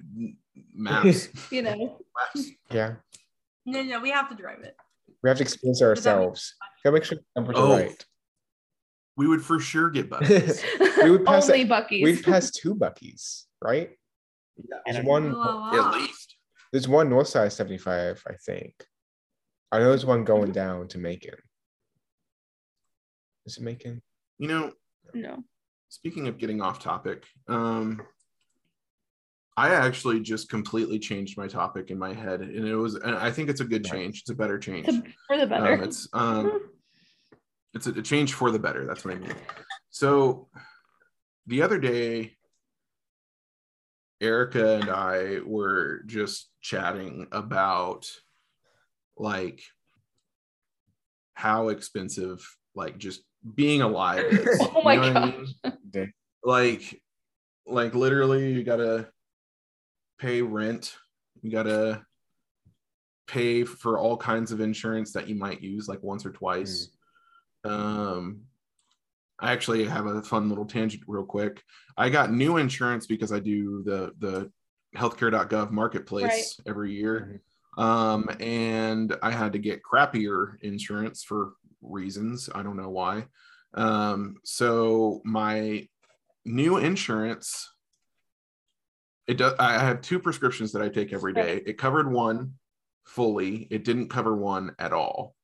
maps. 0.75 1.29
you 1.51 1.62
know. 1.62 1.99
maps. 2.16 2.49
yeah 2.71 2.94
No, 3.66 3.83
no, 3.83 4.01
we 4.01 4.11
have 4.11 4.29
to 4.29 4.35
drive 4.35 4.61
it. 4.61 4.77
we 5.23 5.31
have 5.31 5.38
to 5.38 5.44
experience 5.44 5.81
it 5.81 5.94
Does 5.94 6.05
that 6.05 6.16
make- 6.16 6.29
ourselves 6.29 6.55
gotta 6.85 6.94
make 6.94 7.05
sure 7.05 7.18
the 7.18 7.25
numbers 7.40 7.57
Oh, 7.59 7.73
are 7.73 7.79
right 7.81 8.05
We 9.16 9.27
would 9.29 9.42
for 9.42 9.59
sure 9.59 9.90
get 9.90 10.11
buses. 10.11 10.62
We 11.03 11.11
would 11.11 11.25
pass 11.25 11.49
Only 11.49 11.62
it- 11.62 11.68
Buc-ee's. 11.68 12.05
we've 12.05 12.23
passed 12.23 12.59
two 12.61 12.75
Buc-ee's 12.75 13.47
right 13.62 13.90
there's 14.87 15.05
one 15.05 15.33
Wow, 15.33 15.71
At 15.73 16.01
least. 16.01 16.37
There's 16.72 16.88
one 16.88 17.09
north 17.09 17.28
side 17.28 17.52
75, 17.52 18.22
I 18.26 18.35
think. 18.35 18.74
I 19.72 19.78
know 19.78 19.88
there's 19.88 20.07
one 20.07 20.24
going 20.24 20.52
down 20.52 20.88
to 20.88 20.98
Macon. 20.98 21.35
Is 23.46 23.57
it 23.59 23.62
Macon? 23.62 24.02
You 24.38 24.48
know, 24.48 24.72
no. 25.14 25.42
speaking 25.88 26.28
of 26.28 26.38
getting 26.38 26.61
off 26.61 26.78
topic, 26.78 27.24
um 27.48 28.02
I 29.59 29.70
actually 29.74 30.20
just 30.20 30.48
completely 30.48 31.00
changed 31.00 31.37
my 31.37 31.48
topic 31.48 31.90
in 31.90 31.98
my 31.98 32.14
head, 32.14 32.42
and 32.42 32.64
it 32.64 32.76
was. 32.76 32.94
And 32.94 33.16
I 33.16 33.33
think 33.33 33.50
it's 33.50 33.61
a 33.61 33.64
good 33.64 33.85
change. 33.85 34.20
It's 34.20 34.31
a 34.31 34.35
better 34.35 34.57
change. 34.57 34.87
To- 34.87 35.02
for 35.26 35.37
the 35.37 35.48
better. 35.48 35.72
Um, 35.72 35.83
it's 35.83 36.09
um, 36.12 36.61
it's 37.74 37.88
a, 37.88 37.90
a 37.90 38.02
change 38.02 38.35
for 38.35 38.52
the 38.52 38.61
better. 38.61 38.87
That's 38.87 39.04
what 39.04 39.14
I 39.16 39.18
mean. 39.18 39.35
So 39.90 40.48
the 41.48 41.62
other 41.62 41.81
day, 41.81 42.37
Erica 44.20 44.76
and 44.76 44.90
I 44.90 45.38
were 45.44 46.02
just 46.07 46.50
chatting 46.61 47.28
about 47.31 48.11
like 49.16 49.62
how 51.35 51.68
expensive 51.68 52.44
like 52.74 52.98
just 52.98 53.22
being 53.54 53.83
alive 53.83 54.24
is. 54.24 54.61
Oh 54.74 54.83
my 54.83 54.98
what 54.98 55.16
I 55.16 55.31
mean? 55.94 56.12
Like, 56.42 57.00
like 57.66 57.94
literally, 57.94 58.52
you 58.52 58.64
gotta 58.64 59.09
pay 60.18 60.42
rent. 60.42 60.96
You 61.42 61.50
gotta 61.50 62.04
pay 63.26 63.64
for 63.64 63.98
all 63.98 64.16
kinds 64.16 64.52
of 64.52 64.61
insurance 64.61 65.12
that 65.12 65.28
you 65.28 65.35
might 65.35 65.61
use 65.61 65.88
like 65.88 66.02
once 66.02 66.24
or 66.24 66.31
twice. 66.31 66.88
Um, 67.64 68.42
I 69.40 69.53
actually 69.53 69.85
have 69.85 70.07
a 70.07 70.22
fun 70.22 70.48
little 70.48 70.66
tangent 70.66 71.05
real 71.07 71.24
quick. 71.24 71.62
I 71.96 72.09
got 72.11 72.33
new 72.33 72.57
insurance 72.57 73.07
because 73.07 73.33
I 73.33 73.38
do 73.38 73.83
the 73.85 74.12
the 74.18 74.51
healthcare.gov 74.96 75.70
marketplace 75.70 76.61
every 76.66 76.92
year. 76.92 77.42
Um, 77.77 78.29
and 78.40 79.14
I 79.22 79.31
had 79.31 79.53
to 79.53 79.59
get 79.59 79.83
crappier 79.83 80.55
insurance 80.62 81.22
for 81.22 81.53
reasons. 81.83 82.48
I 82.53 82.62
don't 82.62 82.77
know 82.77 82.88
why. 82.88 83.27
Um, 83.74 84.37
so 84.44 85.20
my 85.24 85.87
new 86.44 86.79
insurance, 86.79 87.70
it 89.29 89.37
does 89.37 89.55
I 89.59 89.79
have 89.79 90.01
two 90.01 90.18
prescriptions 90.18 90.72
that 90.72 90.83
I 90.83 90.88
take 90.88 91.12
every 91.12 91.35
day. 91.35 91.62
It 91.66 91.79
covered 91.79 92.11
one 92.11 92.55
fully, 93.05 93.68
it 93.70 93.85
didn't 93.85 94.09
cover 94.09 94.35
one 94.35 94.74
at 94.79 94.92
all. 94.92 95.35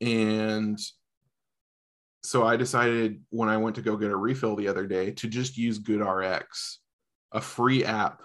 And 0.00 0.78
so 2.26 2.44
I 2.44 2.56
decided 2.56 3.22
when 3.30 3.48
I 3.48 3.56
went 3.56 3.76
to 3.76 3.82
go 3.82 3.96
get 3.96 4.10
a 4.10 4.16
refill 4.16 4.56
the 4.56 4.66
other 4.66 4.86
day 4.86 5.12
to 5.12 5.28
just 5.28 5.56
use 5.56 5.78
GoodRx, 5.78 6.44
a 7.32 7.40
free 7.40 7.84
app 7.84 8.20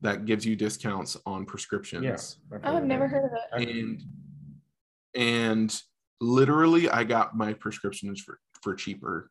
that 0.00 0.24
gives 0.24 0.44
you 0.44 0.56
discounts 0.56 1.16
on 1.24 1.46
prescriptions. 1.46 2.38
Yeah. 2.50 2.58
Oh, 2.64 2.76
I've 2.76 2.84
never 2.84 3.06
heard 3.06 3.26
of 3.26 3.30
it. 3.32 3.68
And 3.68 4.02
and 5.14 5.82
literally 6.20 6.88
I 6.88 7.04
got 7.04 7.36
my 7.36 7.52
prescriptions 7.52 8.20
for, 8.20 8.40
for 8.62 8.74
cheaper 8.74 9.30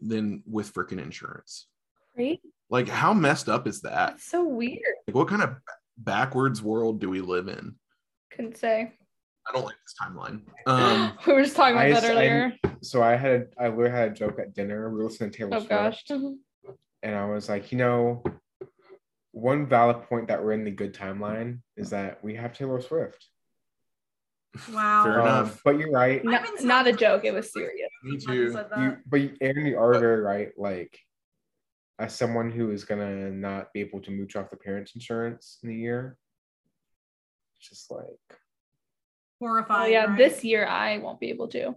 than 0.00 0.44
with 0.46 0.72
freaking 0.72 1.02
insurance. 1.02 1.66
Great. 2.14 2.40
Like 2.70 2.88
how 2.88 3.12
messed 3.12 3.48
up 3.48 3.66
is 3.66 3.80
that? 3.80 4.10
That's 4.10 4.30
so 4.30 4.44
weird. 4.44 4.78
Like 5.08 5.16
what 5.16 5.26
kind 5.26 5.42
of 5.42 5.56
backwards 5.96 6.62
world 6.62 7.00
do 7.00 7.10
we 7.10 7.22
live 7.22 7.48
in? 7.48 7.74
Couldn't 8.30 8.56
say. 8.56 8.92
I 9.48 9.52
don't 9.52 9.64
like 9.64 9.76
this 9.84 9.94
timeline. 10.00 10.42
Um 10.66 11.12
we 11.26 11.32
were 11.32 11.42
just 11.42 11.56
talking 11.56 11.74
about 11.76 11.86
I 11.86 11.90
that 11.92 12.04
s- 12.04 12.10
I- 12.10 12.12
earlier. 12.12 12.52
So 12.82 13.02
I 13.02 13.16
had 13.16 13.32
a, 13.58 13.62
I 13.62 13.68
literally 13.68 13.90
had 13.90 14.08
a 14.12 14.14
joke 14.14 14.38
at 14.38 14.54
dinner. 14.54 14.90
We 14.90 14.98
were 14.98 15.04
listening 15.04 15.30
to 15.30 15.38
Taylor 15.38 15.50
oh 15.54 15.58
Swift, 15.58 15.70
gosh. 15.70 16.04
and 17.02 17.14
I 17.16 17.24
was 17.26 17.48
like, 17.48 17.72
you 17.72 17.78
know, 17.78 18.22
one 19.32 19.66
valid 19.66 20.02
point 20.04 20.28
that 20.28 20.42
we're 20.42 20.52
in 20.52 20.64
the 20.64 20.70
good 20.70 20.94
timeline 20.94 21.60
is 21.76 21.90
that 21.90 22.22
we 22.22 22.34
have 22.36 22.52
Taylor 22.52 22.80
Swift. 22.80 23.26
Wow. 24.72 25.04
Fair 25.04 25.20
Um, 25.20 25.26
enough. 25.26 25.60
but 25.64 25.78
you're 25.78 25.90
right. 25.90 26.24
No- 26.24 26.42
not 26.62 26.86
a 26.86 26.92
joke. 26.92 27.24
It 27.24 27.32
was 27.34 27.52
serious. 27.52 27.88
me 28.02 28.16
too. 28.18 28.56
You, 28.78 28.96
but 29.06 29.20
you, 29.20 29.36
Aaron, 29.40 29.66
you 29.66 29.78
are 29.78 29.98
very 29.98 30.20
right. 30.22 30.50
Like, 30.56 30.98
as 31.98 32.14
someone 32.14 32.50
who 32.50 32.70
is 32.70 32.84
gonna 32.84 33.30
not 33.30 33.72
be 33.72 33.80
able 33.80 34.00
to 34.02 34.10
mooch 34.10 34.36
off 34.36 34.50
the 34.50 34.56
parents' 34.56 34.94
insurance 34.94 35.58
in 35.62 35.70
a 35.70 35.74
year, 35.74 36.16
it's 37.56 37.68
just 37.68 37.90
like 37.90 38.04
Horrifying. 39.40 39.82
Oh 39.82 39.90
yeah, 39.90 40.04
right? 40.06 40.18
this 40.18 40.44
year 40.44 40.66
I 40.66 40.98
won't 40.98 41.20
be 41.20 41.30
able 41.30 41.48
to 41.48 41.74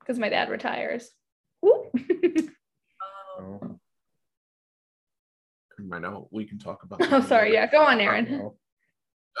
because 0.00 0.18
my 0.18 0.28
dad 0.28 0.50
retires. 0.50 1.10
Whoop. 1.62 1.92
Oh. 3.42 3.78
I 5.92 5.98
know 5.98 6.28
we 6.30 6.44
can 6.44 6.58
talk 6.58 6.82
about 6.82 7.00
oh, 7.00 7.06
that 7.20 7.28
sorry. 7.28 7.50
later. 7.50 7.62
Yeah, 7.62 7.70
go 7.70 7.82
on, 7.82 8.00
Aaron. 8.00 8.50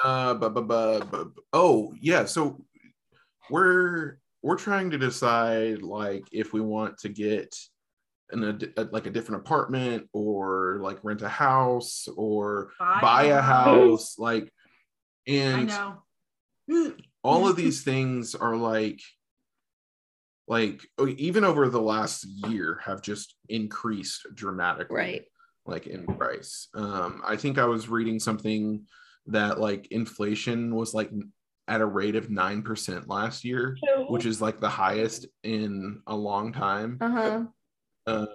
Uh, 0.02 0.32
but, 0.34 0.54
but, 0.54 0.66
but, 0.66 1.10
but, 1.10 1.28
oh, 1.52 1.92
yeah. 2.00 2.24
So 2.24 2.64
we're 3.50 4.18
we're 4.42 4.56
trying 4.56 4.90
to 4.90 4.98
decide 4.98 5.82
like 5.82 6.24
if 6.32 6.52
we 6.52 6.60
want 6.60 6.96
to 6.98 7.10
get 7.10 7.54
an 8.30 8.72
a, 8.76 8.84
like 8.84 9.06
a 9.06 9.10
different 9.10 9.42
apartment 9.42 10.08
or 10.12 10.78
like 10.80 10.98
rent 11.02 11.22
a 11.22 11.28
house 11.28 12.08
or 12.16 12.70
buy 12.78 13.24
a 13.24 13.40
house. 13.42 14.18
Like, 14.18 14.50
I 15.28 15.32
and 15.32 15.68
know. 15.68 16.94
All 17.22 17.48
of 17.48 17.56
these 17.56 17.82
things 17.82 18.34
are 18.34 18.56
like 18.56 19.00
like 20.48 20.80
oh, 20.98 21.08
even 21.16 21.44
over 21.44 21.68
the 21.68 21.80
last 21.80 22.24
year 22.48 22.80
have 22.84 23.02
just 23.02 23.34
increased 23.48 24.26
dramatically 24.34 24.96
Right. 24.96 25.24
like 25.66 25.86
in 25.86 26.06
price 26.06 26.68
um 26.74 27.22
i 27.26 27.36
think 27.36 27.58
i 27.58 27.64
was 27.64 27.88
reading 27.88 28.18
something 28.18 28.86
that 29.26 29.60
like 29.60 29.88
inflation 29.92 30.74
was 30.74 30.94
like 30.94 31.10
at 31.68 31.80
a 31.80 31.86
rate 31.86 32.16
of 32.16 32.26
9% 32.28 33.06
last 33.06 33.44
year, 33.44 33.76
which 34.08 34.26
is 34.26 34.40
like 34.42 34.58
the 34.58 34.68
highest 34.68 35.26
in 35.44 36.00
a 36.08 36.16
long 36.16 36.52
time. 36.52 36.98
uh-huh. 37.00 37.44
Uh, 38.08 38.26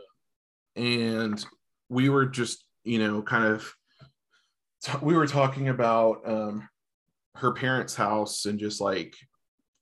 and 0.78 1.46
we 1.90 2.08
were 2.08 2.28
just, 2.28 2.64
you 2.86 2.98
know, 2.98 3.22
kind 3.22 3.44
of, 3.44 3.74
we 5.02 5.16
were 5.16 5.28
talking 5.28 5.68
about 5.68 6.22
um, 6.26 6.70
her 7.36 7.54
parents' 7.54 7.96
house 7.96 8.46
and 8.46 8.60
just 8.60 8.82
like, 8.82 9.16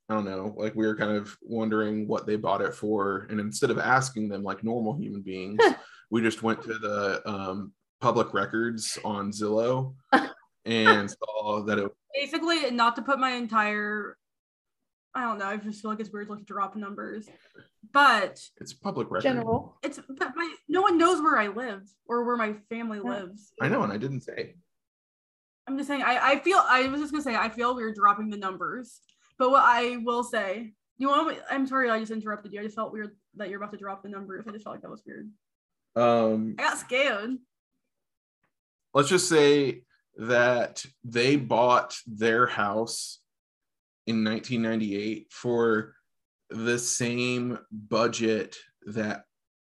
I 0.08 0.14
don't 0.14 0.24
know, 0.24 0.54
like 0.56 0.74
we 0.74 0.86
were 0.86 0.96
kind 0.96 1.16
of 1.16 1.36
wondering 1.42 2.06
what 2.06 2.26
they 2.26 2.36
bought 2.36 2.60
it 2.60 2.74
for. 2.74 3.26
And 3.30 3.40
instead 3.40 3.70
of 3.70 3.78
asking 3.78 4.28
them 4.28 4.42
like 4.42 4.62
normal 4.62 4.96
human 4.96 5.22
beings, 5.22 5.60
we 6.10 6.20
just 6.20 6.42
went 6.42 6.62
to 6.62 6.74
the 6.74 7.22
um, 7.28 7.72
public 8.00 8.34
records 8.34 8.98
on 9.04 9.30
Zillow 9.30 9.94
and 10.64 11.10
saw 11.10 11.62
that 11.62 11.78
it 11.78 11.84
was 11.84 11.92
Basically, 12.14 12.70
not 12.70 12.94
to 12.94 13.02
put 13.02 13.18
my 13.18 13.30
entire 13.32 14.16
I 15.14 15.22
don't 15.22 15.38
know, 15.38 15.46
I 15.46 15.56
just 15.56 15.80
feel 15.80 15.92
like 15.92 16.00
it's 16.00 16.10
weird 16.10 16.26
to 16.26 16.34
like 16.34 16.44
drop 16.44 16.74
numbers. 16.74 17.28
But 17.92 18.40
it's 18.60 18.72
public 18.72 19.10
record. 19.10 19.22
General. 19.22 19.78
it's 19.82 20.00
but 20.08 20.32
my 20.34 20.52
no 20.68 20.82
one 20.82 20.98
knows 20.98 21.22
where 21.22 21.38
I 21.38 21.48
live 21.48 21.82
or 22.06 22.24
where 22.24 22.36
my 22.36 22.54
family 22.68 22.98
lives. 22.98 23.52
I 23.60 23.68
know, 23.68 23.82
and 23.82 23.92
I 23.92 23.96
didn't 23.96 24.22
say. 24.22 24.56
I'm 25.66 25.76
just 25.76 25.88
saying 25.88 26.02
I, 26.02 26.32
I 26.32 26.38
feel 26.40 26.58
I 26.58 26.88
was 26.88 27.00
just 27.00 27.12
gonna 27.12 27.22
say 27.22 27.36
I 27.36 27.48
feel 27.48 27.74
weird 27.74 27.94
dropping 27.94 28.30
the 28.30 28.36
numbers. 28.36 29.00
But 29.38 29.50
what 29.50 29.62
I 29.64 29.98
will 30.04 30.22
say, 30.22 30.72
you 30.98 31.08
want 31.08 31.28
me, 31.28 31.36
I'm 31.50 31.66
sorry 31.66 31.90
I 31.90 31.98
just 31.98 32.12
interrupted 32.12 32.52
you. 32.52 32.60
I 32.60 32.64
just 32.64 32.76
felt 32.76 32.92
weird 32.92 33.16
that 33.36 33.48
you're 33.48 33.60
about 33.60 33.72
to 33.72 33.78
drop 33.78 34.02
the 34.02 34.08
numbers. 34.08 34.44
I 34.46 34.52
just 34.52 34.64
felt 34.64 34.74
like 34.74 34.82
that 34.82 34.90
was 34.90 35.02
weird. 35.06 35.30
Um, 35.96 36.54
I 36.58 36.62
got 36.62 36.78
scared. 36.78 37.36
let's 38.92 39.08
just 39.08 39.28
say 39.28 39.82
that 40.16 40.84
they 41.02 41.36
bought 41.36 41.96
their 42.06 42.46
house 42.46 43.20
in 44.06 44.22
1998 44.24 45.28
for 45.30 45.94
the 46.50 46.78
same 46.78 47.58
budget 47.72 48.56
that 48.86 49.24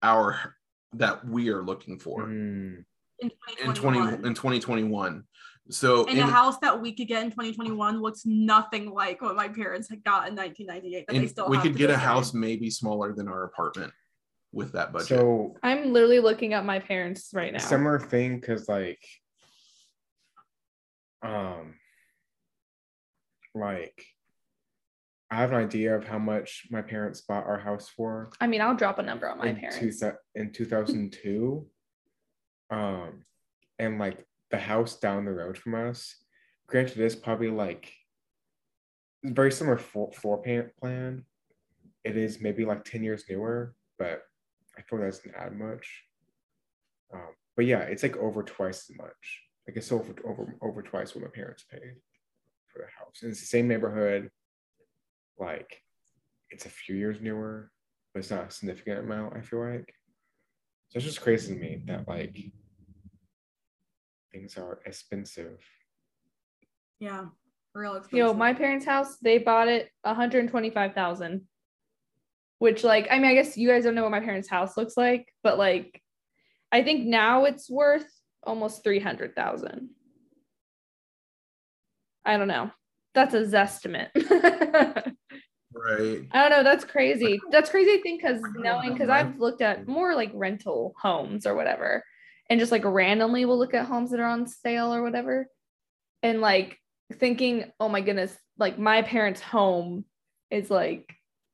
our 0.03 0.55
that 0.93 1.25
we 1.25 1.49
are 1.49 1.63
looking 1.63 1.97
for 1.97 2.23
Mm. 2.23 2.83
In 3.19 3.31
in 3.63 3.73
20 3.73 3.99
in 4.27 4.33
2021 4.35 5.23
so 5.69 6.01
and 6.05 6.17
in, 6.17 6.25
the 6.25 6.31
house 6.31 6.57
that 6.59 6.81
we 6.81 6.93
could 6.93 7.07
get 7.07 7.23
in 7.23 7.29
2021 7.29 8.01
looks 8.01 8.25
nothing 8.25 8.91
like 8.91 9.21
what 9.21 9.35
my 9.35 9.47
parents 9.47 9.89
had 9.89 10.03
got 10.03 10.27
in 10.27 10.35
1998. 10.35 11.07
That 11.07 11.13
they 11.13 11.27
still 11.27 11.49
we 11.49 11.57
have 11.57 11.63
could 11.63 11.75
get 11.77 11.85
a 11.85 11.93
this 11.93 11.97
day. 11.97 12.05
house 12.05 12.33
maybe 12.33 12.69
smaller 12.69 13.13
than 13.13 13.27
our 13.27 13.43
apartment 13.43 13.91
with 14.51 14.71
that 14.73 14.93
budget 14.93 15.07
So 15.09 15.55
I'm 15.63 15.91
literally 15.93 16.19
looking 16.19 16.53
up 16.53 16.63
my 16.63 16.79
parents 16.79 17.31
right 17.33 17.51
now. 17.51 17.59
similar 17.59 17.99
thing 17.99 18.39
because 18.39 18.69
like 18.69 19.03
um 21.21 21.75
like 23.53 24.05
I 25.29 25.37
have 25.37 25.51
an 25.51 25.57
idea 25.57 25.95
of 25.95 26.05
how 26.07 26.19
much 26.19 26.67
my 26.71 26.81
parents 26.81 27.21
bought 27.21 27.45
our 27.45 27.59
house 27.59 27.89
for 27.89 28.31
I 28.39 28.47
mean, 28.47 28.61
I'll 28.61 28.75
drop 28.75 28.97
a 28.99 29.03
number 29.03 29.29
on 29.29 29.39
my 29.39 29.47
in, 29.47 29.57
parents. 29.57 29.99
two, 29.99 30.11
in 30.35 30.51
2002 30.53 31.67
um 32.69 33.23
and 33.79 33.99
like 33.99 34.25
the 34.51 34.57
house 34.57 34.95
down 34.95 35.25
the 35.25 35.31
road 35.31 35.57
from 35.57 35.75
us 35.75 36.15
granted 36.67 36.99
it's 36.99 37.15
probably 37.15 37.49
like 37.49 37.91
very 39.23 39.51
similar 39.51 39.77
floor, 39.77 40.11
floor 40.13 40.41
plan. 40.79 41.25
It 42.03 42.15
is 42.17 42.39
maybe 42.39 42.65
like 42.65 42.85
10 42.85 43.03
years 43.03 43.23
newer 43.29 43.73
but 43.97 44.21
i 44.77 44.81
feel 44.81 44.99
that 44.99 45.05
doesn't 45.05 45.35
add 45.35 45.57
much. 45.57 46.03
Um, 47.13 47.33
but 47.55 47.65
yeah 47.65 47.79
it's 47.79 48.03
like 48.03 48.17
over 48.17 48.43
twice 48.43 48.89
as 48.89 48.97
much. 48.97 49.41
Like 49.67 49.77
it's 49.77 49.91
over 49.91 50.13
over 50.25 50.55
over 50.61 50.81
twice 50.81 51.15
what 51.15 51.23
my 51.23 51.29
parents 51.33 51.65
paid 51.69 51.95
for 52.67 52.79
the 52.79 52.87
house. 52.97 53.21
And 53.21 53.31
it's 53.31 53.41
the 53.41 53.47
same 53.47 53.67
neighborhood 53.67 54.29
like 55.39 55.81
it's 56.49 56.65
a 56.65 56.69
few 56.69 56.95
years 56.95 57.17
newer 57.21 57.69
but 58.13 58.19
it's 58.19 58.31
not 58.31 58.47
a 58.47 58.51
significant 58.51 58.99
amount 58.99 59.35
i 59.35 59.41
feel 59.41 59.67
like. 59.67 59.93
So 60.89 60.97
it's 60.97 61.05
just 61.05 61.21
crazy 61.21 61.53
to 61.53 61.59
me 61.59 61.81
that 61.87 62.07
like 62.07 62.37
things 64.31 64.57
are 64.57 64.79
expensive 64.85 65.59
Yeah, 66.99 67.25
real 67.73 67.95
expensive. 67.95 68.17
you 68.17 68.23
know, 68.23 68.33
my 68.33 68.53
parents' 68.53 68.85
house, 68.85 69.17
they 69.17 69.37
bought 69.37 69.67
it 69.67 69.89
125,000. 70.01 71.47
Which 72.59 72.83
like, 72.83 73.07
I 73.11 73.19
mean, 73.19 73.29
I 73.29 73.35
guess 73.35 73.55
you 73.55 73.69
guys 73.69 73.83
don't 73.83 73.93
know 73.93 74.01
what 74.01 74.11
my 74.11 74.19
parents' 74.19 74.49
house 74.49 74.75
looks 74.77 74.97
like, 74.97 75.27
but 75.43 75.57
like 75.59 76.01
I 76.71 76.83
think 76.83 77.05
now 77.05 77.45
it's 77.45 77.69
worth 77.69 78.07
almost 78.43 78.83
300,000. 78.83 79.89
I 82.25 82.37
don't 82.37 82.47
know. 82.47 82.71
That's 83.13 83.33
a 83.33 83.41
zestimate. 83.41 84.09
Right. 85.73 86.27
I 86.31 86.49
don't 86.49 86.49
know. 86.49 86.63
That's 86.63 86.83
crazy. 86.83 87.39
That's 87.51 87.69
crazy 87.69 88.01
thing 88.01 88.17
because 88.17 88.41
knowing 88.55 88.93
because 88.93 89.09
I've 89.09 89.39
looked 89.39 89.61
at 89.61 89.87
more 89.87 90.13
like 90.15 90.31
rental 90.33 90.93
homes 91.01 91.45
or 91.45 91.55
whatever, 91.55 92.03
and 92.49 92.59
just 92.59 92.71
like 92.71 92.85
randomly 92.85 93.45
will 93.45 93.57
look 93.57 93.73
at 93.73 93.85
homes 93.85 94.11
that 94.11 94.19
are 94.19 94.27
on 94.27 94.47
sale 94.47 94.93
or 94.93 95.01
whatever, 95.01 95.47
and 96.23 96.41
like 96.41 96.77
thinking, 97.13 97.71
oh 97.79 97.89
my 97.89 98.01
goodness, 98.01 98.35
like 98.57 98.77
my 98.77 99.01
parents' 99.01 99.41
home 99.41 100.05
is 100.49 100.69
like 100.69 101.13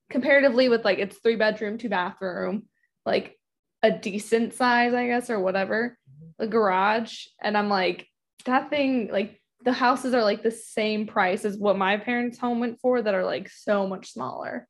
comparatively 0.10 0.69
with 0.69 0.86
like 0.86 0.99
it's 0.99 1.17
three 1.17 1.36
bedroom, 1.36 1.77
two 1.77 1.89
bathroom, 1.89 2.63
like 3.06 3.38
a 3.82 3.91
decent 3.91 4.53
size, 4.53 4.93
I 4.93 5.08
guess, 5.08 5.29
or 5.29 5.39
whatever, 5.39 5.97
mm-hmm. 6.10 6.43
a 6.43 6.47
garage, 6.47 7.25
and 7.41 7.58
I'm 7.58 7.69
like 7.69 8.08
that 8.45 8.69
thing 8.69 9.10
like 9.12 9.39
the 9.63 9.71
houses 9.73 10.13
are 10.13 10.23
like 10.23 10.43
the 10.43 10.51
same 10.51 11.08
price 11.08 11.45
as 11.45 11.58
what 11.58 11.77
my 11.77 11.97
parents' 11.97 12.38
home 12.38 12.60
went 12.60 12.79
for 12.82 13.01
that 13.01 13.13
are 13.13 13.23
like 13.23 13.49
so 13.49 13.88
much 13.88 14.12
smaller. 14.12 14.67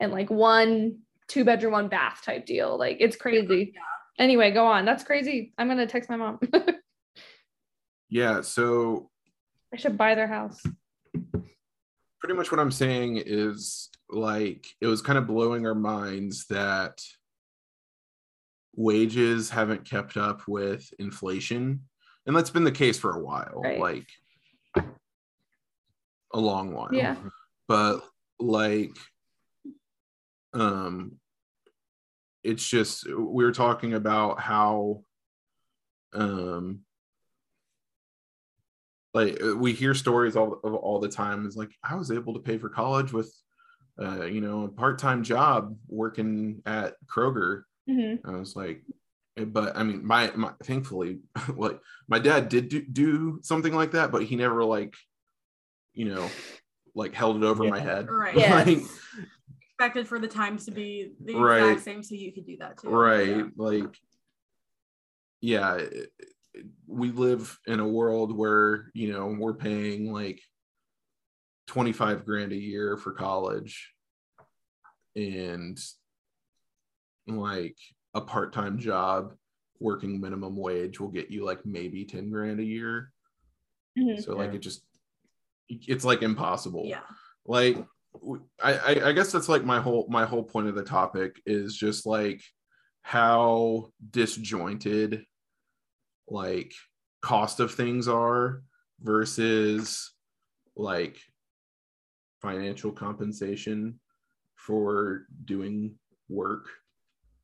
And 0.00 0.12
like 0.12 0.28
one 0.28 0.98
two 1.28 1.44
bedroom, 1.44 1.72
one 1.72 1.88
bath 1.88 2.22
type 2.24 2.44
deal. 2.44 2.76
Like 2.78 2.98
it's 3.00 3.16
crazy. 3.16 3.74
Anyway, 4.18 4.50
go 4.52 4.66
on. 4.66 4.84
That's 4.84 5.02
crazy. 5.04 5.52
I'm 5.58 5.68
gonna 5.68 5.86
text 5.86 6.08
my 6.10 6.16
mom. 6.16 6.38
yeah 8.10 8.42
so 8.42 9.10
I 9.72 9.76
should 9.76 9.96
buy 9.98 10.14
their 10.14 10.28
house. 10.28 10.62
pretty 12.20 12.34
much 12.36 12.52
what 12.52 12.60
I'm 12.60 12.70
saying 12.70 13.20
is 13.24 13.88
like 14.08 14.66
it 14.80 14.86
was 14.86 15.02
kind 15.02 15.18
of 15.18 15.26
blowing 15.26 15.66
our 15.66 15.74
minds 15.74 16.46
that 16.48 17.02
wages 18.76 19.50
haven't 19.50 19.88
kept 19.88 20.16
up 20.16 20.46
with 20.46 20.88
inflation. 20.98 21.80
And 22.26 22.34
that's 22.36 22.50
been 22.50 22.64
the 22.64 22.72
case 22.72 22.98
for 22.98 23.16
a 23.16 23.20
while, 23.20 23.60
Right. 23.62 23.78
like 23.80 24.06
a 26.32 26.40
long 26.40 26.72
while. 26.72 26.88
Yeah. 26.92 27.16
But 27.68 28.00
like 28.38 28.96
um 30.52 31.18
it's 32.44 32.66
just 32.66 33.06
we 33.08 33.44
were 33.44 33.52
talking 33.52 33.94
about 33.94 34.38
how 34.40 35.02
um 36.12 36.80
like 39.12 39.38
we 39.56 39.72
hear 39.72 39.94
stories 39.94 40.36
all 40.36 40.60
of 40.64 40.74
all 40.74 41.00
the 41.00 41.08
time 41.08 41.46
is 41.46 41.56
like 41.56 41.70
i 41.82 41.94
was 41.94 42.10
able 42.10 42.34
to 42.34 42.40
pay 42.40 42.58
for 42.58 42.68
college 42.68 43.12
with 43.12 43.32
uh 44.00 44.24
you 44.24 44.40
know 44.40 44.64
a 44.64 44.68
part-time 44.68 45.22
job 45.22 45.76
working 45.88 46.62
at 46.66 46.94
kroger 47.06 47.62
Mhm. 47.88 48.20
i 48.24 48.30
was 48.32 48.56
like 48.56 48.82
eh, 49.36 49.44
but 49.44 49.76
i 49.76 49.82
mean 49.82 50.04
my, 50.04 50.30
my 50.34 50.52
thankfully 50.62 51.20
like 51.56 51.80
my 52.08 52.18
dad 52.18 52.48
did 52.48 52.68
do, 52.68 52.82
do 52.82 53.40
something 53.42 53.74
like 53.74 53.92
that 53.92 54.10
but 54.10 54.22
he 54.24 54.36
never 54.36 54.64
like 54.64 54.94
you 55.92 56.06
know 56.06 56.28
like 56.94 57.14
held 57.14 57.36
it 57.36 57.44
over 57.44 57.64
my 57.64 57.80
head 57.80 58.08
Right. 58.08 58.34
Yes. 58.38 58.66
like 58.66 58.78
expected 59.78 60.06
for 60.06 60.18
the 60.18 60.28
times 60.28 60.64
to 60.66 60.70
be 60.70 61.12
the 61.24 61.34
Right. 61.34 61.62
exact 61.62 61.80
same, 61.84 62.02
so 62.02 62.14
you 62.14 62.32
could 62.32 62.46
do 62.46 62.56
that 62.58 62.78
too. 62.78 62.88
right 62.88 63.36
Yeah. 63.38 63.48
like 63.56 63.96
yeah 65.40 65.74
it- 65.76 66.12
it- 66.54 66.66
we 66.86 67.10
live 67.10 67.58
in 67.66 67.80
a 67.80 67.88
world 67.88 68.34
where 68.36 68.90
you 68.94 69.10
know 69.12 69.26
we're 69.26 69.54
paying 69.54 70.12
like 70.12 70.40
25 71.66 72.24
grand 72.24 72.52
a 72.52 72.56
year 72.56 72.96
for 72.96 73.12
college 73.12 73.92
and 75.16 75.78
like 77.26 77.76
a 78.14 78.20
part-time 78.20 78.78
job 78.78 79.36
working 79.80 80.20
minimum 80.20 80.56
wage 80.56 81.00
will 81.00 81.08
get 81.10 81.30
you 81.30 81.44
like 81.44 81.66
maybe 81.66 82.04
10 82.04 82.30
grand 82.30 82.60
a 82.60 82.64
year 82.64 83.12
Mhm. 83.98 84.22
so 84.22 84.36
like 84.36 84.50
Yeah. 84.50 84.56
it 84.56 84.60
just 84.60 84.86
it's 85.68 86.04
like 86.04 86.22
impossible 86.22 86.84
Yeah. 86.86 87.04
like 87.44 87.74
w- 87.74 87.88
I, 88.62 88.72
I 88.72 89.08
I 89.08 89.12
guess 89.12 89.32
that's 89.32 89.48
like 89.48 89.64
my 89.64 89.80
whole 89.80 90.06
my 90.08 90.24
whole 90.24 90.44
point 90.44 90.68
of 90.68 90.74
the 90.74 90.84
topic 90.84 91.40
is 91.46 91.76
just 91.76 92.06
like 92.06 92.42
how 93.02 93.90
disjointed 94.10 95.24
like 96.28 96.72
cost 97.20 97.60
of 97.60 97.74
things 97.74 98.08
are 98.08 98.62
versus 99.00 100.12
like 100.76 101.18
financial 102.40 102.92
compensation 102.92 103.98
for 104.54 105.26
doing 105.44 105.94
work 106.28 106.66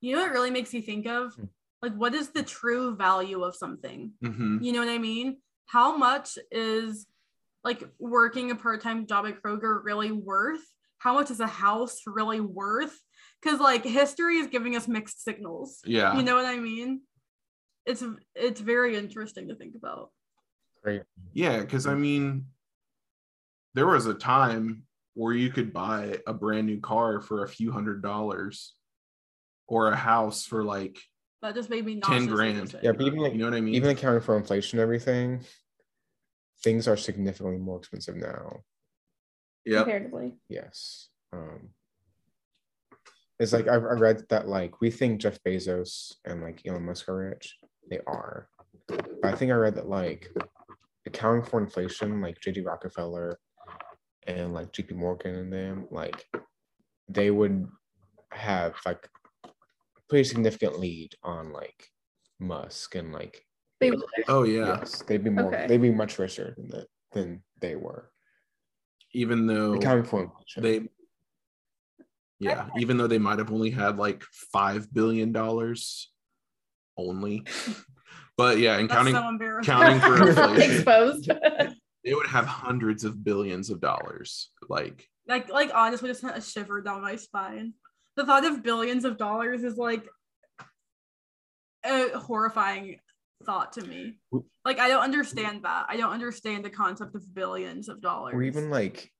You 0.00 0.16
know 0.16 0.22
what 0.22 0.32
really 0.32 0.50
makes 0.50 0.72
you 0.72 0.82
think 0.82 1.06
of? 1.06 1.34
Hmm. 1.34 1.44
Like, 1.82 1.94
what 1.94 2.14
is 2.14 2.28
the 2.30 2.42
true 2.42 2.94
value 2.96 3.42
of 3.42 3.54
something? 3.56 4.12
Mhm. 4.22 4.62
You 4.62 4.72
know 4.72 4.80
what 4.80 4.88
I 4.88 4.98
mean? 4.98 5.38
How 5.66 5.96
much 5.96 6.38
is 6.50 7.06
like 7.64 7.82
working 7.98 8.50
a 8.50 8.56
part-time 8.56 9.06
job 9.06 9.26
at 9.26 9.42
Kroger 9.42 9.80
really 9.82 10.12
worth? 10.12 10.62
How 10.98 11.14
much 11.14 11.30
is 11.30 11.40
a 11.40 11.46
house 11.46 12.00
really 12.06 12.40
worth? 12.40 12.98
Because 13.42 13.60
like 13.60 13.84
history 13.84 14.36
is 14.36 14.48
giving 14.48 14.76
us 14.76 14.86
mixed 14.88 15.22
signals. 15.24 15.80
Yeah. 15.84 16.16
You 16.16 16.22
know 16.22 16.36
what 16.36 16.46
I 16.46 16.58
mean? 16.58 17.02
It's 17.86 18.04
it's 18.34 18.60
very 18.60 18.96
interesting 18.96 19.48
to 19.48 19.54
think 19.54 19.74
about. 19.74 20.10
Great. 20.82 21.02
Yeah, 21.32 21.60
because 21.60 21.86
I 21.86 21.94
mean, 21.94 22.46
there 23.74 23.86
was 23.86 24.06
a 24.06 24.14
time 24.14 24.84
where 25.14 25.34
you 25.34 25.50
could 25.50 25.72
buy 25.72 26.18
a 26.26 26.32
brand 26.32 26.66
new 26.66 26.80
car 26.80 27.20
for 27.20 27.44
a 27.44 27.48
few 27.48 27.72
hundred 27.72 28.02
dollars 28.02 28.74
or 29.66 29.88
a 29.90 29.96
house 29.96 30.44
for 30.44 30.64
like, 30.64 30.98
That 31.42 31.54
just 31.54 31.70
made 31.70 31.84
me 31.84 32.00
10 32.00 32.26
grand. 32.26 32.76
Yeah, 32.82 32.92
but 32.92 33.06
even 33.06 33.18
like 33.20 33.32
you 33.32 33.38
know 33.38 33.46
what 33.46 33.54
I 33.54 33.60
mean? 33.60 33.74
even 33.74 33.90
accounting 33.90 34.20
for 34.20 34.36
inflation 34.36 34.78
and 34.78 34.82
everything, 34.82 35.44
things 36.62 36.88
are 36.88 36.96
significantly 36.96 37.58
more 37.58 37.78
expensive 37.78 38.16
now. 38.16 38.60
Yeah. 39.64 39.78
comparatively. 39.78 40.38
Yes. 40.48 41.08
Um, 41.32 41.70
it's 43.38 43.52
like 43.52 43.68
I, 43.68 43.74
I 43.74 43.76
read 43.76 44.24
that 44.28 44.48
like 44.48 44.80
we 44.80 44.90
think 44.90 45.20
Jeff 45.20 45.38
Bezos 45.42 46.14
and 46.24 46.42
like 46.42 46.60
Elon 46.66 46.84
Musk 46.84 47.08
are 47.08 47.16
rich. 47.16 47.56
They 47.90 48.00
are. 48.06 48.48
But 48.86 49.06
I 49.24 49.34
think 49.34 49.50
I 49.50 49.54
read 49.54 49.76
that 49.76 49.88
like 49.88 50.28
accounting 51.06 51.44
for 51.44 51.60
inflation, 51.60 52.20
like 52.20 52.40
JD 52.40 52.66
Rockefeller 52.66 53.38
and 54.26 54.52
like 54.52 54.72
JP 54.72 54.96
Morgan 54.96 55.34
and 55.36 55.52
them, 55.52 55.86
like 55.90 56.26
they 57.08 57.30
would 57.30 57.66
have 58.32 58.74
like 58.84 59.08
pretty 60.08 60.24
significant 60.24 60.78
lead 60.78 61.14
on 61.22 61.52
like 61.52 61.86
Musk 62.38 62.94
and 62.94 63.12
like 63.12 63.42
They 63.80 63.92
Oh 64.28 64.42
yeah. 64.44 64.78
yes, 64.78 65.02
they'd 65.02 65.24
be 65.24 65.30
more 65.30 65.52
Okay. 65.54 65.66
they'd 65.66 65.78
be 65.82 65.90
much 65.90 66.18
richer 66.18 66.54
than 66.56 66.68
the, 66.68 66.86
than 67.12 67.42
they 67.60 67.76
were. 67.76 68.10
Even 69.12 69.46
though 69.46 69.74
Accounting 69.74 70.04
for 70.04 70.32
they 70.58 70.88
yeah, 72.38 72.68
even 72.78 72.96
though 72.96 73.06
they 73.06 73.18
might 73.18 73.38
have 73.38 73.52
only 73.52 73.70
had 73.70 73.98
like 73.98 74.22
five 74.52 74.92
billion 74.92 75.32
dollars 75.32 76.10
only. 76.96 77.44
But 78.36 78.56
yeah, 78.58 78.78
and 78.78 78.88
counting 78.88 79.14
so 79.14 79.60
counting 79.64 80.00
for 80.00 80.16
inflation. 80.28 80.62
exposed. 80.76 81.30
they 82.04 82.14
would 82.14 82.26
have 82.28 82.46
hundreds 82.46 83.04
of 83.04 83.22
billions 83.22 83.68
of 83.68 83.82
dollars. 83.82 84.50
Like 84.70 85.06
like 85.28 85.50
like 85.50 85.70
honestly 85.74 86.08
just 86.08 86.22
sent 86.22 86.38
a 86.38 86.40
shiver 86.40 86.80
down 86.80 87.02
my 87.02 87.16
spine. 87.16 87.74
The 88.16 88.24
thought 88.24 88.46
of 88.46 88.62
billions 88.62 89.04
of 89.04 89.18
dollars 89.18 89.62
is 89.62 89.76
like 89.76 90.08
a 91.84 92.18
horrifying 92.18 92.98
thought 93.44 93.72
to 93.74 93.82
me. 93.82 94.18
Like 94.64 94.78
I 94.78 94.88
don't 94.88 95.02
understand 95.02 95.64
that. 95.64 95.86
I 95.88 95.96
don't 95.96 96.12
understand 96.12 96.64
the 96.64 96.70
concept 96.70 97.14
of 97.14 97.34
billions 97.34 97.88
of 97.88 98.00
dollars. 98.00 98.34
or 98.34 98.42
even 98.42 98.70
like 98.70 99.10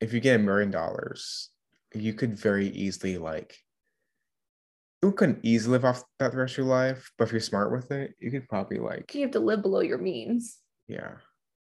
if 0.00 0.12
you 0.12 0.20
get 0.20 0.36
a 0.40 0.42
million 0.42 0.70
dollars 0.70 1.50
you 1.94 2.12
could 2.12 2.38
very 2.38 2.68
easily 2.68 3.18
like 3.18 3.56
you 5.02 5.12
couldn't 5.12 5.40
easily 5.42 5.72
live 5.72 5.84
off 5.84 6.02
that 6.18 6.32
the 6.32 6.38
rest 6.38 6.54
of 6.54 6.58
your 6.58 6.66
life 6.66 7.10
but 7.16 7.24
if 7.24 7.32
you're 7.32 7.40
smart 7.40 7.72
with 7.72 7.90
it 7.90 8.14
you 8.20 8.30
could 8.30 8.48
probably 8.48 8.78
like 8.78 9.14
you 9.14 9.22
have 9.22 9.30
to 9.30 9.40
live 9.40 9.62
below 9.62 9.80
your 9.80 9.98
means. 9.98 10.58
yeah 10.86 11.12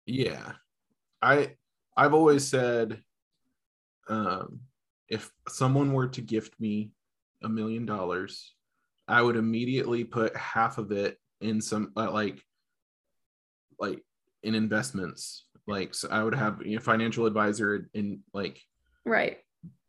yeah 0.06 0.52
i 1.22 1.50
i've 1.96 2.14
always 2.14 2.46
said 2.46 3.00
um 4.08 4.60
if 5.08 5.30
someone 5.48 5.92
were 5.92 6.08
to 6.08 6.20
gift 6.20 6.54
me 6.60 6.90
a 7.42 7.48
million 7.48 7.84
dollars 7.86 8.54
i 9.08 9.20
would 9.20 9.36
immediately 9.36 10.04
put 10.04 10.36
half 10.36 10.78
of 10.78 10.92
it 10.92 11.18
in 11.40 11.60
some 11.60 11.92
uh, 11.96 12.10
like 12.10 12.40
like 13.78 14.02
in 14.42 14.54
investments. 14.54 15.46
Like 15.66 15.94
so 15.94 16.08
i 16.10 16.22
would 16.22 16.34
have 16.34 16.60
a 16.64 16.78
financial 16.78 17.26
advisor 17.26 17.88
in 17.94 18.20
like 18.32 18.60
Right. 19.06 19.38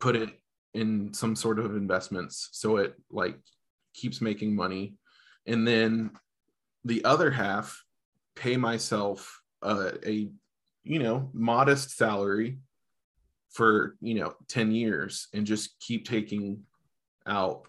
put 0.00 0.16
it 0.16 0.30
in 0.74 1.12
some 1.14 1.36
sort 1.36 1.58
of 1.58 1.76
investments. 1.76 2.48
So 2.52 2.76
it 2.78 2.94
like 3.10 3.38
keeps 3.94 4.20
making 4.20 4.54
money. 4.54 4.94
And 5.46 5.66
then 5.66 6.10
the 6.84 7.04
other 7.04 7.30
half 7.30 7.82
pay 8.34 8.56
myself 8.56 9.40
uh, 9.62 9.92
a 10.04 10.30
you 10.84 10.98
know 10.98 11.30
modest 11.32 11.96
salary 11.96 12.58
for 13.50 13.96
you 14.00 14.14
know 14.14 14.34
10 14.48 14.70
years 14.70 15.28
and 15.34 15.46
just 15.46 15.80
keep 15.80 16.06
taking 16.06 16.60
out 17.26 17.62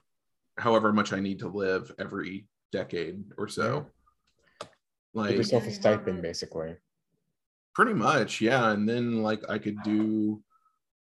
however 0.57 0.91
much 0.91 1.13
i 1.13 1.19
need 1.19 1.39
to 1.39 1.47
live 1.47 1.91
every 1.97 2.45
decade 2.71 3.23
or 3.37 3.47
so 3.47 3.79
give 3.81 4.69
like 5.13 5.37
yourself 5.37 5.63
There 5.63 5.69
a 5.69 5.73
you 5.73 5.79
stipend 5.79 6.21
basically 6.21 6.75
pretty 7.73 7.93
much 7.93 8.41
yeah 8.41 8.71
and 8.71 8.87
then 8.87 9.21
like 9.23 9.41
i 9.49 9.57
could 9.57 9.77
do 9.83 10.41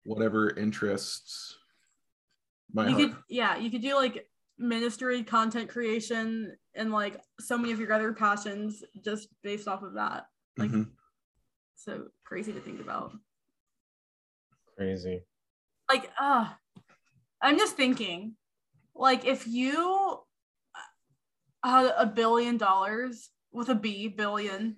whatever 0.04 0.50
interests 0.56 1.56
my 2.74 2.88
you 2.88 2.94
heart. 2.94 3.10
could 3.10 3.16
yeah, 3.28 3.56
you 3.58 3.70
could 3.70 3.82
do 3.82 3.94
like 3.94 4.26
ministry 4.58 5.22
content 5.22 5.68
creation 5.68 6.56
and 6.74 6.90
like 6.90 7.20
so 7.38 7.58
many 7.58 7.72
of 7.72 7.78
your 7.78 7.92
other 7.92 8.12
passions 8.12 8.82
just 9.04 9.28
based 9.42 9.68
off 9.68 9.82
of 9.82 9.94
that. 9.94 10.26
Like 10.56 10.70
Mhm. 10.70 10.90
so 11.74 12.08
crazy 12.24 12.52
to 12.52 12.60
think 12.60 12.80
about. 12.80 13.12
crazy 14.76 15.22
like 15.90 16.10
uh 16.18 16.48
i'm 17.42 17.58
just 17.58 17.76
thinking 17.76 18.34
like 18.94 19.26
if 19.26 19.46
you 19.46 20.18
had 21.64 21.92
a 21.96 22.06
billion 22.06 22.56
dollars 22.56 23.30
with 23.52 23.68
a 23.68 23.74
b 23.74 24.08
billion 24.08 24.76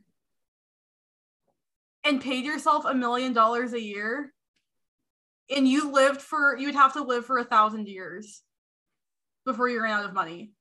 and 2.04 2.20
paid 2.20 2.44
yourself 2.44 2.84
a 2.84 2.94
million 2.94 3.32
dollars 3.32 3.72
a 3.72 3.80
year 3.80 4.32
and 5.50 5.68
you 5.68 5.90
lived 5.92 6.20
for 6.20 6.56
you 6.56 6.66
would 6.66 6.74
have 6.74 6.94
to 6.94 7.02
live 7.02 7.26
for 7.26 7.38
a 7.38 7.44
thousand 7.44 7.88
years 7.88 8.42
before 9.44 9.68
you 9.68 9.82
ran 9.82 9.92
out 9.92 10.04
of 10.04 10.14
money. 10.14 10.52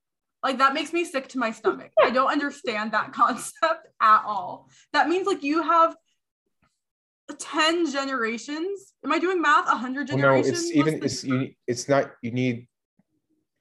Like 0.42 0.58
that 0.58 0.74
makes 0.74 0.92
me 0.92 1.06
sick 1.06 1.30
to 1.30 1.40
my 1.40 1.52
stomach. 1.52 1.92
I 2.02 2.10
don't 2.10 2.32
understand 2.32 2.92
that 2.92 3.14
concept 3.14 3.88
at 4.02 4.24
all. 4.26 4.70
That 4.92 5.08
means 5.08 5.26
like 5.26 5.44
you 5.44 5.64
have 5.64 5.96
10 7.38 7.92
generations. 7.92 8.94
Am 9.06 9.12
i 9.12 9.20
doing 9.20 9.42
math? 9.42 9.66
100 9.66 10.10
well, 10.10 10.18
no 10.18 10.34
it's 10.34 10.72
even 10.72 11.02
it's 11.02 11.24
you 11.24 11.52
it's 11.68 11.88
not 11.88 12.12
you 12.22 12.32
need 12.32 12.68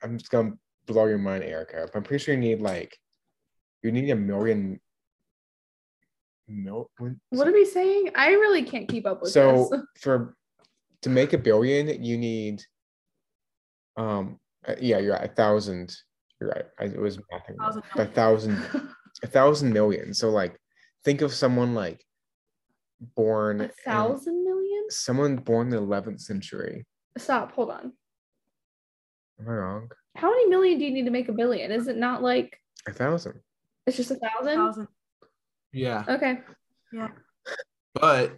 i'm 0.02 0.18
just 0.18 0.30
gonna 0.30 0.52
blow 0.86 1.06
your 1.06 1.18
mind 1.18 1.44
erica 1.44 1.86
but 1.92 1.96
i'm 1.98 2.02
pretty 2.04 2.22
sure 2.22 2.34
you 2.34 2.40
need 2.40 2.60
like 2.60 2.96
you 3.82 3.90
need 3.92 4.10
a 4.10 4.16
million 4.16 4.80
mil, 6.48 6.90
What 7.30 7.48
are 7.48 7.52
we 7.52 7.64
saying? 7.64 8.10
I 8.14 8.30
really 8.32 8.62
can't 8.62 8.88
keep 8.88 9.06
up 9.06 9.22
with 9.22 9.30
so 9.32 9.68
this. 9.70 9.80
for 10.02 10.36
to 11.02 11.08
make 11.10 11.32
a 11.32 11.38
billion 11.38 12.02
you 12.04 12.16
need 12.18 12.62
um 13.96 14.38
uh, 14.68 14.74
yeah 14.80 14.98
you're 14.98 15.14
right 15.14 15.30
a 15.30 15.34
thousand 15.34 15.94
you're 16.40 16.50
right 16.50 16.64
I, 16.78 16.84
it 16.84 17.00
was. 17.00 17.18
Thousand 17.58 17.82
a 17.96 18.06
thousand 18.06 18.62
a 19.22 19.26
thousand 19.26 19.72
million 19.72 20.12
so 20.14 20.30
like 20.30 20.56
think 21.04 21.22
of 21.22 21.32
someone 21.32 21.74
like 21.74 22.04
born 23.16 23.62
A 23.62 23.68
thousand 23.84 24.44
million? 24.44 24.84
someone 24.90 25.36
born 25.36 25.68
in 25.68 25.70
the 25.70 25.80
11th 25.80 26.20
century 26.20 26.84
Stop. 27.18 27.52
Hold 27.52 27.70
on. 27.70 27.92
am 29.40 29.48
i 29.48 29.52
wrong 29.52 29.88
How 30.14 30.30
many 30.30 30.48
million 30.48 30.78
do 30.78 30.84
you 30.84 30.90
need 30.90 31.04
to 31.04 31.10
make 31.10 31.28
a 31.28 31.32
billion? 31.32 31.72
Is 31.72 31.88
it 31.88 31.96
not 31.96 32.22
like 32.22 32.58
a 32.86 32.92
thousand 32.92 33.40
it's 33.86 33.96
just 33.96 34.10
a 34.10 34.16
thousand? 34.16 34.56
thousand 34.56 34.88
yeah 35.72 36.04
Okay. 36.08 36.40
Yeah. 36.92 37.08
But 37.94 38.36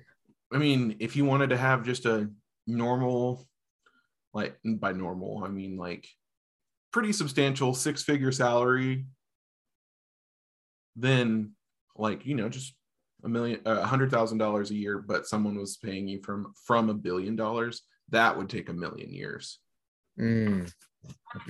i 0.53 0.59
mean 0.59 0.97
if 1.01 1.17
you 1.17 1.25
wanted 1.25 1.51
to 1.51 1.57
have 1.57 1.85
just 1.85 2.07
a 2.07 2.31
normal 2.67 3.47
like 4.33 4.57
by 4.65 4.93
normal 4.93 5.43
i 5.45 5.49
mean 5.49 5.77
like 5.77 6.07
pretty 6.93 7.13
substantial 7.13 7.75
six 7.75 8.03
figure 8.03 8.31
salary 8.33 9.07
then 10.97 11.53
like 11.97 12.25
you 12.25 12.35
know 12.35 12.49
just 12.49 12.75
a 13.25 13.29
million 13.29 13.61
a 13.65 13.85
hundred 13.85 14.11
thousand 14.11 14.39
dollars 14.39 14.71
a 14.71 14.75
year 14.75 14.99
but 14.99 15.27
someone 15.27 15.57
was 15.57 15.77
paying 15.77 16.07
you 16.07 16.21
from 16.23 16.53
from 16.67 16.91
a 16.91 16.95
billion 16.95 17.35
dollars 17.37 17.83
that 18.11 18.37
would 18.37 18.49
take 18.49 18.69
a 18.69 18.73
million 18.73 19.13
years 19.13 19.59
Mm, 20.21 20.73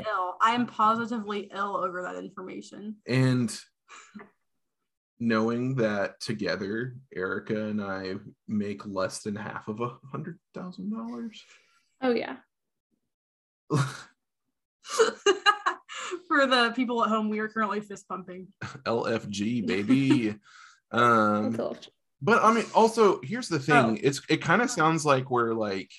ill 0.07 0.37
i 0.41 0.53
am 0.53 0.67
positively 0.67 1.51
ill 1.55 1.77
over 1.77 2.03
that 2.03 2.17
information 2.17 2.97
and 3.07 3.59
knowing 5.21 5.75
that 5.75 6.19
together 6.21 6.97
erica 7.15 7.67
and 7.69 7.83
i 7.83 8.15
make 8.49 8.85
less 8.87 9.23
than 9.23 9.37
half 9.37 9.69
of 9.69 9.81
a 9.81 9.97
hundred 10.11 10.39
thousand 10.55 10.91
dollars 10.93 11.43
Oh 12.03 12.11
yeah. 12.13 12.37
for 16.29 16.47
the 16.47 16.73
people 16.77 17.03
at 17.03 17.09
home 17.09 17.29
we 17.31 17.39
are 17.39 17.49
currently 17.49 17.81
fist 17.81 18.07
pumping 18.09 18.49
LFG 18.85 19.67
baby. 19.67 20.35
um, 20.91 21.57
but 22.21 22.43
I 22.45 22.53
mean, 22.53 22.67
also 22.75 23.21
here's 23.23 23.49
the 23.49 23.59
thing: 23.59 23.75
Oh. 23.75 23.97
it's 24.03 24.21
it 24.29 24.43
kind 24.43 24.63
of 24.63 24.71
sounds 24.71 25.05
like 25.07 25.31
we're 25.31 25.55
like 25.55 25.91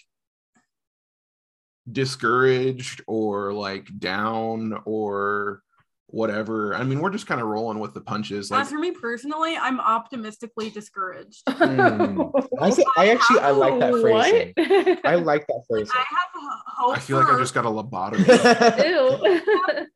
discouraged 1.91 3.01
or 3.07 3.53
like 3.53 3.87
down 3.99 4.79
or 4.85 5.61
whatever. 6.07 6.73
I 6.75 6.83
mean, 6.83 6.99
we're 6.99 7.09
just 7.09 7.27
kind 7.27 7.41
of 7.41 7.47
rolling 7.47 7.79
with 7.79 7.93
the 7.93 8.01
punches. 8.01 8.49
Like 8.51 8.61
As 8.61 8.69
for 8.69 8.79
me 8.79 8.91
personally, 8.91 9.57
I'm 9.57 9.79
optimistically 9.79 10.69
discouraged. 10.69 11.43
Hmm. 11.47 12.21
I, 12.61 12.69
say, 12.69 12.85
I 12.97 13.09
actually 13.09 13.39
I 13.39 13.51
like 13.51 13.79
that 13.79 13.91
phrase. 13.91 14.99
I 15.03 15.15
like 15.15 15.45
that 15.47 15.61
phrasing. 15.69 15.91
I 15.93 16.05
have 16.09 16.29
hope 16.67 16.97
I 16.97 16.99
feel 16.99 17.17
like 17.17 17.27
I 17.27 17.31
for 17.31 17.39
just 17.39 17.53
got 17.53 17.65
a 17.65 17.69
lobotomy. 17.69 18.25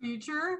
Future. 0.00 0.58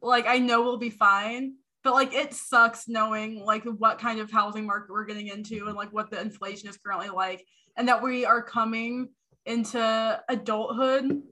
Like 0.00 0.26
I 0.26 0.38
know 0.38 0.62
we'll 0.62 0.76
be 0.76 0.90
fine, 0.90 1.54
but 1.82 1.94
like 1.94 2.14
it 2.14 2.32
sucks 2.32 2.86
knowing 2.86 3.40
like 3.44 3.64
what 3.64 3.98
kind 3.98 4.20
of 4.20 4.30
housing 4.30 4.66
market 4.66 4.90
we're 4.92 5.04
getting 5.04 5.28
into 5.28 5.66
and 5.66 5.76
like 5.76 5.92
what 5.92 6.10
the 6.10 6.20
inflation 6.20 6.68
is 6.68 6.76
currently 6.76 7.08
like, 7.08 7.44
and 7.76 7.88
that 7.88 8.02
we 8.02 8.24
are 8.24 8.42
coming 8.42 9.08
into 9.46 10.22
adulthood 10.28 11.22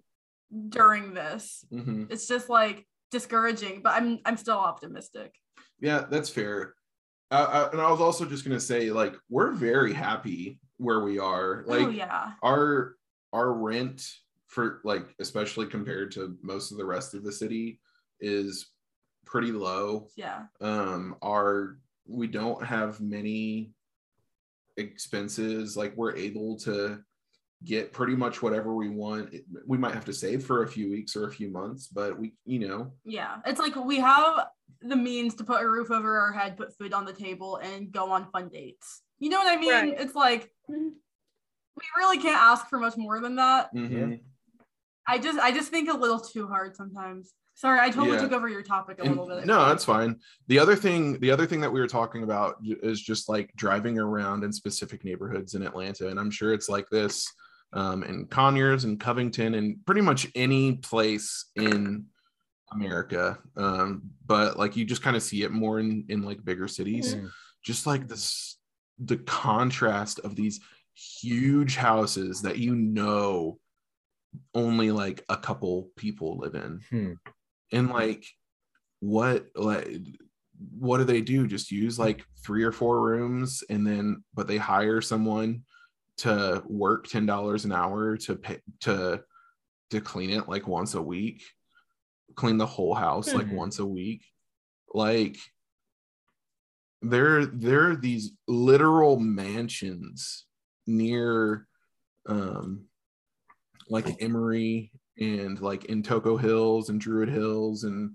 during 0.69 1.15
this. 1.15 1.65
Mhm. 1.73 2.11
It's 2.11 2.27
just 2.27 2.49
like 2.49 2.87
discouraging, 3.11 3.83
but 3.83 3.95
I'm 3.95 4.21
I'm 4.25 4.37
still 4.37 4.59
optimistic. 4.59 5.35
Yeah, 5.81 6.07
that's 6.09 6.31
fair. 6.31 6.75
Uh, 7.31 7.35
uh, 7.35 7.69
and 7.73 7.81
I 7.81 7.91
was 7.91 8.01
also 8.01 8.25
just 8.25 8.45
gonna 8.45 8.61
say, 8.61 8.91
like, 8.91 9.15
we're 9.29 9.51
very 9.51 9.93
happy 9.93 10.61
where 10.77 11.01
we 11.01 11.19
are. 11.19 11.65
Like, 11.67 11.87
oh 11.87 11.91
yeah. 11.91 12.33
our 12.43 12.97
our 13.33 13.53
rent 13.53 14.07
for 14.47 14.81
like, 14.85 15.07
especially 15.19 15.67
compared 15.67 16.12
to 16.12 16.39
most 16.43 16.71
of 16.71 16.79
the 16.79 16.85
rest 16.85 17.15
of 17.15 17.25
the 17.25 17.33
city, 17.33 17.81
is 18.21 18.71
pretty 19.27 19.51
low. 19.51 20.09
Yeah. 20.17 20.45
Um, 20.61 21.17
our 21.23 21.79
we 22.07 22.29
don't 22.29 22.65
have 22.65 23.01
many 23.01 23.73
expenses. 24.77 25.77
Like, 25.77 25.97
we're 25.97 26.15
able 26.15 26.57
to 26.61 27.03
get 27.65 27.93
pretty 27.93 28.15
much 28.15 28.43
whatever 28.43 28.75
we 28.75 28.89
want. 28.89 29.33
It- 29.33 29.45
We 29.67 29.79
might 29.79 29.95
have 29.95 30.05
to 30.07 30.12
save 30.12 30.45
for 30.45 30.62
a 30.62 30.69
few 30.69 30.91
weeks 30.91 31.17
or 31.17 31.27
a 31.27 31.31
few 31.33 31.49
months, 31.51 31.89
but 31.89 32.19
we, 32.19 32.35
you 32.45 32.67
know, 32.69 32.93
Yeah. 33.05 33.41
It's 33.47 33.59
like 33.61 33.75
we 33.77 33.99
have 34.01 34.47
the 34.83 34.97
means 34.97 35.35
to 35.37 35.45
put 35.45 35.62
a 35.62 35.69
roof 35.69 35.91
over 35.91 36.19
our 36.19 36.33
head, 36.33 36.57
put 36.57 36.77
food 36.77 36.93
on 36.93 37.05
the 37.07 37.12
table, 37.12 37.57
and 37.57 37.91
go 37.91 38.11
on 38.11 38.31
fun 38.31 38.49
dates. 38.49 39.03
You 39.19 39.31
know 39.31 39.39
what 39.39 39.49
I 39.57 39.61
mean? 39.61 39.71
Right. 39.73 39.95
It's 39.99 40.15
like 40.15 40.53
Mhm. 40.71 40.93
we 41.77 41.83
really 41.97 42.19
can't 42.19 42.41
ask 42.41 42.69
for 42.69 42.79
much 42.79 42.97
more 42.97 43.21
than 43.21 43.37
that. 43.37 43.73
mhm. 43.75 44.23
I 45.07 45.19
just 45.19 45.39
I 45.39 45.51
just 45.53 45.71
think 45.71 45.91
a 45.91 45.97
little 45.97 46.19
too 46.21 46.47
hard 46.49 46.77
sometimes. 46.77 47.33
Sorry, 47.57 47.79
I 47.79 47.89
totally 47.91 48.17
Yeah. 48.17 48.23
took 48.23 48.33
over 48.33 48.49
your 48.49 48.62
topic 48.62 48.99
a 48.99 49.03
And- 49.03 49.11
little 49.17 49.27
bit. 49.29 49.47
no 49.47 49.65
that's 49.67 49.85
fine 49.85 50.19
the 50.49 50.59
other 50.59 50.75
thing 50.75 51.21
the 51.21 51.31
other 51.31 51.47
thing 51.47 51.61
that 51.61 51.73
we 51.73 51.79
were 51.81 51.87
talking 51.87 52.23
about 52.25 52.57
is 52.62 53.01
just 53.01 53.29
like 53.29 53.53
driving 53.55 53.97
around 53.99 54.43
in 54.45 54.53
specific 54.53 55.05
neighborhoods 55.05 55.55
in 55.55 55.62
atlanta 55.62 56.09
and 56.09 56.19
i'm 56.19 56.31
sure 56.33 56.53
it's 56.53 56.69
like 56.69 56.89
this 56.91 57.33
um, 57.75 58.03
in 58.05 58.27
conyers 58.27 58.85
and 58.85 58.99
covington 59.01 59.55
and 59.55 59.85
pretty 59.85 60.01
much 60.01 60.27
any 60.35 60.77
place 60.77 61.47
in 61.57 62.07
america 62.72 63.39
um, 63.57 64.03
but 64.27 64.59
like 64.59 64.77
you 64.77 64.85
just 64.85 65.03
kind 65.03 65.16
of 65.16 65.22
see 65.22 65.43
it 65.43 65.51
more 65.53 65.79
in 65.81 66.05
in 66.09 66.22
like 66.22 66.43
bigger 66.45 66.66
cities 66.68 67.14
Mhm. 67.14 67.29
just 67.62 67.87
like 67.87 68.09
this 68.09 68.57
the 68.99 69.16
contrast 69.18 70.20
of 70.20 70.35
these 70.37 70.61
huge 70.95 71.75
houses 71.77 72.43
that 72.43 72.59
you 72.59 72.75
know 72.77 73.59
only 74.55 74.91
like 74.91 75.25
a 75.29 75.37
couple 75.37 75.91
people 75.97 76.39
live 76.39 76.55
in 76.55 76.81
Hmm. 76.91 77.12
and 77.72 77.91
like 77.91 78.25
what 79.01 79.47
like 79.57 80.01
what 80.79 80.99
do 80.99 81.05
they 81.05 81.20
do 81.20 81.47
just 81.47 81.70
use 81.72 81.99
like 81.99 82.25
three 82.45 82.62
or 82.64 82.72
four 82.72 83.01
rooms 83.05 83.62
and 83.68 83.87
then 83.87 84.22
but 84.35 84.47
they 84.47 84.57
hire 84.57 85.01
someone 85.01 85.64
to 86.19 86.62
work 86.67 87.07
ten 87.09 87.27
dollars 87.27 87.65
an 87.65 87.73
hour 87.73 88.17
to 88.17 88.37
pay 88.37 88.61
to 88.81 89.23
to 89.91 90.01
clean 90.01 90.31
it 90.31 90.49
like 90.49 90.67
once 90.69 90.95
a 90.95 91.03
week 91.03 91.43
clean 92.37 92.57
the 92.57 92.67
whole 92.67 92.95
house 92.95 93.33
like 93.35 93.47
Mhm. 93.47 93.55
once 93.55 93.79
a 93.79 93.87
week 93.87 94.25
like 94.93 95.37
there 97.03 97.45
there 97.47 97.91
are 97.91 97.97
these 97.97 98.33
literal 98.49 99.19
mansions 99.19 100.47
near 100.87 101.67
um 102.27 102.87
like 103.89 104.23
Emory 104.23 104.91
and 105.19 105.61
like 105.61 105.85
in 105.87 106.03
Toco 106.03 106.41
Hills 106.41 106.89
and 106.89 107.01
Druid 107.01 107.29
Hills 107.29 107.85
and 107.85 108.12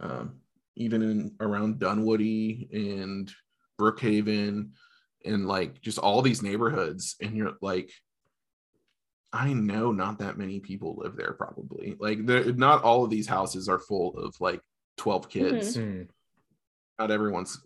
um, 0.00 0.40
even 0.76 1.02
in 1.02 1.34
around 1.40 1.78
Dunwoody 1.80 2.68
and 2.72 3.32
Brookhaven 3.80 4.70
and 5.24 5.46
like 5.46 5.80
just 5.80 5.98
all 5.98 6.22
these 6.22 6.42
neighborhoods 6.42 7.16
and 7.20 7.36
you're 7.36 7.52
like 7.60 7.90
I 9.32 9.52
know 9.52 9.92
not 9.92 10.20
that 10.20 10.38
many 10.38 10.58
people 10.60 10.96
live 10.96 11.16
there 11.16 11.32
probably 11.34 11.96
like 11.98 12.18
not 12.20 12.82
all 12.82 13.04
of 13.04 13.10
these 13.10 13.26
houses 13.26 13.68
are 13.68 13.78
full 13.78 14.16
of 14.18 14.34
like 14.40 14.60
12 14.96 15.28
kids 15.28 15.76
Hmm. 15.76 16.02
not 16.98 17.10
everyone's 17.10 17.60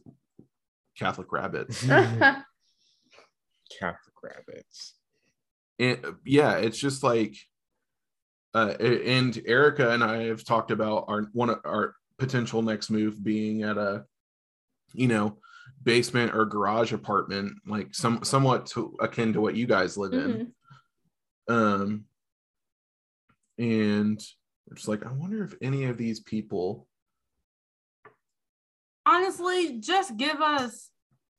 Catholic 0.98 1.30
rabbits 1.32 1.82
Catholic 1.86 2.44
rabbits. 4.22 4.94
and 5.78 5.98
yeah 6.24 6.56
it's 6.56 6.78
just 6.78 7.02
like 7.02 7.34
uh 8.54 8.74
and 8.80 9.40
erica 9.46 9.90
and 9.92 10.04
i 10.04 10.24
have 10.24 10.44
talked 10.44 10.70
about 10.70 11.04
our 11.08 11.22
one 11.32 11.48
of 11.50 11.58
our 11.64 11.94
potential 12.18 12.60
next 12.62 12.90
move 12.90 13.22
being 13.24 13.62
at 13.62 13.78
a 13.78 14.04
you 14.92 15.08
know 15.08 15.38
basement 15.82 16.34
or 16.34 16.44
garage 16.44 16.92
apartment 16.92 17.52
like 17.66 17.94
some 17.94 18.22
somewhat 18.24 18.66
to, 18.66 18.94
akin 19.00 19.32
to 19.32 19.40
what 19.40 19.56
you 19.56 19.66
guys 19.66 19.96
live 19.96 20.12
in 20.12 20.52
Mhm. 21.50 21.54
um 21.54 22.04
and 23.58 24.20
just 24.74 24.88
like 24.88 25.04
i 25.04 25.10
wonder 25.12 25.42
if 25.44 25.54
any 25.60 25.84
of 25.84 25.96
these 25.98 26.20
people 26.20 26.86
Honestly, 29.04 29.80
just 29.80 30.16
give 30.16 30.40
us 30.40 30.88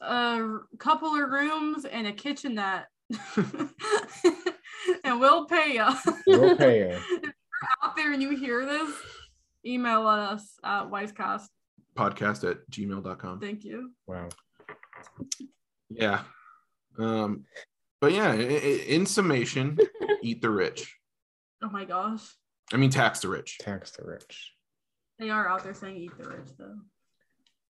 a 0.02 0.58
couple 0.80 1.16
of 1.16 1.30
rooms 1.30 1.86
and 1.86 2.06
a 2.06 2.12
kitchenette, 2.12 2.88
and 5.06 5.20
we'll 5.22 5.46
pay 5.46 5.76
you. 5.76 5.88
We'll 6.28 6.58
pay 6.58 6.80
you. 6.92 7.32
Out 7.82 7.96
there, 7.96 8.12
and 8.12 8.22
you 8.22 8.36
hear 8.36 8.66
this, 8.66 8.94
email 9.66 10.06
us 10.08 10.56
at 10.62 10.90
Wisecast. 10.92 11.48
Podcast 11.96 12.50
at 12.50 12.58
gmail.com 12.72 13.40
Thank 13.40 13.64
you. 13.64 13.92
Wow. 14.08 14.30
yeah 15.90 16.22
um 17.00 17.44
but 18.02 18.12
yeah 18.14 18.32
i- 18.32 18.36
i- 18.38 18.86
in 18.88 19.06
summation 19.06 19.78
eat 20.22 20.42
the 20.42 20.50
rich 20.50 20.96
Oh 21.62 21.70
my 21.70 21.86
gosh, 21.86 22.22
i 22.74 22.78
mean 22.78 22.90
tax 22.90 23.22
the 23.22 23.30
rich 23.30 23.58
Tax 23.60 23.92
the 23.92 24.04
rich. 24.04 24.52
they 25.20 25.30
are 25.30 25.48
out 25.48 25.64
there 25.64 25.74
saying 25.74 25.96
eat 25.98 26.12
the 26.18 26.28
rich 26.30 26.50
though. 26.58 26.76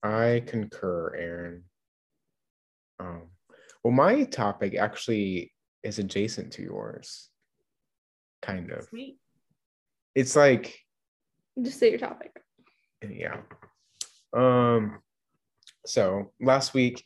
I 0.03 0.41
concur, 0.47 1.13
Aaron. 1.15 1.63
Um, 2.99 3.27
well, 3.83 3.93
my 3.93 4.23
topic 4.23 4.75
actually 4.75 5.53
is 5.83 5.99
adjacent 5.99 6.53
to 6.53 6.63
yours. 6.63 7.29
Kind 8.41 8.71
of. 8.71 8.85
Sweet. 8.85 9.19
It's 10.15 10.35
like, 10.35 10.79
Just 11.61 11.77
say 11.79 11.89
your 11.91 11.99
topic. 11.99 12.31
yeah. 13.07 13.41
Um, 14.33 14.99
so 15.85 16.31
last 16.39 16.73
week, 16.73 17.05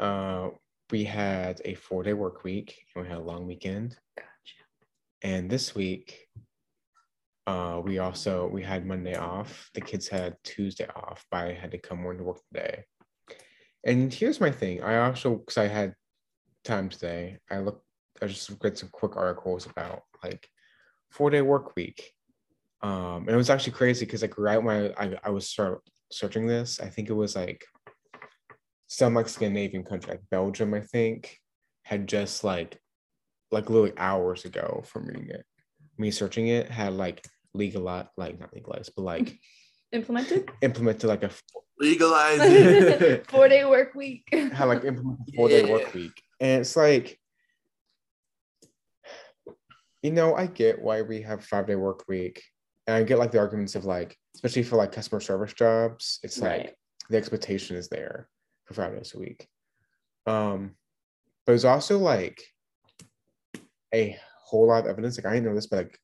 uh, 0.00 0.50
we 0.90 1.04
had 1.04 1.60
a 1.64 1.74
four 1.74 2.02
day 2.02 2.12
work 2.12 2.44
week 2.44 2.84
and 2.94 3.04
we 3.04 3.08
had 3.08 3.18
a 3.18 3.22
long 3.22 3.46
weekend. 3.46 3.96
Gotcha. 4.16 4.28
And 5.22 5.48
this 5.48 5.74
week, 5.74 6.28
uh, 7.46 7.80
we 7.84 7.98
also 7.98 8.48
we 8.48 8.62
had 8.62 8.86
Monday 8.86 9.16
off. 9.16 9.70
The 9.74 9.80
kids 9.80 10.08
had 10.08 10.36
Tuesday 10.44 10.86
off, 10.94 11.24
but 11.30 11.46
I 11.46 11.52
had 11.52 11.70
to 11.72 11.78
come 11.78 12.02
more 12.02 12.14
to 12.14 12.22
work 12.22 12.40
today. 12.52 12.84
And 13.84 14.12
here's 14.12 14.40
my 14.40 14.50
thing. 14.50 14.82
I 14.82 15.06
also 15.06 15.36
because 15.36 15.58
I 15.58 15.68
had 15.68 15.94
time 16.64 16.88
today. 16.88 17.38
I 17.50 17.58
looked. 17.58 17.84
I 18.22 18.26
just 18.26 18.50
read 18.62 18.78
some 18.78 18.88
quick 18.90 19.16
articles 19.16 19.66
about 19.66 20.02
like 20.22 20.48
four 21.10 21.30
day 21.30 21.42
work 21.42 21.76
week. 21.76 22.12
Um, 22.82 23.22
and 23.26 23.30
it 23.30 23.36
was 23.36 23.50
actually 23.50 23.72
crazy 23.72 24.04
because 24.04 24.22
like 24.22 24.36
right 24.36 24.62
when 24.62 24.92
I, 24.98 25.04
I, 25.04 25.18
I 25.24 25.30
was 25.30 25.48
start 25.48 25.80
searching 26.14 26.46
this, 26.46 26.80
I 26.80 26.88
think 26.88 27.08
it 27.08 27.14
was 27.14 27.34
like 27.34 27.64
some 28.86 29.14
like 29.14 29.28
Scandinavian 29.28 29.84
country, 29.84 30.12
like 30.12 30.22
Belgium, 30.30 30.72
I 30.74 30.80
think, 30.80 31.38
had 31.82 32.06
just 32.06 32.44
like 32.44 32.78
like 33.50 33.68
literally 33.68 33.92
hours 33.96 34.44
ago 34.44 34.82
from 34.86 35.06
reading 35.06 35.28
it. 35.30 35.44
Me 35.98 36.10
searching 36.10 36.48
it 36.48 36.70
had 36.70 36.94
like 36.94 37.24
legalized, 37.52 38.08
like 38.16 38.38
not 38.38 38.54
legalized, 38.54 38.92
but 38.96 39.02
like 39.02 39.38
Implemented. 39.92 40.50
implemented 40.60 41.08
like 41.08 41.22
a 41.22 41.30
legalized 41.78 43.26
Four 43.28 43.48
day 43.48 43.64
work 43.64 43.94
week. 43.94 44.24
had 44.32 44.64
like 44.64 44.84
implemented 44.84 45.34
four 45.36 45.48
day 45.48 45.70
work 45.70 45.92
week, 45.94 46.20
and 46.40 46.60
it's 46.62 46.76
like, 46.76 47.18
you 50.02 50.10
know, 50.10 50.34
I 50.34 50.46
get 50.46 50.82
why 50.82 51.02
we 51.02 51.22
have 51.22 51.44
five 51.44 51.66
day 51.66 51.76
work 51.76 52.08
week, 52.08 52.42
and 52.86 52.96
I 52.96 53.02
get 53.02 53.18
like 53.18 53.32
the 53.32 53.38
arguments 53.38 53.74
of 53.74 53.84
like, 53.84 54.16
especially 54.34 54.62
for 54.62 54.76
like 54.76 54.92
customer 54.92 55.20
service 55.20 55.52
jobs, 55.52 56.20
it's 56.22 56.38
like 56.40 56.50
Right. 56.50 56.74
the 57.10 57.16
expectation 57.16 57.76
is 57.76 57.88
there 57.88 58.28
for 58.64 58.74
five 58.74 58.94
days 58.94 59.14
a 59.14 59.18
week. 59.18 59.46
Um, 60.26 60.74
but 61.46 61.52
it's 61.54 61.64
also 61.64 61.98
like 61.98 62.42
a 63.94 64.18
whole 64.44 64.68
lot 64.68 64.84
of 64.84 64.90
evidence. 64.90 65.16
Like 65.18 65.26
I 65.26 65.34
didn't 65.34 65.46
know 65.48 65.54
this, 65.54 65.66
but 65.66 65.76
like 65.76 65.98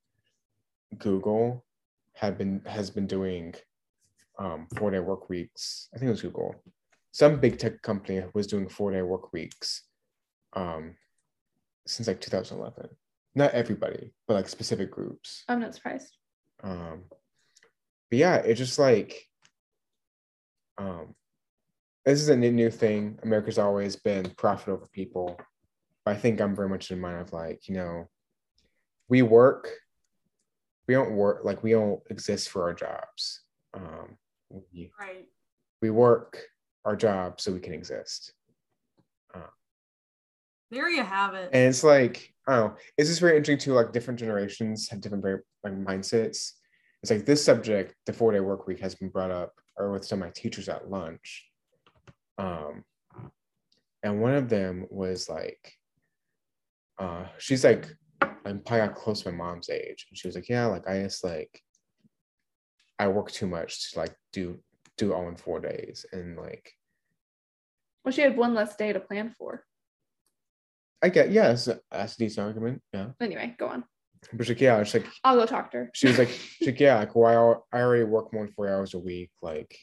Google 0.98 1.64
had 2.14 2.36
been 2.38 2.62
has 2.66 2.90
been 2.90 3.06
doing 3.06 3.54
um, 4.38 4.66
four 4.76 4.90
day 4.90 5.00
work 5.00 5.28
weeks. 5.28 5.88
I 5.94 5.98
think 5.98 6.08
it 6.08 6.12
was 6.12 6.22
Google. 6.22 6.54
Some 7.12 7.40
big 7.40 7.58
tech 7.58 7.82
company 7.82 8.22
was 8.34 8.46
doing 8.46 8.68
four 8.68 8.90
day 8.92 9.02
work 9.02 9.32
weeks 9.32 9.82
um, 10.54 10.94
since 11.86 12.06
like 12.08 12.20
2011. 12.20 12.88
Not 13.34 13.52
everybody, 13.52 14.12
but 14.26 14.34
like 14.34 14.48
specific 14.48 14.90
groups. 14.90 15.44
I'm 15.48 15.60
not 15.60 15.74
surprised. 15.74 16.16
Um, 16.62 17.04
but 18.10 18.18
yeah, 18.18 18.36
it's 18.36 18.58
just 18.58 18.78
like 18.78 19.26
um, 20.78 21.14
this 22.04 22.20
is 22.20 22.28
a 22.28 22.36
new, 22.36 22.50
new 22.50 22.70
thing. 22.70 23.18
America's 23.22 23.58
always 23.58 23.96
been 23.96 24.30
profit 24.36 24.68
over 24.68 24.86
people. 24.92 25.38
But 26.04 26.16
I 26.16 26.18
think 26.18 26.40
I'm 26.40 26.56
very 26.56 26.68
much 26.68 26.90
in 26.90 27.00
mind 27.00 27.20
of 27.20 27.32
like, 27.32 27.68
you 27.68 27.74
know, 27.74 28.08
we 29.08 29.22
work, 29.22 29.68
we 30.88 30.94
don't 30.94 31.12
work 31.12 31.44
like 31.44 31.62
we 31.62 31.72
don't 31.72 32.00
exist 32.10 32.48
for 32.48 32.62
our 32.62 32.74
jobs. 32.74 33.42
Um, 33.74 34.16
we, 34.48 34.90
Right. 34.98 35.28
we 35.82 35.90
work 35.90 36.42
our 36.84 36.96
job 36.96 37.40
so 37.40 37.52
we 37.52 37.60
can 37.60 37.74
exist. 37.74 38.32
There 40.70 40.88
you 40.88 41.02
have 41.02 41.34
it. 41.34 41.50
And 41.52 41.68
it's 41.68 41.82
like, 41.82 42.32
I 42.46 42.56
don't 42.56 42.70
know, 42.70 42.76
it's 42.96 43.08
just 43.08 43.20
very 43.20 43.36
interesting 43.36 43.58
too, 43.58 43.74
like 43.74 43.92
different 43.92 44.20
generations 44.20 44.88
have 44.88 45.00
different 45.00 45.22
very 45.22 45.40
like 45.64 45.74
mindsets. 45.74 46.52
It's 47.02 47.10
like 47.10 47.24
this 47.24 47.44
subject, 47.44 47.94
the 48.06 48.12
four 48.12 48.32
day 48.32 48.40
work 48.40 48.66
week, 48.66 48.80
has 48.80 48.94
been 48.94 49.08
brought 49.08 49.30
up 49.30 49.54
or 49.76 49.90
with 49.90 50.04
some 50.04 50.22
of 50.22 50.28
my 50.28 50.32
teachers 50.32 50.68
at 50.68 50.90
lunch. 50.90 51.48
Um, 52.38 52.84
and 54.02 54.20
one 54.20 54.34
of 54.34 54.48
them 54.48 54.86
was 54.90 55.28
like, 55.28 55.74
uh, 56.98 57.24
she's 57.38 57.64
like, 57.64 57.86
I'm 58.22 58.60
probably 58.60 58.86
not 58.86 58.94
close 58.94 59.22
to 59.22 59.32
my 59.32 59.44
mom's 59.44 59.70
age. 59.70 60.06
And 60.08 60.16
she 60.16 60.28
was 60.28 60.34
like, 60.34 60.48
Yeah, 60.48 60.66
like 60.66 60.88
I 60.88 61.02
just 61.02 61.24
like 61.24 61.62
I 62.98 63.08
work 63.08 63.30
too 63.30 63.46
much 63.46 63.92
to 63.92 64.00
like 64.00 64.14
do 64.32 64.58
do 64.96 65.12
all 65.12 65.28
in 65.28 65.36
four 65.36 65.60
days. 65.60 66.04
And 66.12 66.36
like 66.36 66.72
Well, 68.04 68.12
she 68.12 68.22
had 68.22 68.36
one 68.36 68.54
less 68.54 68.76
day 68.76 68.92
to 68.92 69.00
plan 69.00 69.34
for. 69.36 69.64
I 71.02 71.08
get 71.08 71.30
yes, 71.30 71.68
that's 71.90 72.14
a 72.14 72.18
decent 72.18 72.46
argument. 72.46 72.82
Yeah. 72.92 73.08
Anyway, 73.20 73.54
go 73.58 73.68
on. 73.68 73.84
But 74.32 74.46
she's 74.46 74.50
like, 74.56 74.60
yeah, 74.60 74.78
it's 74.80 74.92
like 74.92 75.06
I'll 75.24 75.36
go 75.36 75.46
talk 75.46 75.70
to 75.70 75.78
her. 75.78 75.90
she 75.94 76.08
was 76.08 76.18
like, 76.18 76.28
she's 76.58 76.66
like, 76.68 76.80
yeah, 76.80 76.98
like, 76.98 77.14
well, 77.16 77.64
I 77.72 77.78
I 77.78 77.82
already 77.82 78.04
work 78.04 78.32
more 78.32 78.44
than 78.44 78.52
four 78.52 78.68
hours 78.68 78.94
a 78.94 78.98
week. 78.98 79.30
Like, 79.40 79.76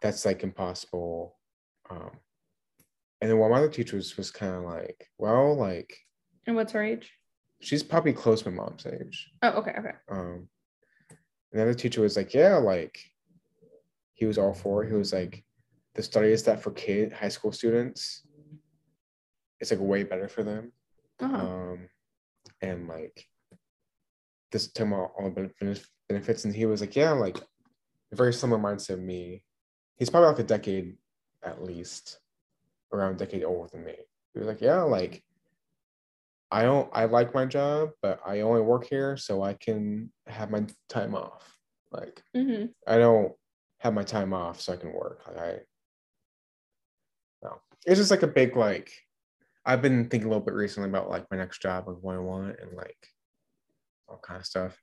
that's 0.00 0.24
like 0.24 0.42
impossible. 0.42 1.38
Um, 1.90 2.10
and 3.20 3.30
then 3.30 3.38
one 3.38 3.50
of 3.50 3.54
my 3.54 3.58
other 3.58 3.72
teachers 3.72 4.16
was 4.16 4.30
kind 4.30 4.54
of 4.54 4.62
like, 4.64 5.08
well, 5.18 5.54
like, 5.56 5.94
And 6.46 6.56
what's 6.56 6.72
her 6.72 6.82
age? 6.82 7.12
she's 7.60 7.82
probably 7.82 8.12
close 8.12 8.42
to 8.42 8.50
my 8.50 8.56
mom's 8.56 8.86
age. 8.86 9.30
Oh, 9.42 9.50
okay, 9.60 9.74
okay. 9.78 9.92
Um, 10.10 10.48
another 11.52 11.72
teacher 11.74 12.02
was 12.02 12.16
like, 12.16 12.34
yeah, 12.34 12.56
like, 12.56 12.98
he 14.12 14.26
was 14.26 14.36
all 14.38 14.52
for 14.52 14.84
it. 14.84 14.88
He 14.88 14.94
was 14.96 15.12
like, 15.12 15.42
the 15.94 16.02
study 16.02 16.28
is 16.32 16.42
that 16.44 16.62
for 16.62 16.72
kid 16.72 17.12
high 17.12 17.28
school 17.30 17.52
students, 17.52 18.26
it's 19.64 19.70
like 19.70 19.80
way 19.80 20.02
better 20.02 20.28
for 20.28 20.42
them. 20.42 20.72
Uh-huh. 21.20 21.36
um, 21.36 21.88
and 22.60 22.86
like 22.86 23.26
this 24.52 24.70
talking 24.70 24.92
about 24.92 25.12
all 25.18 25.30
the 25.30 25.50
benefits, 26.10 26.44
and 26.44 26.54
he 26.54 26.66
was 26.66 26.82
like, 26.82 26.94
yeah, 26.94 27.12
like 27.12 27.38
a 27.38 28.16
very 28.16 28.34
similar 28.34 28.60
mindset 28.60 28.94
of 28.94 29.00
me. 29.00 29.42
He's 29.96 30.10
probably 30.10 30.28
like 30.28 30.38
a 30.40 30.42
decade 30.44 30.96
at 31.42 31.62
least, 31.62 32.18
around 32.92 33.14
a 33.14 33.16
decade 33.16 33.42
older 33.42 33.70
than 33.72 33.86
me. 33.86 33.94
He 34.34 34.38
was 34.38 34.48
like, 34.48 34.60
yeah, 34.60 34.82
like 34.82 35.24
I 36.50 36.64
don't, 36.64 36.90
I 36.92 37.06
like 37.06 37.32
my 37.32 37.46
job, 37.46 37.92
but 38.02 38.20
I 38.26 38.40
only 38.40 38.60
work 38.60 38.86
here 38.86 39.16
so 39.16 39.42
I 39.42 39.54
can 39.54 40.12
have 40.26 40.50
my 40.50 40.66
time 40.90 41.14
off. 41.14 41.56
Like 41.90 42.22
hmm 42.34 42.66
I 42.86 42.98
don't 42.98 43.32
have 43.78 43.94
my 43.94 44.04
time 44.04 44.34
off 44.34 44.60
so 44.60 44.74
I 44.74 44.76
can 44.76 44.92
work. 44.92 45.22
Like 45.26 45.38
I 45.38 45.58
no. 47.42 47.60
It's 47.86 47.98
just 47.98 48.10
like 48.10 48.22
a 48.22 48.28
big 48.28 48.56
like 48.56 48.92
I've 49.66 49.82
been 49.82 50.08
thinking 50.08 50.26
a 50.26 50.30
little 50.30 50.44
bit 50.44 50.54
recently 50.54 50.88
about 50.88 51.08
like 51.08 51.26
my 51.30 51.36
next 51.36 51.62
job 51.62 51.88
and 51.88 51.96
what 52.02 52.16
I 52.16 52.18
want 52.18 52.60
and 52.60 52.76
like 52.76 52.96
all 54.08 54.20
kind 54.22 54.40
of 54.40 54.46
stuff. 54.46 54.78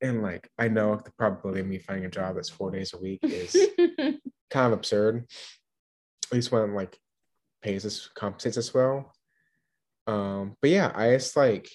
And 0.00 0.22
like 0.22 0.48
I 0.58 0.68
know 0.68 0.96
the 0.96 1.12
probability 1.12 1.60
of 1.60 1.66
me 1.66 1.78
finding 1.78 2.06
a 2.06 2.10
job 2.10 2.34
that's 2.34 2.48
four 2.48 2.70
days 2.70 2.92
a 2.94 2.98
week 2.98 3.20
is 3.22 3.54
kind 4.50 4.66
of 4.66 4.72
absurd. 4.72 5.26
At 6.26 6.32
least 6.32 6.50
when 6.50 6.74
like 6.74 6.98
pays 7.62 7.84
us 7.84 8.08
compensates 8.14 8.56
us 8.56 8.72
well. 8.74 9.12
Um, 10.06 10.56
but 10.60 10.70
yeah, 10.70 10.90
I 10.94 11.12
just 11.12 11.36
like 11.36 11.68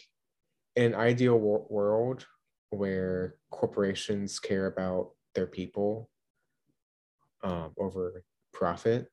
an 0.76 0.96
ideal 0.96 1.38
wor- 1.38 1.68
world 1.70 2.26
where 2.72 3.36
corporations 3.52 4.40
care 4.40 4.66
about 4.66 5.12
their 5.36 5.48
people 5.48 6.10
um, 7.44 7.74
over 7.80 8.24
profit. 8.54 9.08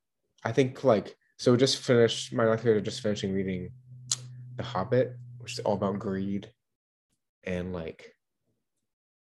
I 0.44 0.52
think 0.52 0.82
like 0.82 1.16
so. 1.38 1.56
Just 1.56 1.78
finished 1.78 2.32
my 2.32 2.44
last 2.44 2.64
year. 2.64 2.80
Just 2.80 3.00
finishing 3.00 3.32
reading 3.32 3.70
The 4.56 4.62
Hobbit, 4.62 5.16
which 5.38 5.52
is 5.52 5.60
all 5.60 5.74
about 5.74 5.98
greed, 5.98 6.50
and 7.44 7.72
like 7.72 8.14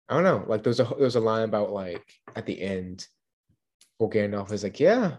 I 0.08 0.14
don't 0.14 0.24
know. 0.24 0.44
Like 0.46 0.62
there's 0.62 0.80
a 0.80 0.88
there's 0.98 1.16
a 1.16 1.20
line 1.20 1.44
about 1.44 1.70
like 1.70 2.04
at 2.36 2.46
the 2.46 2.60
end, 2.60 3.06
well 3.98 4.10
Gandalf 4.10 4.52
is 4.52 4.62
like, 4.62 4.78
yeah, 4.78 5.16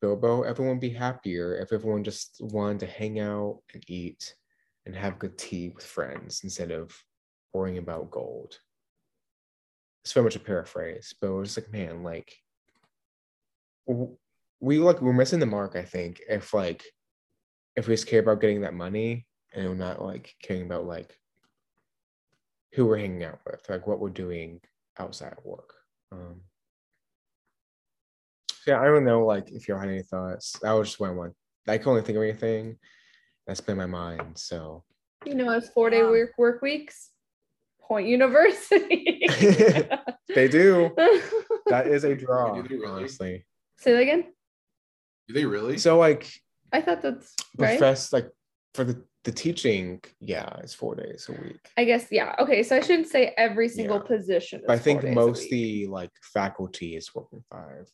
Bilbo, 0.00 0.42
everyone 0.42 0.78
be 0.78 0.90
happier 0.90 1.56
if 1.56 1.72
everyone 1.72 2.04
just 2.04 2.36
wanted 2.40 2.80
to 2.80 2.86
hang 2.86 3.18
out 3.20 3.60
and 3.74 3.82
eat 3.88 4.34
and 4.86 4.94
have 4.94 5.18
good 5.18 5.36
tea 5.36 5.70
with 5.74 5.84
friends 5.84 6.42
instead 6.44 6.70
of 6.70 6.96
worrying 7.52 7.78
about 7.78 8.10
gold. 8.10 8.58
It's 10.04 10.12
very 10.12 10.24
much 10.24 10.36
a 10.36 10.40
paraphrase, 10.40 11.14
but 11.20 11.28
it 11.28 11.32
was 11.32 11.56
like, 11.56 11.72
man, 11.72 12.02
like 12.02 12.32
we 14.60 14.78
like 14.78 15.00
we're 15.02 15.12
missing 15.12 15.40
the 15.40 15.46
mark, 15.46 15.76
I 15.76 15.82
think, 15.82 16.20
if 16.28 16.54
like 16.54 16.84
if 17.76 17.86
we 17.88 17.94
just 17.94 18.06
care 18.06 18.20
about 18.20 18.40
getting 18.40 18.62
that 18.62 18.74
money 18.74 19.26
and 19.54 19.68
we're 19.68 19.74
not 19.74 20.02
like 20.02 20.34
caring 20.42 20.62
about 20.62 20.86
like 20.86 21.18
who 22.74 22.86
we're 22.86 22.98
hanging 22.98 23.24
out 23.24 23.40
with, 23.46 23.68
like 23.68 23.86
what 23.86 24.00
we're 24.00 24.08
doing 24.10 24.60
outside 24.98 25.32
of 25.36 25.44
work. 25.44 25.74
Um 26.12 26.40
so 28.50 28.72
yeah, 28.72 28.80
I 28.80 28.86
don't 28.86 29.04
know 29.04 29.24
like 29.26 29.50
if 29.50 29.68
y'all 29.68 29.78
had 29.78 29.88
any 29.90 30.02
thoughts. 30.02 30.58
That 30.62 30.72
was 30.72 30.88
just 30.88 31.00
what 31.00 31.10
I 31.10 31.12
want. 31.12 31.34
I 31.68 31.78
can 31.78 31.88
only 31.88 32.02
think 32.02 32.16
of 32.16 32.22
anything 32.24 32.78
that's 33.46 33.60
been 33.60 33.72
in 33.72 33.78
my 33.78 33.86
mind. 33.86 34.38
So 34.38 34.84
you 35.24 35.34
know, 35.34 35.50
it's 35.52 35.68
four 35.70 35.90
day 35.90 36.02
Wow. 36.02 36.10
work 36.10 36.30
work 36.38 36.62
weeks. 36.62 37.10
Point 37.82 38.08
University. 38.08 39.26
they 40.34 40.48
do. 40.48 40.90
That 41.68 41.88
is 41.88 42.04
a 42.04 42.14
draw, 42.14 42.62
Do 42.62 42.68
they 42.68 42.76
really? 42.76 42.86
honestly. 42.86 43.44
Say 43.78 43.92
that 43.92 44.02
again. 44.02 44.32
Do 45.28 45.34
they 45.34 45.44
really? 45.44 45.78
So 45.78 45.98
like 45.98 46.30
I 46.72 46.80
thought 46.80 47.02
that's 47.02 47.34
right. 47.58 47.78
profess 47.78 48.12
like 48.12 48.28
for 48.74 48.84
the 48.84 49.02
the 49.24 49.32
teaching, 49.32 50.00
yeah, 50.20 50.48
it's 50.60 50.72
four 50.74 50.94
days 50.94 51.28
a 51.28 51.32
week. 51.42 51.58
I 51.76 51.84
guess 51.84 52.06
yeah. 52.12 52.36
Okay, 52.38 52.62
so 52.62 52.76
I 52.76 52.80
shouldn't 52.80 53.08
say 53.08 53.34
every 53.36 53.68
single 53.68 53.96
Yeah. 53.96 54.02
position. 54.16 54.62
But 54.66 54.74
I 54.74 54.78
think 54.78 55.00
four 55.00 55.08
days 55.08 55.14
most 55.16 55.50
the 55.50 55.86
like 55.88 56.12
faculty 56.22 56.94
is 56.96 57.12
working 57.14 57.42
five. 57.50 57.90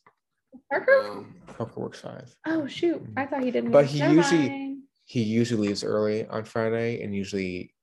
Parker. 0.71 1.09
Um, 1.11 1.35
Parker 1.47 1.81
works 1.81 2.01
five. 2.01 2.35
Oh 2.47 2.67
shoot! 2.67 3.03
I 3.17 3.25
thought 3.25 3.43
he 3.43 3.51
didn't. 3.51 3.71
But 3.71 3.85
work. 3.85 3.91
he 3.91 4.01
Never 4.01 4.15
usually- 4.15 4.49
mind. 4.49 4.69
He 5.05 5.23
usually 5.23 5.69
leaves 5.69 5.83
early 5.85 6.27
on 6.27 6.45
Friday, 6.45 7.03
and 7.03 7.15
usually 7.15 7.75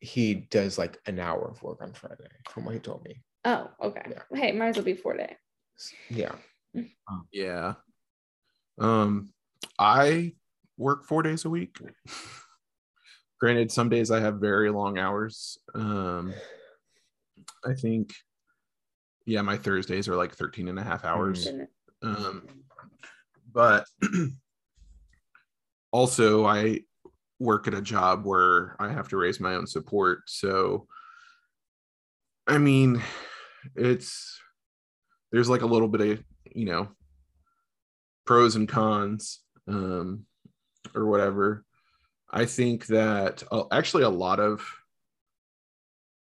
he 0.00 0.34
does 0.34 0.78
like 0.78 0.98
an 1.06 1.18
hour 1.18 1.48
of 1.48 1.62
work 1.62 1.82
on 1.82 1.92
Friday, 1.92 2.28
from 2.50 2.64
what 2.64 2.74
he 2.74 2.80
told 2.80 3.04
me. 3.04 3.22
Oh, 3.44 3.70
okay. 3.82 4.02
Yeah. 4.10 4.22
Hey, 4.34 4.52
might 4.52 4.68
as 4.68 4.76
well 4.76 4.84
be 4.84 4.94
four 4.94 5.16
day. 5.16 5.36
Yeah. 6.08 6.34
yeah. 7.32 7.74
Um, 8.78 9.32
I 9.78 10.32
work 10.76 11.04
four 11.04 11.22
days 11.22 11.44
a 11.44 11.50
week. 11.50 11.78
Granted, 13.40 13.70
some 13.70 13.88
days 13.88 14.10
I 14.10 14.20
have 14.20 14.36
very 14.36 14.70
long 14.70 14.98
hours. 14.98 15.58
Um, 15.74 16.34
I 17.64 17.74
think, 17.74 18.12
yeah, 19.26 19.42
my 19.42 19.56
Thursdays 19.56 20.08
are 20.08 20.16
like 20.16 20.34
13 20.34 20.68
and 20.68 20.78
a 20.78 20.82
half 20.82 21.04
hours. 21.04 21.48
Um, 22.02 22.46
but 23.52 23.86
also, 25.92 26.46
I 26.46 26.80
work 27.38 27.66
at 27.66 27.74
a 27.74 27.82
job 27.82 28.24
where 28.24 28.76
I 28.78 28.92
have 28.92 29.08
to 29.08 29.16
raise 29.16 29.40
my 29.40 29.54
own 29.54 29.66
support. 29.66 30.22
So, 30.26 30.86
I 32.46 32.58
mean, 32.58 33.02
it's 33.74 34.40
there's 35.32 35.48
like 35.48 35.62
a 35.62 35.66
little 35.66 35.88
bit 35.88 36.00
of, 36.00 36.24
you 36.54 36.66
know, 36.66 36.88
pros 38.24 38.56
and 38.56 38.68
cons 38.68 39.40
um, 39.68 40.24
or 40.94 41.06
whatever. 41.06 41.64
I 42.30 42.46
think 42.46 42.86
that 42.86 43.42
uh, 43.52 43.64
actually 43.70 44.02
a 44.04 44.08
lot 44.08 44.40
of 44.40 44.66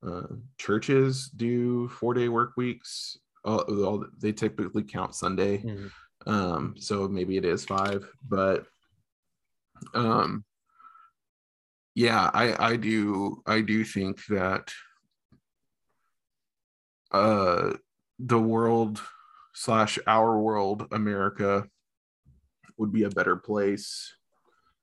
uh, 0.06 0.28
churches 0.58 1.30
do 1.36 1.90
four 1.90 2.14
day 2.14 2.30
work 2.30 2.54
weeks. 2.56 3.18
All- 3.44 4.06
they 4.20 4.32
typically 4.32 4.84
count 4.84 5.16
Sunday 5.16 5.58
Mhm. 5.64 5.92
um 6.28 6.76
so 6.78 7.08
maybe 7.08 7.38
it 7.38 7.46
is 7.46 7.64
five 7.64 8.06
but 8.28 8.66
um 9.94 10.44
yeah 11.96 12.30
i 12.34 12.72
i 12.72 12.76
do 12.76 13.42
i 13.46 13.62
do 13.62 13.86
think 13.86 14.26
that 14.26 14.70
uh 17.14 17.74
the 18.20 18.38
world 18.38 19.02
slash 19.54 19.98
our 20.08 20.38
world 20.38 20.88
america 20.92 21.66
would 22.80 22.92
be 22.92 23.04
a 23.04 23.10
better 23.10 23.36
place 23.36 24.14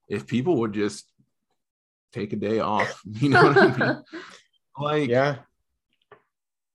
if 0.09 0.27
people 0.27 0.59
would 0.59 0.73
just 0.73 1.11
take 2.13 2.33
a 2.33 2.37
day 2.37 2.61
off 2.61 3.01
you 3.11 3.29
know 3.31 3.43
what 3.43 3.57
i 3.57 3.77
mean? 3.77 4.05
Like 4.79 5.09
Yeah. 5.09 5.37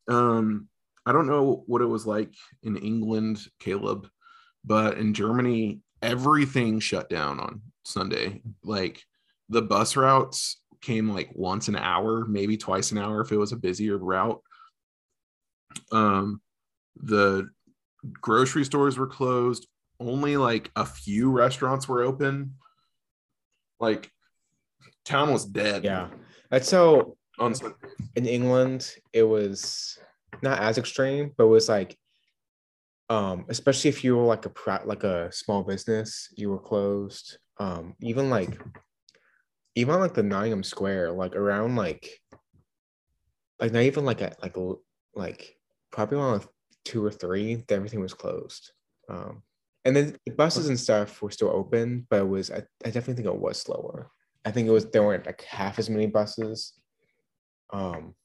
um 0.08 0.68
i 1.06 1.12
don't 1.12 1.28
know 1.28 1.64
what 1.68 1.82
it 1.84 1.86
was 1.86 2.06
like 2.08 2.34
in 2.64 2.76
england 2.78 3.40
caleb 3.60 4.08
but 4.66 4.98
in 4.98 5.14
germany 5.14 5.82
everything 6.02 6.80
shut 6.80 7.10
down 7.10 7.40
on 7.40 7.62
sunday. 7.84 8.42
Like 8.64 9.04
the 9.50 9.62
bus 9.62 9.96
routes 9.96 10.62
came 10.82 11.10
like 11.10 11.30
once 11.36 11.68
an 11.68 11.76
hour 11.76 12.26
maybe 12.26 12.58
twice 12.58 12.92
an 12.92 12.98
hour 12.98 13.22
if 13.22 13.32
it 13.32 13.38
was 13.38 13.52
a 13.52 13.58
busier 13.58 13.98
route. 13.98 14.42
Um 15.92 16.42
the 16.96 17.50
grocery 18.14 18.66
stores 18.66 18.98
were 18.98 19.08
closed 19.08 19.68
only 20.02 20.38
like 20.38 20.72
a 20.76 20.86
few 20.86 21.32
restaurants 21.32 21.88
were 21.88 22.02
open 22.02 22.56
like 23.80 24.12
town 25.04 25.34
was 25.34 25.46
dead 25.46 25.84
Yeah. 25.84 26.10
That's 26.50 26.70
so 26.70 27.18
on 27.40 27.56
Sunday. 27.56 27.76
in 28.16 28.26
England, 28.26 28.94
it 29.14 29.24
was 29.24 29.98
not 30.42 30.60
as 30.60 30.78
extreme, 30.78 31.32
but 31.38 31.46
it 31.46 31.50
was 31.50 31.68
like, 31.68 31.98
um, 33.10 33.46
especially 33.50 33.90
if 33.90 34.04
you 34.04 34.16
were 34.16 34.24
like 34.24 34.46
a 34.46 34.82
like 34.86 35.04
a 35.04 35.32
small 35.32 35.64
business, 35.64 36.30
you 36.36 36.50
were 36.50 36.60
closed. 36.60 37.38
Um, 37.60 37.96
even 38.02 38.30
like, 38.30 38.62
even 39.76 40.00
like 40.00 40.14
the 40.14 40.24
Nottingham 40.24 40.64
Square, 40.64 41.14
like 41.14 41.36
around 41.36 41.76
like, 41.76 42.08
like 43.60 43.72
not 43.72 43.84
even 43.84 44.06
like 44.06 44.22
at 44.22 44.42
like 44.42 44.56
like 45.16 45.56
probably 45.92 46.18
around 46.18 46.40
like 46.40 46.48
two 46.86 47.04
or 47.04 47.12
three, 47.12 47.64
everything 47.70 48.02
was 48.02 48.14
closed. 48.14 48.72
Um, 49.10 49.44
and 49.86 49.96
then 49.96 50.16
the 50.26 50.34
buses 50.34 50.70
and 50.70 50.80
stuff 50.80 51.22
were 51.22 51.32
still 51.32 51.50
open, 51.50 52.06
but 52.10 52.22
it 52.22 52.28
was 52.28 52.52
I, 52.52 52.64
I 52.86 52.90
definitely 52.90 53.16
think 53.16 53.28
it 53.28 53.40
was 53.40 53.62
slower. 53.62 54.12
I 54.46 54.52
think 54.52 54.68
it 54.68 54.72
was 54.72 54.90
there 54.90 55.04
weren't 55.04 55.26
like 55.26 55.42
half 55.44 55.80
as 55.80 55.90
many 55.90 56.08
buses. 56.08 56.74
Um, 57.72 58.16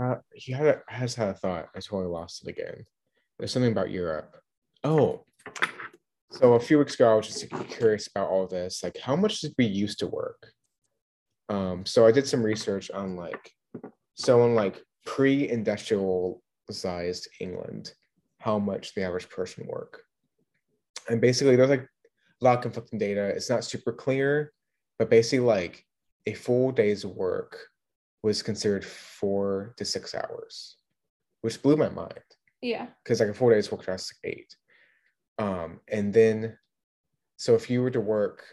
uh, 0.00 0.16
he 0.34 0.52
had 0.52 0.66
a, 0.66 0.82
has 0.88 1.14
had 1.14 1.28
a 1.28 1.34
thought. 1.34 1.68
I 1.74 1.80
totally 1.80 2.06
lost 2.06 2.46
it 2.46 2.50
again. 2.50 2.86
There's 3.38 3.52
something 3.52 3.72
about 3.72 3.90
Europe. 3.90 4.36
Oh, 4.84 5.24
so 6.32 6.54
a 6.54 6.60
few 6.60 6.78
weeks 6.78 6.94
ago, 6.94 7.12
I 7.12 7.16
was 7.16 7.26
just 7.26 7.50
curious 7.68 8.08
about 8.08 8.30
all 8.30 8.46
this. 8.46 8.82
Like, 8.82 8.96
how 8.96 9.16
much 9.16 9.40
did 9.40 9.52
we 9.58 9.66
used 9.66 9.98
to 9.98 10.06
work? 10.06 10.50
Um, 11.50 11.84
so 11.84 12.06
I 12.06 12.12
did 12.12 12.26
some 12.26 12.42
research 12.42 12.90
on 12.90 13.16
like, 13.16 13.50
so 14.14 14.42
in 14.46 14.54
like 14.54 14.82
pre-industrialized 15.04 17.28
England, 17.38 17.92
how 18.42 18.58
much 18.58 18.94
the 18.94 19.02
average 19.04 19.28
person 19.30 19.66
work, 19.68 20.02
and 21.08 21.20
basically 21.20 21.54
there's 21.56 21.70
like 21.70 21.82
a 22.40 22.44
lot 22.44 22.56
of 22.56 22.62
conflicting 22.62 22.98
data. 22.98 23.28
It's 23.28 23.48
not 23.48 23.64
super 23.64 23.92
clear, 23.92 24.52
but 24.98 25.08
basically 25.10 25.46
like 25.46 25.84
a 26.26 26.34
full 26.34 26.72
day's 26.72 27.06
work 27.06 27.56
was 28.22 28.42
considered 28.42 28.84
four 28.84 29.74
to 29.76 29.84
six 29.84 30.14
hours, 30.14 30.76
which 31.42 31.62
blew 31.62 31.76
my 31.76 31.88
mind 31.88 32.22
Yeah. 32.60 32.86
because 33.02 33.20
like 33.20 33.28
a 33.28 33.34
four 33.34 33.52
days 33.52 33.70
work 33.70 33.86
like 33.86 34.00
eight. 34.24 34.56
Um, 35.38 35.80
and 35.88 36.12
then 36.12 36.56
so 37.36 37.54
if 37.54 37.70
you 37.70 37.82
were 37.82 37.90
to 37.90 38.00
work, 38.00 38.44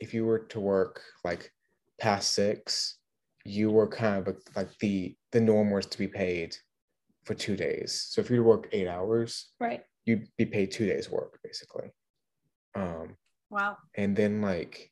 if 0.00 0.12
you 0.12 0.24
were 0.26 0.40
to 0.40 0.60
work 0.60 1.02
like 1.24 1.52
past 2.00 2.32
six, 2.32 2.98
you 3.44 3.70
were 3.70 3.88
kind 3.88 4.26
of 4.26 4.36
like 4.56 4.76
the 4.78 5.16
the 5.32 5.40
norm 5.40 5.70
was 5.70 5.86
to 5.86 5.98
be 5.98 6.08
paid 6.08 6.56
for 7.24 7.34
two 7.34 7.56
days. 7.56 8.06
So 8.10 8.20
if 8.20 8.30
you 8.30 8.36
were 8.42 8.54
to 8.56 8.62
work 8.62 8.68
eight 8.72 8.88
hours, 8.88 9.52
Right. 9.60 9.82
you'd 10.04 10.28
be 10.36 10.46
paid 10.46 10.70
two 10.70 10.86
days 10.86 11.10
work 11.10 11.38
basically. 11.42 11.90
Um, 12.74 13.16
Wow. 13.50 13.76
and 13.94 14.16
then 14.16 14.40
like 14.40 14.90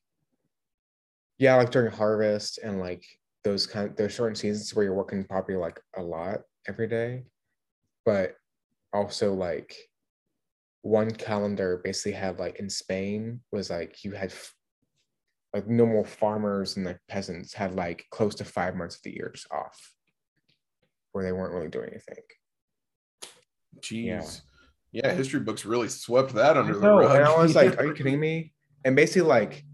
yeah 1.38 1.56
like 1.56 1.70
during 1.70 1.90
harvest 1.90 2.58
and 2.58 2.78
like 2.78 3.04
those 3.42 3.66
kind 3.66 3.96
there's 3.96 4.14
certain 4.14 4.36
seasons 4.36 4.72
where 4.72 4.84
you're 4.84 4.94
working 4.94 5.24
probably 5.24 5.56
like 5.56 5.80
a 5.96 6.02
lot 6.02 6.42
every 6.68 6.86
day 6.86 7.24
but 8.04 8.36
also 8.92 9.32
like 9.34 9.74
one 10.82 11.10
calendar 11.10 11.80
basically 11.82 12.12
had 12.12 12.38
like 12.38 12.60
in 12.60 12.70
spain 12.70 13.40
was 13.50 13.68
like 13.70 14.04
you 14.04 14.12
had 14.12 14.32
like 15.52 15.66
normal 15.66 16.04
farmers 16.04 16.76
and 16.76 16.86
like 16.86 17.00
peasants 17.08 17.52
had 17.52 17.74
like 17.74 18.04
close 18.12 18.36
to 18.36 18.44
five 18.44 18.76
months 18.76 18.96
of 18.96 19.02
the 19.02 19.10
year 19.14 19.34
off 19.50 19.92
where 21.12 21.24
they 21.24 21.32
weren't 21.32 21.52
really 21.54 21.68
doing 21.68 21.90
anything 21.90 22.24
Jeez. 23.80 24.42
Yeah. 24.92 25.12
history 25.12 25.40
books 25.40 25.64
really 25.64 25.88
swept 25.88 26.34
that 26.34 26.56
under 26.56 26.74
the 26.74 26.80
rug. 26.80 27.16
and 27.16 27.24
I 27.24 27.36
was 27.42 27.54
like, 27.54 27.78
"Are 27.78 27.86
you 27.86 27.92
kidding 27.98 28.20
me?" 28.20 28.52
And 28.84 28.94
basically, 28.94 29.22
like 29.22 29.64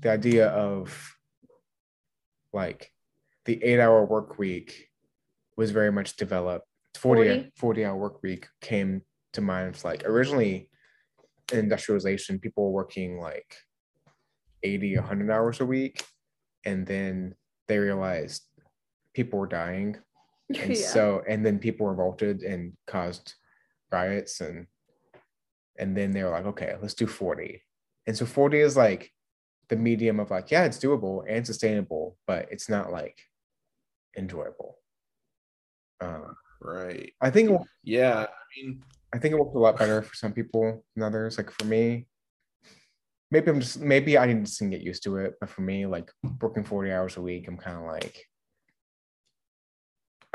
the 0.00 0.10
idea 0.10 0.48
of 0.48 1.16
like 2.52 2.92
the 3.46 3.62
eight-hour 3.64 4.04
work 4.04 4.38
week 4.38 4.88
was 5.56 5.70
very 5.70 5.90
much 5.90 6.16
developed. 6.16 6.66
40, 6.96 7.28
40? 7.28 7.52
40 7.56 7.84
hour 7.84 7.96
work 7.96 8.22
week 8.22 8.48
came 8.60 9.02
to 9.32 9.40
mind. 9.40 9.74
It's 9.74 9.84
like 9.84 10.04
originally 10.04 10.68
in 11.52 11.60
industrialization, 11.60 12.38
people 12.38 12.64
were 12.64 12.70
working 12.70 13.18
like 13.18 13.54
80, 14.62 14.96
100 14.96 15.30
hours 15.30 15.60
a 15.60 15.66
week. 15.66 16.04
And 16.64 16.86
then 16.86 17.34
they 17.68 17.78
realized 17.78 18.42
people 19.14 19.38
were 19.38 19.46
dying. 19.46 19.96
And 20.60 20.76
yeah. 20.76 20.86
so, 20.86 21.22
and 21.28 21.44
then 21.44 21.58
people 21.58 21.86
revolted 21.88 22.42
and 22.42 22.72
caused 22.86 23.34
riots 23.90 24.40
and 24.40 24.66
and 25.78 25.96
then 25.96 26.10
they 26.12 26.22
were 26.22 26.30
like, 26.30 26.46
okay, 26.46 26.74
let's 26.80 26.94
do 26.94 27.06
40. 27.06 27.62
And 28.06 28.16
so 28.16 28.24
40 28.24 28.60
is 28.60 28.76
like 28.76 29.10
the 29.68 29.76
medium 29.76 30.20
of 30.20 30.30
like, 30.30 30.50
yeah, 30.50 30.64
it's 30.64 30.78
doable 30.78 31.24
and 31.28 31.44
sustainable, 31.46 32.16
but 32.26 32.48
it's 32.50 32.68
not 32.68 32.90
like 32.92 33.18
enjoyable. 34.16 34.78
Um, 36.00 36.36
right. 36.62 37.12
I 37.20 37.30
think 37.30 37.50
it- 37.50 37.60
Yeah. 37.82 38.20
I 38.24 38.26
mean, 38.56 38.82
I 39.12 39.18
think 39.18 39.32
it 39.32 39.38
worked 39.38 39.54
a 39.54 39.58
lot 39.58 39.78
better 39.78 40.00
for 40.02 40.14
some 40.14 40.32
people 40.32 40.84
than 40.94 41.02
others. 41.04 41.36
Like 41.36 41.50
for 41.50 41.64
me, 41.66 42.06
maybe 43.30 43.50
I'm 43.50 43.60
just 43.60 43.80
maybe 43.80 44.16
I 44.16 44.26
need 44.26 44.46
to 44.46 44.64
get 44.68 44.80
used 44.80 45.02
to 45.04 45.16
it. 45.18 45.34
But 45.40 45.50
for 45.50 45.60
me, 45.62 45.86
like 45.86 46.10
working 46.40 46.64
40 46.64 46.92
hours 46.92 47.16
a 47.16 47.22
week, 47.22 47.48
I'm 47.48 47.56
kind 47.58 47.76
of 47.76 47.82
like 47.84 48.24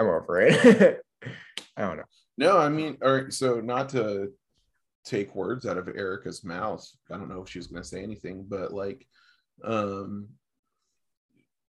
I'm 0.01 0.07
over 0.09 0.41
it. 0.41 0.99
I 1.77 1.81
don't 1.81 1.97
know. 1.97 2.03
no, 2.37 2.57
I 2.57 2.69
mean, 2.69 2.97
all 3.03 3.13
right. 3.13 3.31
So, 3.31 3.59
not 3.61 3.89
to 3.89 4.31
take 5.05 5.35
words 5.35 5.65
out 5.65 5.77
of 5.77 5.87
Erica's 5.87 6.43
mouth, 6.43 6.85
I 7.11 7.17
don't 7.17 7.29
know 7.29 7.41
if 7.41 7.49
she 7.49 7.59
was 7.59 7.67
going 7.67 7.81
to 7.81 7.87
say 7.87 8.01
anything, 8.03 8.45
but 8.47 8.73
like, 8.73 9.07
um, 9.63 10.27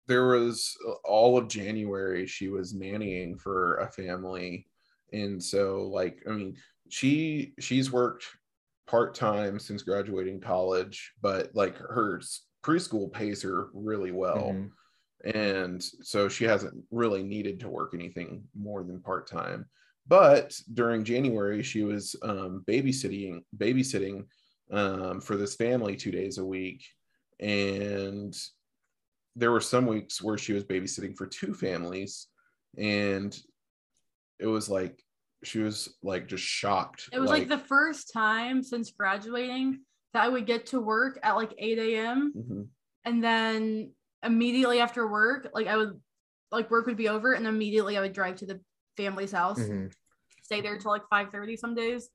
there 0.07 0.27
was 0.27 0.75
all 1.03 1.38
of 1.38 1.47
January, 1.47 2.25
she 2.25 2.47
was 2.49 2.73
nannying 2.73 3.39
for 3.39 3.77
a 3.77 3.91
family. 3.91 4.67
And 5.13 5.41
so, 5.41 5.89
like, 5.93 6.23
I 6.27 6.32
mean, 6.32 6.55
she 6.89 7.53
she's 7.59 7.91
worked 7.91 8.25
part 8.88 9.13
time 9.13 9.59
since 9.59 9.84
graduating 9.84 10.41
college, 10.41 11.13
but 11.21 11.51
like 11.53 11.77
her 11.77 12.21
preschool 12.63 13.11
pays 13.11 13.41
her 13.41 13.67
really 13.73 14.11
well. 14.11 14.53
Mhm. 14.53 14.69
And 15.26 15.84
so 15.84 16.28
she 16.28 16.45
hasn't 16.45 16.74
really 16.91 17.24
needed 17.24 17.59
to 17.59 17.69
work 17.69 17.93
anything 17.93 18.43
more 18.55 18.84
than 18.84 18.99
part-time 18.99 19.65
but 20.07 20.53
during 20.74 21.03
january 21.03 21.61
she 21.61 21.84
was 21.84 22.15
um, 22.24 22.63
babysitting 22.67 23.41
babysitting 23.57 24.26
um, 24.72 25.19
for 25.22 25.36
this 25.36 25.55
family 25.55 25.95
two 25.95 26.11
days 26.11 26.38
a 26.38 26.45
week 26.45 26.84
and 27.39 28.36
there 29.36 29.51
were 29.51 29.61
some 29.61 29.86
weeks 29.86 30.22
where 30.22 30.38
she 30.38 30.53
was 30.53 30.63
babysitting 30.63 31.15
for 31.15 31.28
two 31.28 31.53
families 31.53 32.28
and 32.78 33.39
it 34.39 34.47
was 34.47 34.69
like 34.69 35.03
she 35.43 35.59
was 35.59 35.89
like 36.03 36.28
just 36.28 36.43
shocked 36.43 37.09
It 37.11 37.19
was 37.19 37.30
like, 37.30 37.47
the 37.47 37.57
first 37.57 38.13
time 38.13 38.63
since 38.63 38.91
graduating 38.91 39.82
that 40.13 40.24
I 40.24 40.30
would 40.30 40.45
get 40.45 40.67
to 40.67 40.80
work 40.80 41.19
at 41.24 41.36
like 41.36 41.53
8 41.57 41.80
a.m. 41.80 42.34
Mhm. 42.36 42.67
and 43.05 43.24
then 43.24 43.91
immediately 44.24 44.80
after 44.80 45.07
work, 45.07 45.49
like 45.53 45.67
I 45.67 45.78
would 45.78 45.99
like 46.51 46.69
work 46.69 46.86
would 46.86 46.97
be 46.97 47.09
over 47.09 47.34
and 47.34 47.47
immediately 47.47 47.97
I 47.97 48.01
would 48.01 48.13
drive 48.13 48.36
to 48.38 48.45
the 48.45 48.59
family's 48.97 49.32
house, 49.32 49.59
Mhm. 49.59 49.91
stay 50.43 50.61
there 50.61 50.78
till 50.78 50.91
like 50.91 51.07
5:30 51.09 51.55
some 51.57 51.76
days. 51.76 52.09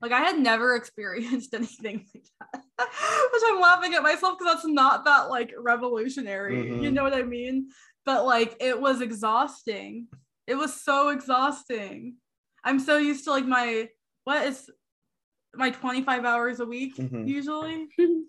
Like 0.00 0.12
I 0.12 0.20
had 0.20 0.38
never 0.38 0.74
experienced 0.76 1.52
anything 1.54 2.06
like 2.14 2.24
that. 2.40 2.64
Which 3.32 3.42
I'm 3.46 3.60
laughing 3.60 3.94
at 3.94 4.02
myself 4.02 4.38
because 4.38 4.54
that's 4.54 4.66
not 4.66 5.04
that 5.04 5.28
like 5.28 5.52
revolutionary. 5.58 6.56
You 6.82 6.90
Mhm. 6.90 6.94
know 6.94 7.02
what 7.02 7.14
I 7.14 7.22
mean? 7.22 7.68
But 8.04 8.24
like 8.24 8.56
it 8.60 8.80
was 8.80 9.00
exhausting. 9.00 10.08
It 10.46 10.54
was 10.54 10.72
so 10.82 11.10
exhausting. 11.10 12.16
I'm 12.64 12.78
so 12.78 12.96
used 12.96 13.24
to 13.24 13.30
like 13.30 13.46
my 13.46 13.88
what 14.24 14.46
is 14.46 14.70
my 15.54 15.70
25 15.70 16.24
hours 16.24 16.60
a 16.60 16.66
week 16.66 16.94
Mhm. 16.96 17.26
usually. 17.26 17.88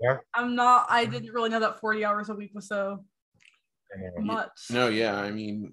Yeah. 0.00 0.16
I'm 0.34 0.54
not 0.54 0.86
I 0.88 1.04
didn't 1.04 1.32
really 1.32 1.50
know 1.50 1.60
that 1.60 1.80
40 1.80 2.04
hours 2.04 2.28
a 2.30 2.34
week 2.34 2.52
was 2.54 2.68
so 2.68 3.04
much. 4.18 4.48
no 4.70 4.88
yeah 4.88 5.16
i 5.16 5.30
mean 5.30 5.72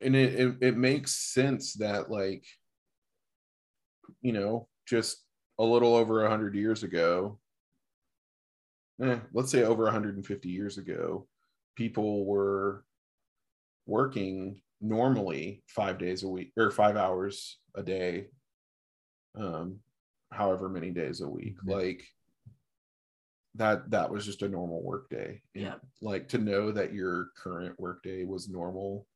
and 0.00 0.16
it, 0.16 0.34
it 0.40 0.56
it 0.60 0.76
makes 0.76 1.14
sense 1.32 1.74
that 1.74 2.10
like 2.10 2.44
you 4.20 4.32
know 4.32 4.68
just 4.86 5.24
a 5.58 5.64
little 5.64 5.94
over 5.94 6.20
a 6.20 6.28
100 6.28 6.54
years 6.54 6.82
ago 6.82 7.38
eh, 9.02 9.18
let's 9.32 9.50
say 9.50 9.62
over 9.62 9.84
150 9.84 10.48
years 10.48 10.76
ago 10.76 11.26
people 11.76 12.26
were 12.26 12.84
working 13.86 14.60
normally 14.80 15.62
five 15.68 15.98
days 15.98 16.24
a 16.24 16.28
week 16.28 16.52
or 16.56 16.70
five 16.70 16.96
hours 16.96 17.58
a 17.74 17.82
day 17.82 18.26
um 19.38 19.78
however 20.32 20.68
many 20.68 20.90
days 20.90 21.20
a 21.20 21.28
week 21.28 21.56
Mhm. 21.64 21.72
like 21.72 22.04
that 23.56 23.90
that 23.90 24.10
was 24.10 24.24
just 24.24 24.42
a 24.42 24.48
normal 24.48 24.82
work 24.82 25.08
day 25.10 25.42
And, 25.54 25.64
Yeah. 25.64 25.74
like 26.00 26.28
to 26.28 26.38
know 26.38 26.70
that 26.72 26.92
your 26.92 27.28
current 27.36 27.78
work 27.78 28.02
day 28.02 28.24
was 28.24 28.48
normal 28.48 29.06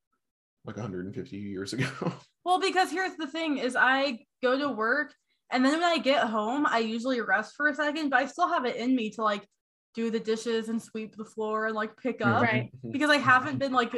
like 0.65 0.77
150 0.77 1.37
years 1.37 1.73
ago 1.73 1.87
Well, 2.43 2.59
because 2.59 2.89
here's 2.89 3.15
the 3.17 3.27
thing 3.27 3.59
is 3.59 3.75
I 3.75 4.25
go 4.41 4.57
to 4.57 4.69
work 4.69 5.13
and 5.51 5.63
then 5.63 5.73
when 5.73 5.83
I 5.83 5.97
get 5.99 6.23
home, 6.27 6.65
I 6.65 6.79
usually 6.79 7.19
rest 7.21 7.55
for 7.55 7.67
a 7.67 7.75
second, 7.75 8.09
but 8.09 8.19
I 8.19 8.25
still 8.25 8.47
have 8.47 8.65
it 8.65 8.77
in 8.77 8.95
me 8.95 9.09
to 9.11 9.21
like 9.21 9.45
do 9.93 10.09
the 10.09 10.19
dishes 10.19 10.69
and 10.69 10.81
sweep 10.81 11.15
the 11.17 11.25
floor 11.25 11.65
and 11.67 11.75
like 11.75 11.95
pick 11.97 12.21
up 12.21 12.41
Right. 12.41 12.71
Mm-hmm. 12.77 12.91
because 12.91 13.09
I 13.11 13.17
haven't 13.17 13.59
been 13.59 13.73
like 13.73 13.93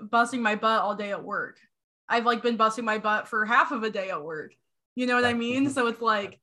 busting 0.00 0.42
my 0.42 0.54
butt 0.54 0.82
all 0.82 0.94
day 0.94 1.10
at 1.10 1.24
work. 1.24 1.56
I've 2.08 2.24
like 2.26 2.42
been 2.42 2.56
busting 2.56 2.84
my 2.84 2.98
butt 2.98 3.26
for 3.26 3.44
half 3.44 3.72
of 3.72 3.82
a 3.82 3.90
day 3.90 4.10
at 4.10 4.22
work. 4.22 4.52
You 4.94 5.06
know 5.06 5.14
what 5.16 5.24
I 5.24 5.34
mean? 5.34 5.68
So 5.70 5.86
it's 5.88 6.00
like 6.02 6.38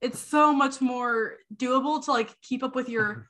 it's 0.00 0.20
so 0.20 0.52
much 0.52 0.80
more 0.80 1.36
doable 1.54 2.04
to 2.04 2.12
like 2.12 2.34
keep 2.42 2.62
up 2.62 2.74
with 2.74 2.88
your 2.88 3.08
mm-hmm. 3.08 3.20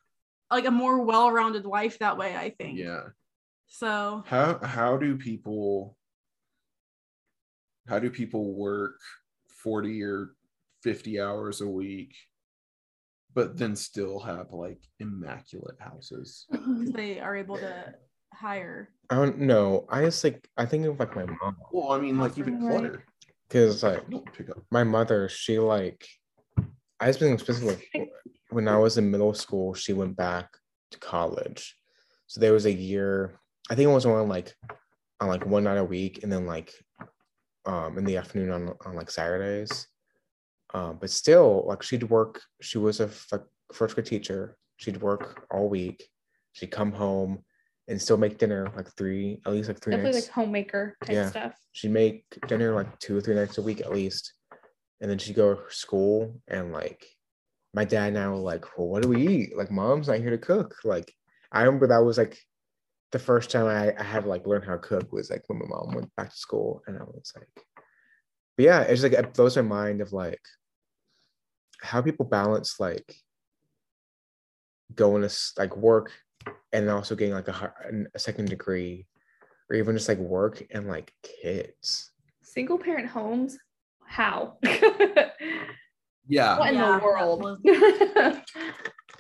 like 0.51 0.66
a 0.66 0.71
more 0.71 1.03
well-rounded 1.03 1.64
life 1.64 1.99
that 1.99 2.19
way, 2.19 2.37
I 2.37 2.51
think. 2.51 2.79
yeah 2.79 3.09
So 3.69 4.23
how 4.27 4.59
how 4.59 4.97
do 4.97 5.16
people 5.16 5.97
how 7.89 7.99
do 7.99 8.11
people 8.11 8.53
work 8.55 9.01
40 9.62 10.03
or 10.03 10.35
50 10.83 11.21
hours 11.21 11.61
a 11.61 11.66
week 11.69 12.14
but 13.35 13.57
then 13.57 13.77
still 13.77 14.19
have 14.19 14.53
like 14.53 14.81
immaculate 15.01 15.77
houses 15.81 16.47
because 16.51 16.93
they 16.93 17.21
are 17.21 17.37
able 17.37 17.57
to 17.57 17.95
hire. 18.35 18.91
I 19.11 19.16
don't 19.16 19.39
know. 19.39 19.87
I 19.89 20.05
just 20.05 20.23
like 20.25 20.49
I 20.57 20.66
think 20.66 20.87
of 20.87 20.99
like 20.99 21.14
my 21.14 21.25
mom 21.25 21.57
well 21.73 21.93
i 21.93 22.01
mean 22.01 22.19
like 22.19 22.39
even 22.39 22.61
clutter 22.61 23.05
because 23.49 23.83
like 23.83 24.09
don't 24.09 24.33
pick 24.33 24.51
up 24.51 24.62
my 24.71 24.85
mother, 24.85 25.29
she 25.29 25.59
like 25.59 26.07
I 27.01 27.07
just 27.07 27.20
been 27.20 27.38
specific 27.38 27.88
when 28.51 28.68
I 28.68 28.76
was 28.76 28.99
in 28.99 29.11
middle 29.11 29.34
school, 29.34 29.74
she 29.74 29.92
went 29.92 30.16
back 30.16 30.49
to 30.90 30.99
college. 30.99 31.76
So 32.26 32.40
there 32.40 32.53
was 32.53 32.66
a 32.66 32.72
year, 32.72 33.38
I 33.70 33.74
think 33.74 33.88
it 33.88 33.92
was 33.92 34.07
on 34.07 34.28
like 34.28 34.55
on 35.20 35.28
like 35.28 35.46
one 35.46 35.64
night 35.64 35.78
a 35.78 35.84
week 35.84 36.22
and 36.22 36.32
then 36.32 36.46
like 36.46 36.72
um 37.66 37.99
in 37.99 38.05
the 38.05 38.16
afternoon 38.16 38.51
on, 38.51 38.74
on 38.84 38.94
like 38.96 39.11
Saturdays. 39.11 39.86
Um, 40.74 40.99
but 41.01 41.11
still 41.11 41.64
like 41.66 41.82
she'd 41.82 42.05
work, 42.05 42.40
she 42.61 42.78
was 42.78 43.01
a 43.01 43.09
like 43.32 43.42
first 43.72 43.94
grade 43.94 44.07
teacher. 44.07 44.57
She'd 44.76 45.01
work 45.01 45.46
all 45.51 45.68
week. 45.68 46.05
She'd 46.53 46.70
come 46.70 46.92
home 46.92 47.44
and 47.88 48.01
still 48.01 48.16
make 48.18 48.36
dinner 48.38 48.70
like 48.76 48.88
three, 48.96 49.40
at 49.46 49.53
least 49.53 49.68
like 49.68 49.80
three 49.80 49.92
Definitely 49.92 50.12
nights 50.18 50.26
like 50.28 50.34
homemaker 50.34 50.96
type 51.05 51.14
Yeah. 51.14 51.30
stuff. 51.30 51.55
she'd 51.72 51.90
make 51.90 52.24
dinner 52.49 52.74
like 52.74 52.99
two 52.99 53.16
or 53.16 53.20
three 53.20 53.34
nights 53.34 53.57
a 53.59 53.62
week 53.62 53.80
at 53.80 53.92
least. 53.92 54.34
And 55.01 55.11
then 55.11 55.18
she'd 55.18 55.36
go 55.36 55.55
to 55.55 55.74
school 55.74 56.40
and 56.49 56.72
like 56.72 57.07
my 57.74 57.84
dad 57.84 58.09
and 58.09 58.18
I 58.18 58.28
were 58.28 58.36
like, 58.36 58.76
Well, 58.76 58.88
what 58.88 59.03
do 59.03 59.09
we 59.09 59.26
eat? 59.26 59.57
Like 59.57 59.70
mom's 59.70 60.09
not 60.09 60.18
here 60.18 60.30
to 60.30 60.38
cook. 60.38 60.74
Like 60.84 61.12
I 61.53 61.62
remember 61.62 61.86
that 61.88 62.05
was 62.05 62.18
like 62.18 62.38
the 63.12 63.18
first 63.18 63.51
time 63.51 63.66
I, 63.66 63.94
I 63.99 64.03
had 64.03 64.24
to 64.24 64.28
like 64.28 64.46
learn 64.46 64.62
how 64.62 64.72
to 64.72 64.78
cook 64.78 65.12
was 65.12 65.30
like 65.30 65.44
when 65.46 65.59
my 65.59 65.66
mom 65.68 65.94
went 65.94 66.14
back 66.16 66.30
to 66.30 66.36
school 66.36 66.82
and 66.86 66.99
I 66.99 67.03
was 67.05 67.32
like 67.36 67.64
but 68.59 68.64
yeah, 68.64 68.80
it's 68.80 69.05
like 69.05 69.12
it 69.12 69.34
blows 69.34 69.55
my 69.55 69.62
mind 69.62 70.01
of 70.01 70.12
like 70.12 70.42
how 71.80 72.03
people 72.03 72.26
balance 72.26 72.80
like 72.80 73.14
going 74.96 75.22
to 75.22 75.32
like 75.57 75.76
work 75.76 76.11
and 76.72 76.90
also 76.90 77.14
getting 77.14 77.34
like 77.34 77.46
a, 77.46 77.72
a 78.12 78.18
second 78.18 78.49
degree 78.49 79.07
or 79.70 79.76
even 79.76 79.96
just 79.96 80.09
like 80.09 80.18
work 80.18 80.61
and 80.72 80.88
like 80.88 81.12
kids. 81.22 82.11
Single 82.42 82.78
parent 82.78 83.09
homes. 83.09 83.57
How? 84.09 84.56
yeah 86.26 86.59
what 86.59 86.70
in 86.70 86.74
Yeah, 86.76 86.98
the 86.98 87.04
world? 87.04 87.61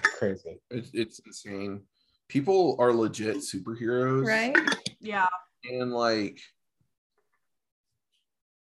Crazy. 0.02 0.60
it's, 0.70 0.90
it's 0.92 1.20
insane 1.20 1.82
people 2.28 2.76
are 2.78 2.92
legit 2.92 3.36
superheroes 3.38 4.26
right? 4.26 4.56
Yeah. 5.00 5.26
and 5.64 5.92
like 5.92 6.38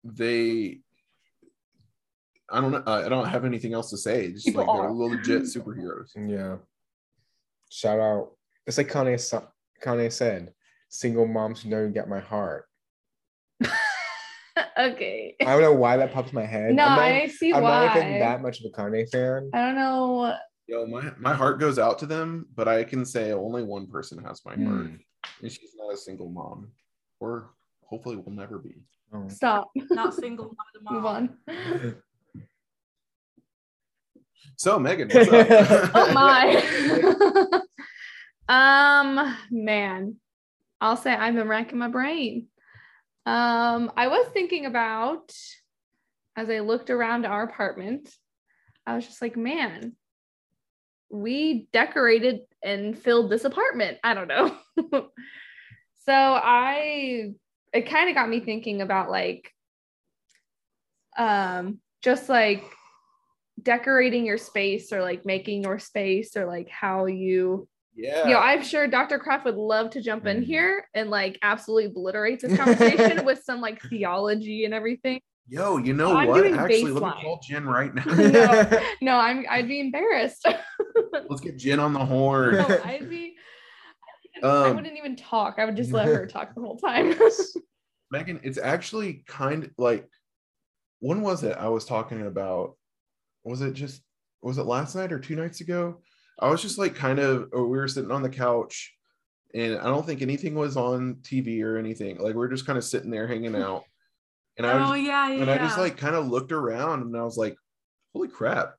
they 0.03 0.81
i 2.51 2.61
don't 2.61 2.73
know 2.73 2.83
i 2.87 3.09
don't 3.09 3.27
have 3.29 3.45
anything 3.45 3.73
else 3.73 3.89
to 3.91 3.97
say 3.97 4.33
just 4.33 4.47
People 4.47 4.67
like 4.67 4.77
they're 4.77 4.89
are. 4.89 4.93
legit 4.93 5.43
superheroes 5.55 6.11
Yeah. 6.17 6.57
Shout 7.71 7.99
out. 7.99 8.33
It's 8.69 8.79
like 8.79 8.89
Kanye, 8.89 9.19
Kanye 9.83 10.13
said, 10.13 10.53
single 10.91 11.27
moms 11.27 11.63
who 11.63 11.71
know 11.71 11.83
you 11.83 11.89
get 11.89 12.09
my 12.09 12.21
heart. 12.21 12.67
Okay. 14.79 15.37
I 15.41 15.45
don't 15.45 15.61
know 15.63 15.73
why 15.75 15.97
that 15.97 16.13
pops 16.13 16.31
in 16.31 16.35
my 16.35 16.45
head. 16.47 16.75
No, 16.75 16.85
I'm 16.85 16.97
not, 16.97 17.01
I 17.01 17.27
see 17.29 17.53
I'm 17.53 17.63
why. 17.63 17.87
not 17.87 17.97
even 17.97 18.19
that 18.21 18.43
much 18.43 18.61
of 18.61 18.67
a 18.67 18.77
Kanye 18.77 19.09
fan. 19.11 19.51
I 19.55 19.59
don't 19.67 19.75
know. 19.77 20.35
Yo, 20.67 20.87
my, 20.87 21.13
my 21.19 21.35
heart 21.35 21.61
goes 21.61 21.79
out 21.79 21.99
to 21.99 22.07
them, 22.07 22.47
but 22.55 22.67
I 22.69 22.85
can 22.85 23.05
say 23.05 23.33
only 23.33 23.63
one 23.63 23.87
person 23.87 24.23
has 24.25 24.41
my 24.47 24.53
heart, 24.53 24.87
Hmm. 24.87 24.95
and 25.43 25.53
she's 25.53 25.75
not 25.77 25.93
a 25.93 25.97
single 25.97 26.31
mom, 26.31 26.69
or 27.21 27.51
hopefully 27.85 28.17
will 28.17 28.33
never 28.33 28.59
be. 28.59 28.75
Oh. 29.13 29.29
Stop. 29.29 29.71
Not 29.91 30.15
single, 30.15 30.57
not 30.83 30.83
mom. 30.83 31.37
Move 31.49 31.57
on. 31.67 32.03
So 34.57 34.79
Megan, 34.79 35.09
what's 35.13 35.29
up? 35.33 35.91
Oh 35.95 36.13
my. 36.13 36.63
um, 38.49 39.37
man, 39.51 40.17
I'll 40.81 40.97
say 40.97 41.13
I've 41.13 41.35
been 41.35 41.49
racking 41.49 41.79
my 41.79 41.89
brain. 41.89 42.47
Um, 43.27 43.91
I 43.97 44.09
was 44.09 44.27
thinking 44.33 44.67
about 44.67 45.33
as 46.37 46.51
I 46.51 46.61
looked 46.61 46.91
around 46.91 47.27
our 47.27 47.43
apartment, 47.45 48.11
I 48.87 48.97
was 48.97 49.07
just 49.07 49.23
like, 49.23 49.37
man, 49.37 49.95
we 51.11 51.69
decorated 51.73 52.41
and 52.63 52.99
filled 52.99 53.31
this 53.31 53.45
apartment. 53.45 53.99
I 54.03 54.15
don't 54.15 54.29
know. 54.29 54.57
so 56.05 56.13
I 56.13 57.33
it 57.73 57.89
kind 57.89 58.09
of 58.09 58.15
got 58.15 58.29
me 58.29 58.41
thinking 58.41 58.83
about 58.83 59.11
like 59.11 59.51
um 61.17 61.79
just 62.03 62.29
like 62.29 62.65
decorating 63.63 64.27
your 64.27 64.39
space 64.39 64.93
or 64.93 65.03
like 65.03 65.25
making 65.25 65.63
your 65.63 65.79
space 65.79 66.37
or 66.37 66.47
like 66.47 66.69
how 66.69 67.07
you 67.07 67.69
yeah, 67.97 68.27
you 68.29 68.35
know 68.35 68.41
i'm 68.41 68.63
sure 68.63 68.87
dr 68.89 69.19
kraft 69.21 69.45
would 69.45 69.57
love 69.57 69.91
to 69.91 70.01
jump 70.03 70.27
in 70.27 70.41
Mhm. 70.41 70.45
here 70.45 70.87
and 70.95 71.11
like 71.11 71.39
absolutely 71.43 71.87
obliterate 71.87 72.41
this 72.41 72.57
conversation 72.57 73.25
with 73.25 73.43
some 73.45 73.61
like 73.61 73.81
theology 73.83 74.65
and 74.65 74.75
everything 74.75 75.21
yo, 75.47 75.77
you 75.77 75.93
know 75.93 76.17
I'm 76.17 76.27
what? 76.29 76.47
Actually, 76.47 76.93
let 76.93 77.03
baseline. 77.03 77.17
me 77.17 77.23
call 77.23 77.41
Jen 77.47 77.67
right 77.67 77.95
now. 77.95 78.05
no 78.07 78.83
no 79.03 79.17
i'm 79.19 79.45
i'd 79.51 79.69
be 79.69 79.81
embarrassed 79.81 80.47
Let's 81.29 81.41
get 81.43 81.57
Jen 81.59 81.81
on 81.81 81.93
the 81.93 82.05
horn. 82.05 82.57
no, 82.59 82.67
i'd 82.85 83.09
be 83.09 83.35
i 84.43 84.47
Um, 84.71 84.77
wouldn't 84.77 84.97
even 84.99 85.17
talk 85.17 85.57
i 85.59 85.65
would 85.65 85.77
just 85.77 85.93
let 85.93 86.07
her 86.07 86.27
talk 86.27 86.55
the 86.55 86.61
whole 86.61 86.77
time 86.79 87.15
Megan, 88.11 88.41
it's 88.43 88.59
actually 88.59 89.25
kind 89.27 89.71
like 89.79 90.09
when 91.01 91.21
was 91.23 91.43
it? 91.43 91.57
I 91.59 91.69
was 91.69 91.85
talking 91.85 92.27
about 92.27 92.77
was 93.45 93.61
it 93.61 93.75
just 93.75 94.03
was 94.43 94.59
it 94.59 94.65
last 94.65 94.95
night 94.95 95.13
or 95.13 95.19
two 95.19 95.35
nights 95.37 95.61
ago? 95.61 96.01
I 96.39 96.49
was 96.51 96.61
just 96.63 96.79
like 96.79 96.95
kind 96.95 97.19
of 97.19 97.49
or 97.53 97.67
we 97.69 97.79
were 97.79 97.89
sitting 97.89 98.11
on 98.11 98.23
the 98.23 98.29
couch 98.29 98.93
and 99.55 99.79
I 99.79 99.85
don't 99.85 100.05
think 100.05 100.21
anything 100.21 100.55
was 100.55 100.77
on 100.77 101.17
TV 101.23 101.63
or 101.63 101.77
anything. 101.77 102.19
Like 102.19 102.35
we 102.35 102.45
are 102.45 102.49
just 102.49 102.67
kind 102.67 102.77
of 102.77 102.85
sitting 102.85 103.11
there 103.11 103.27
hanging 103.29 103.55
out. 103.63 103.85
And 104.57 104.67
I 104.67 104.81
was 104.81 104.91
Oh 104.91 104.95
yeah, 104.95 105.29
yeah. 105.31 105.41
and 105.43 105.51
I 105.51 105.59
just 105.59 105.79
like 105.79 105.97
kind 105.97 106.15
of 106.17 106.27
looked 106.27 106.53
around 106.53 107.03
and 107.03 107.17
I 107.17 107.23
was 107.23 107.37
like, 107.37 107.57
holy 108.13 108.29
crap. 108.29 108.75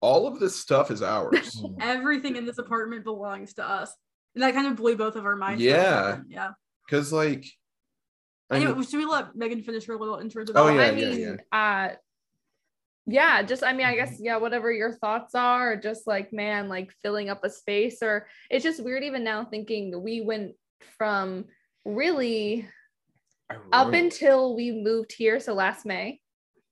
All 0.00 0.26
of 0.26 0.38
this 0.40 0.58
stuff 0.58 0.90
is 0.90 1.02
ours. 1.02 1.60
everything 1.80 2.36
in 2.36 2.46
this 2.46 2.58
apartment 2.58 3.04
belongs 3.04 3.54
to 3.54 3.68
us. 3.68 3.92
And 4.34 4.42
that 4.44 4.54
kind 4.54 4.66
of 4.68 4.76
blew 4.76 4.96
both 4.96 5.16
of 5.16 5.26
our 5.26 5.36
minds. 5.36 5.62
Yeah. 5.62 6.20
Yeah. 6.28 6.50
Cause 6.88 7.12
like 7.12 7.44
I 8.50 8.56
Anyway, 8.56 8.72
mean- 8.74 8.82
should 8.84 8.98
we 8.98 9.04
let 9.06 9.36
Megan 9.36 9.62
finish 9.62 9.86
her 9.86 9.96
little 9.96 10.18
intro 10.18 10.44
to 10.44 10.52
Oh, 10.56 10.66
that? 10.66 10.96
yeah, 10.96 11.06
I 11.06 11.10
yeah, 11.12 11.26
mean, 11.28 11.38
uh, 11.52 11.88
yeah, 13.06 13.42
just 13.42 13.64
I 13.64 13.72
mean, 13.72 13.86
I 13.86 13.94
guess 13.94 14.18
yeah, 14.20 14.36
whatever 14.36 14.70
your 14.70 14.92
thoughts 14.92 15.34
are, 15.34 15.76
just 15.76 16.06
like 16.06 16.32
man, 16.32 16.68
like 16.68 16.92
filling 17.02 17.30
up 17.30 17.44
a 17.44 17.50
space, 17.50 18.02
or 18.02 18.26
it's 18.50 18.64
just 18.64 18.82
weird 18.82 19.02
even 19.02 19.24
now 19.24 19.44
thinking 19.44 20.02
we 20.02 20.20
went 20.20 20.52
from 20.98 21.46
really 21.84 22.68
up 23.72 23.92
until 23.92 24.54
we 24.54 24.70
moved 24.70 25.12
here, 25.12 25.40
so 25.40 25.54
last 25.54 25.84
May, 25.84 26.20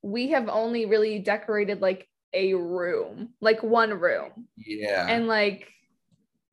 we 0.03 0.29
have 0.31 0.49
only 0.49 0.87
really 0.87 1.19
decorated 1.19 1.81
like 1.81 2.09
a 2.33 2.55
room, 2.55 3.31
like 3.41 3.63
one 3.63 3.91
room, 3.99 4.47
yeah. 4.57 5.07
and 5.09 5.27
like 5.27 5.73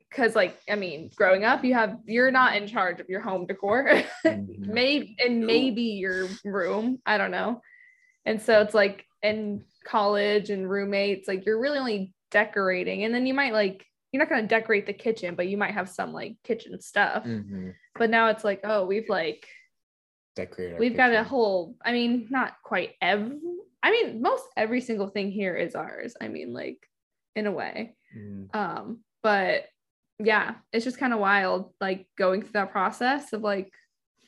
because 0.09 0.35
like 0.35 0.57
I 0.69 0.75
mean, 0.75 1.11
growing 1.15 1.43
up, 1.43 1.63
you 1.65 1.73
have 1.73 1.97
you're 2.05 2.31
not 2.31 2.55
in 2.55 2.65
charge 2.67 2.99
of 3.01 3.09
your 3.09 3.21
home 3.21 3.45
decor. 3.45 4.03
Mhm. 4.25 4.57
maybe 4.57 5.15
and 5.23 5.45
maybe 5.45 5.83
your 5.83 6.27
room 6.43 6.99
i 7.05 7.15
don't 7.15 7.29
know 7.29 7.61
and 8.25 8.41
so 8.41 8.61
it's 8.61 8.73
like 8.73 9.05
in 9.25 9.63
college 9.85 10.49
and 10.49 10.69
roommates 10.69 11.27
like 11.27 11.45
you're 11.45 11.59
really 11.59 11.79
only 11.79 12.13
decorating. 12.31 13.03
And 13.03 13.13
then 13.13 13.25
you 13.25 13.33
might 13.33 13.53
like 13.53 13.85
you're 14.11 14.19
not 14.23 14.29
going 14.29 14.41
to 14.43 14.47
decorate 14.47 14.85
the 14.85 14.93
kitchen 14.93 15.35
but 15.35 15.47
you 15.47 15.57
might 15.57 15.73
have 15.73 15.89
some 15.89 16.13
like 16.13 16.37
kitchen 16.43 16.79
stuff. 16.81 17.23
Mhm. 17.25 17.73
but 17.99 18.09
now 18.09 18.29
it's 18.29 18.43
like 18.43 18.61
oh 18.63 18.85
we've 18.85 19.09
like 19.09 19.45
Decorate 20.35 20.73
our 20.73 20.79
we've 20.79 20.97
got 20.97 21.13
a 21.13 21.23
whole 21.23 21.75
i 21.83 21.91
mean 21.93 22.27
not 22.29 22.53
quite 22.63 22.91
every 23.01 23.37
i 23.83 23.91
mean 23.91 24.21
most 24.21 24.43
every 24.57 24.81
single 24.81 25.07
thing 25.07 25.31
here 25.31 25.55
is 25.55 25.75
ours 25.75 26.15
i 26.21 26.27
mean 26.27 26.51
like 26.53 26.77
in 27.35 27.45
a 27.47 27.51
way. 27.51 27.95
Mhm. 28.17 28.53
um 28.55 28.99
but 29.23 29.65
yeah 30.19 30.55
it's 30.73 30.85
just 30.85 30.97
kind 30.97 31.13
of 31.13 31.19
wild 31.19 31.73
like 31.81 32.07
going 32.17 32.41
through 32.41 32.51
that 32.53 32.71
process 32.71 33.33
of 33.33 33.41
like 33.41 33.71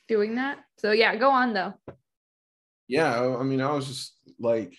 doing 0.07 0.35
that. 0.35 0.59
So 0.79 0.91
yeah 0.91 1.15
go 1.15 1.29
on 1.29 1.53
though. 1.53 1.73
Yeah 2.87 3.13
i 3.21 3.39
I 3.39 3.43
mean 3.43 3.61
i 3.61 3.71
was 3.71 3.87
just 3.87 4.13
like 4.39 4.73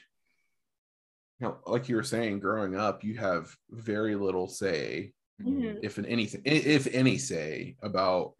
you 1.40 1.46
know, 1.46 1.58
like 1.66 1.88
you 1.88 1.96
were 1.96 2.02
saying 2.02 2.40
growing 2.40 2.74
up 2.76 3.04
you 3.04 3.16
have 3.16 3.54
very 3.70 4.14
little 4.14 4.48
say 4.48 5.12
Mhm. 5.40 5.78
if 5.82 5.98
in 5.98 6.06
anything 6.06 6.42
if 6.44 6.86
any 6.92 7.16
say 7.16 7.76
about 7.82 8.34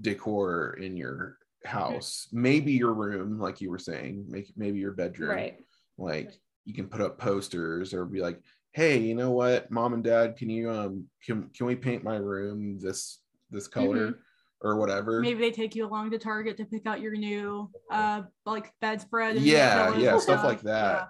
decor 0.00 0.74
in 0.80 0.96
your 0.96 1.38
house. 1.64 2.28
Maybe 2.32 2.72
your 2.72 2.92
room 2.94 3.38
like 3.38 3.60
you 3.60 3.70
were 3.70 3.78
saying 3.78 4.24
make 4.28 4.52
maybe 4.56 4.78
your 4.78 4.92
bedroom. 4.92 5.30
Right. 5.30 5.56
Like 5.98 6.32
you 6.64 6.74
can 6.74 6.88
put 6.88 7.00
up 7.00 7.18
posters 7.18 7.92
or 7.94 8.04
be 8.06 8.20
like 8.20 8.40
hey 8.72 8.98
you 8.98 9.14
know 9.14 9.30
what? 9.30 9.70
Mom 9.70 9.94
and 9.94 10.02
dad 10.02 10.36
can 10.36 10.48
you 10.50 10.70
um 10.70 11.06
can, 11.24 11.48
can 11.50 11.66
we 11.66 11.76
paint 11.76 12.02
my 12.02 12.16
room 12.16 12.78
this 12.80 13.20
this 13.50 13.68
color 13.68 14.18
or 14.62 14.76
whatever? 14.76 15.20
Maybe 15.20 15.40
they 15.40 15.50
take 15.52 15.74
you 15.74 15.86
along 15.86 16.10
to 16.12 16.18
Target 16.18 16.56
to 16.56 16.64
pick 16.64 16.86
out 16.86 17.00
your 17.00 17.12
new 17.12 17.70
uh 17.90 18.22
like 18.46 18.72
bedspread. 18.80 19.36
and 19.36 19.44
Yeah, 19.44 19.96
yeah, 19.98 20.18
stuff 20.18 20.44
like 20.44 20.62
that. 20.62 21.08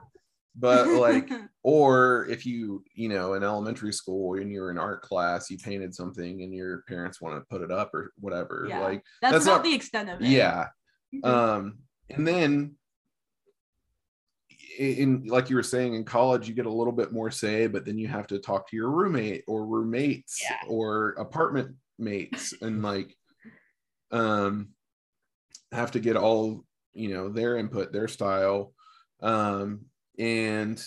But 0.57 0.87
like 0.89 1.29
or 1.65 2.27
if 2.31 2.47
you 2.47 2.85
you 2.95 3.09
know 3.09 3.35
in 3.35 3.43
elementary 3.43 3.93
school 3.93 4.39
and 4.39 4.53
you're 4.53 4.71
in 4.71 4.79
art 4.79 5.03
class 5.03 5.51
you 5.51 5.59
painted 5.59 5.95
something 5.95 6.43
and 6.43 6.53
your 6.55 6.83
parents 6.87 7.21
want 7.21 7.35
to 7.37 7.41
put 7.51 7.63
it 7.63 7.71
up 7.73 7.93
or 7.95 8.13
whatever 8.21 8.67
Yeah. 8.69 8.81
like 8.81 9.03
that's, 9.21 9.33
that's 9.33 9.45
about 9.47 9.57
not- 9.57 9.65
the 9.65 9.75
extent 9.75 10.11
of 10.11 10.21
it. 10.21 10.29
yeah 10.29 10.69
Mhm. 11.15 11.25
um 11.27 11.79
and 12.11 12.27
then 12.27 12.77
in, 14.79 14.95
in 14.97 15.25
like 15.27 15.51
you 15.51 15.57
were 15.57 15.63
saying 15.63 15.95
in 15.95 16.05
college 16.05 16.49
you 16.49 16.55
get 16.55 16.67
a 16.67 16.73
little 16.73 16.93
bit 16.93 17.13
more 17.13 17.31
say 17.31 17.67
but 17.67 17.85
then 17.85 17.99
you 17.99 18.09
have 18.09 18.27
to 18.29 18.39
talk 18.39 18.69
to 18.69 18.77
your 18.77 18.91
roommate 18.91 19.45
or 19.47 19.67
roommates 19.67 20.41
Yeah. 20.43 20.57
or 20.69 21.11
apartment 21.11 21.77
mates 21.99 22.53
and 22.63 22.83
like 22.83 23.17
um 24.11 24.69
have 25.73 25.91
to 25.93 26.01
get 26.01 26.17
all 26.17 26.65
you 26.93 27.09
know 27.09 27.29
their 27.29 27.57
input 27.57 27.93
their 27.93 28.07
style 28.09 28.73
um 29.21 29.81
and 30.19 30.83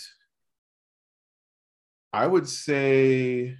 i 2.12 2.26
would 2.26 2.48
say 2.48 3.54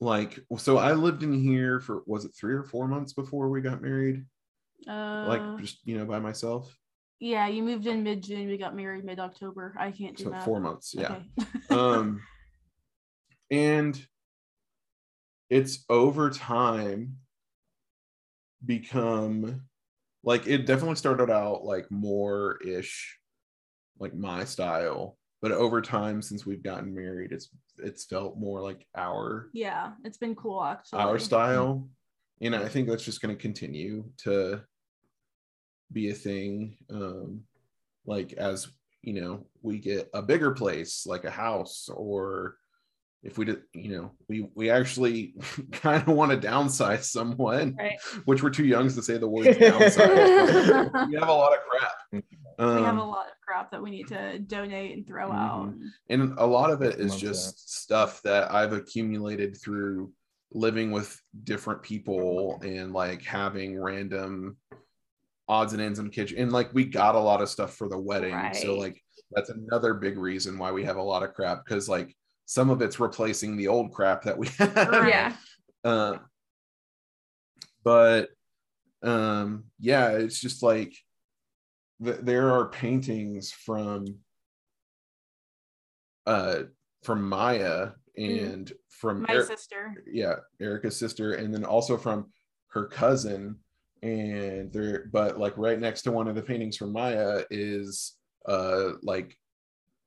like 0.00 0.38
so 0.56 0.78
i 0.78 0.92
lived 0.92 1.22
in 1.22 1.32
here 1.32 1.80
for 1.80 2.02
was 2.06 2.24
it 2.24 2.32
three 2.38 2.54
or 2.54 2.64
four 2.64 2.88
months 2.88 3.12
before 3.12 3.48
we 3.48 3.60
got 3.60 3.82
married 3.82 4.24
uh, 4.88 5.22
like 5.26 5.42
just 5.58 5.78
you 5.84 5.98
know 5.98 6.04
by 6.04 6.18
myself 6.18 6.74
yeah, 7.22 7.48
you 7.48 7.62
moved 7.62 7.86
in 7.86 8.02
mid 8.02 8.22
June. 8.22 8.48
We 8.48 8.56
got 8.56 8.74
married 8.74 9.04
mid 9.04 9.20
October. 9.20 9.74
I 9.78 9.90
can't 9.90 10.16
do 10.16 10.24
so 10.24 10.30
math. 10.30 10.42
four 10.42 10.58
months 10.58 10.94
yeah 10.94 11.16
Okay. 11.16 11.26
um 11.70 12.22
and 13.50 14.06
it's 15.50 15.84
over 15.90 16.30
time 16.30 17.16
become 18.64 19.62
like 20.22 20.46
it 20.46 20.66
definitely 20.66 20.96
started 20.96 21.30
out 21.30 21.64
like 21.64 21.90
more 21.90 22.58
ish 22.64 23.19
like 24.00 24.14
my 24.14 24.44
style 24.44 25.16
but 25.42 25.52
over 25.52 25.80
time 25.80 26.20
since 26.20 26.44
we've 26.44 26.62
gotten 26.62 26.94
married 26.94 27.32
it's 27.32 27.48
it's 27.78 28.04
felt 28.04 28.36
more 28.36 28.60
like 28.60 28.86
our 28.96 29.48
yeah, 29.52 29.92
it's 30.04 30.18
been 30.18 30.34
cool 30.34 30.62
actually. 30.64 30.98
our 31.00 31.18
style 31.18 31.88
and 32.40 32.54
i 32.54 32.68
think 32.68 32.88
that's 32.88 33.04
just 33.04 33.22
going 33.22 33.34
to 33.34 33.40
continue 33.40 34.04
to 34.18 34.60
be 35.92 36.10
a 36.10 36.14
thing 36.14 36.76
um 36.90 37.40
like 38.06 38.32
as 38.34 38.68
you 39.02 39.14
know 39.20 39.46
we 39.62 39.78
get 39.78 40.08
a 40.14 40.22
bigger 40.22 40.50
place 40.52 41.04
like 41.06 41.24
a 41.24 41.30
house 41.30 41.88
or 41.92 42.56
if 43.22 43.36
we 43.36 43.44
did 43.44 43.62
you 43.74 43.90
know 43.96 44.12
we 44.28 44.48
we 44.54 44.70
actually 44.70 45.34
kind 45.72 46.02
of 46.02 46.08
want 46.14 46.30
to 46.30 46.48
downsize 46.48 47.04
someone 47.04 47.76
Right. 47.78 47.98
which 48.24 48.42
we're 48.42 48.50
too 48.50 48.64
young 48.66 48.88
to 48.88 49.02
say 49.02 49.16
the 49.18 49.28
word 49.28 49.46
downsize 49.58 51.08
we 51.08 51.14
have 51.18 51.28
a 51.28 51.32
lot 51.32 51.52
of 51.52 51.58
crap 51.68 52.22
we 52.60 52.82
have 52.82 52.96
a 52.96 53.00
um, 53.00 53.08
lot 53.08 53.26
of 53.26 53.32
crap 53.46 53.70
that 53.70 53.82
we 53.82 53.90
need 53.90 54.08
to 54.08 54.38
donate 54.40 54.96
and 54.96 55.06
throw 55.06 55.30
Mhm. 55.30 55.34
out. 55.34 55.74
and 56.10 56.34
a 56.38 56.44
lot 56.46 56.70
of 56.70 56.82
it 56.82 57.00
is 57.00 57.12
Love 57.12 57.20
just 57.20 57.72
stuff 57.82 58.20
that 58.22 58.52
I've 58.52 58.72
accumulated 58.72 59.56
through 59.56 60.12
living 60.52 60.90
with 60.90 61.18
different 61.44 61.82
people 61.82 62.60
and 62.62 62.92
like 62.92 63.22
having 63.22 63.80
random 63.80 64.56
odds 65.48 65.72
and 65.72 65.80
ends 65.80 65.98
in 65.98 66.06
the 66.06 66.10
kitchen. 66.10 66.38
And 66.38 66.52
like 66.52 66.72
we 66.74 66.84
got 66.84 67.14
a 67.14 67.20
lot 67.20 67.40
of 67.40 67.48
stuff 67.48 67.74
for 67.76 67.88
the 67.88 67.98
wedding. 67.98 68.52
So 68.54 68.76
like 68.76 69.02
that's 69.30 69.50
another 69.50 69.94
big 69.94 70.18
reason 70.18 70.58
why 70.58 70.70
we 70.72 70.84
have 70.84 70.96
a 70.96 71.02
lot 71.02 71.22
of 71.22 71.34
crap 71.34 71.64
because 71.64 71.88
like 71.88 72.14
some 72.46 72.68
of 72.68 72.82
it's 72.82 73.00
replacing 73.00 73.56
the 73.56 73.68
old 73.68 73.92
crap 73.92 74.22
that 74.24 74.36
we 74.36 74.48
had. 74.58 74.76
Right. 74.76 75.08
yeah 75.08 75.36
Uh, 75.84 76.18
but 77.84 78.28
um 79.02 79.64
yeah, 79.78 80.10
it's 80.10 80.40
just 80.40 80.62
like 80.62 80.94
th- 82.04 82.18
there 82.22 82.50
are 82.52 82.68
paintings 82.68 83.52
from 83.52 84.06
uh 86.26 86.60
from 87.04 87.28
Maya 87.28 87.90
and 88.16 88.72
from 88.90 89.22
My 89.22 89.34
Er- 89.36 89.44
sister. 89.44 89.94
yeah 90.10 90.34
Erica's 90.60 90.98
sister 90.98 91.32
and 91.34 91.52
then 91.54 91.64
also 91.64 91.96
from 91.96 92.26
her 92.68 92.86
cousin 92.86 93.56
and 94.02 94.72
there 94.72 95.06
but 95.12 95.38
like 95.38 95.56
right 95.56 95.78
next 95.78 96.02
to 96.02 96.12
one 96.12 96.28
of 96.28 96.34
the 96.34 96.42
paintings 96.42 96.76
from 96.76 96.92
Maya 96.92 97.42
is 97.50 98.16
uh 98.46 98.90
like 99.02 99.36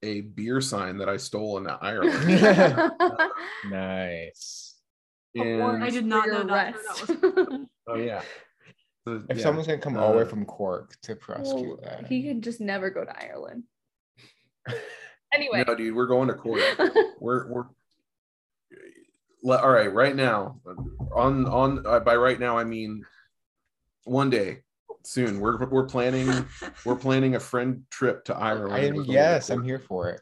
a 0.04 0.22
beer 0.22 0.62
sign 0.62 0.98
that 0.98 1.10
I 1.10 1.18
stole 1.18 1.58
in 1.58 1.68
Ireland 1.68 2.28
nice. 3.72 4.76
and 5.36 5.84
I 5.84 5.90
did 5.90 6.06
not 6.06 6.28
know 6.28 6.44
that. 6.44 6.76
rest. 6.76 7.08
That 7.08 7.68
oh 7.88 7.96
yeah 7.96 8.22
So, 9.06 9.22
If 9.30 9.38
yeah. 9.38 9.44
someone's 9.44 9.68
gonna 9.68 9.80
come 9.80 9.98
all 9.98 10.12
the 10.12 10.18
way 10.18 10.24
Uh, 10.24 10.28
from 10.28 10.46
Cork 10.46 10.96
to 11.02 11.16
prosecute 11.16 11.68
Well, 11.68 11.80
that, 11.84 12.08
he 12.08 12.24
could 12.24 12.42
just 12.42 12.62
never 12.62 12.90
go 12.90 13.04
to 13.04 13.24
Ireland. 13.26 13.64
Anyway. 15.34 15.64
no 15.68 15.74
dude 15.74 15.96
we're 15.96 16.06
going 16.06 16.28
to 16.28 16.36
Cork. 16.36 16.62
we're 17.20 17.48
we're 17.52 17.66
all 19.58 19.72
right 19.72 19.92
right 19.92 20.16
now 20.16 20.60
on 21.12 21.46
on 21.48 21.86
uh, 21.88 22.00
by 22.00 22.16
right 22.16 22.40
now 22.40 22.56
i 22.58 22.64
mean 22.64 23.04
one 24.04 24.30
day 24.30 24.60
soon 25.04 25.40
we're 25.40 25.58
we're 25.66 25.86
planning 25.88 26.46
we're 26.86 26.96
planning 26.96 27.34
a 27.36 27.40
friend 27.40 27.84
trip 27.90 28.24
to 28.26 28.36
ireland 28.38 28.74
I 28.74 28.80
am 28.86 28.94
going 28.94 29.08
to 29.08 29.12
yes, 29.12 29.50
I'm 29.50 29.64
here 29.64 29.80
for 29.80 30.10
it. 30.10 30.22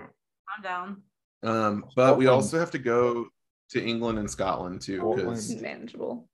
I'm 0.00 0.62
down. 0.62 1.02
um 1.44 1.84
but 1.94 2.18
we 2.18 2.26
also 2.26 2.58
have 2.58 2.72
to 2.72 2.78
go 2.78 3.26
to 3.70 3.82
england 3.82 4.18
and 4.18 4.28
scotland 4.30 4.80
too 4.82 5.14
because 5.16 5.54
manageable. 5.60 6.28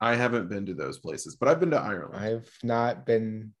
I 0.00 0.14
haven't 0.14 0.48
been 0.48 0.66
to 0.66 0.74
those 0.74 0.98
places 0.98 1.36
but 1.36 1.48
i've 1.48 1.60
been 1.60 1.70
to 1.70 1.78
ireland 1.80 2.16
I've 2.16 2.50
not 2.62 3.06
been. 3.06 3.52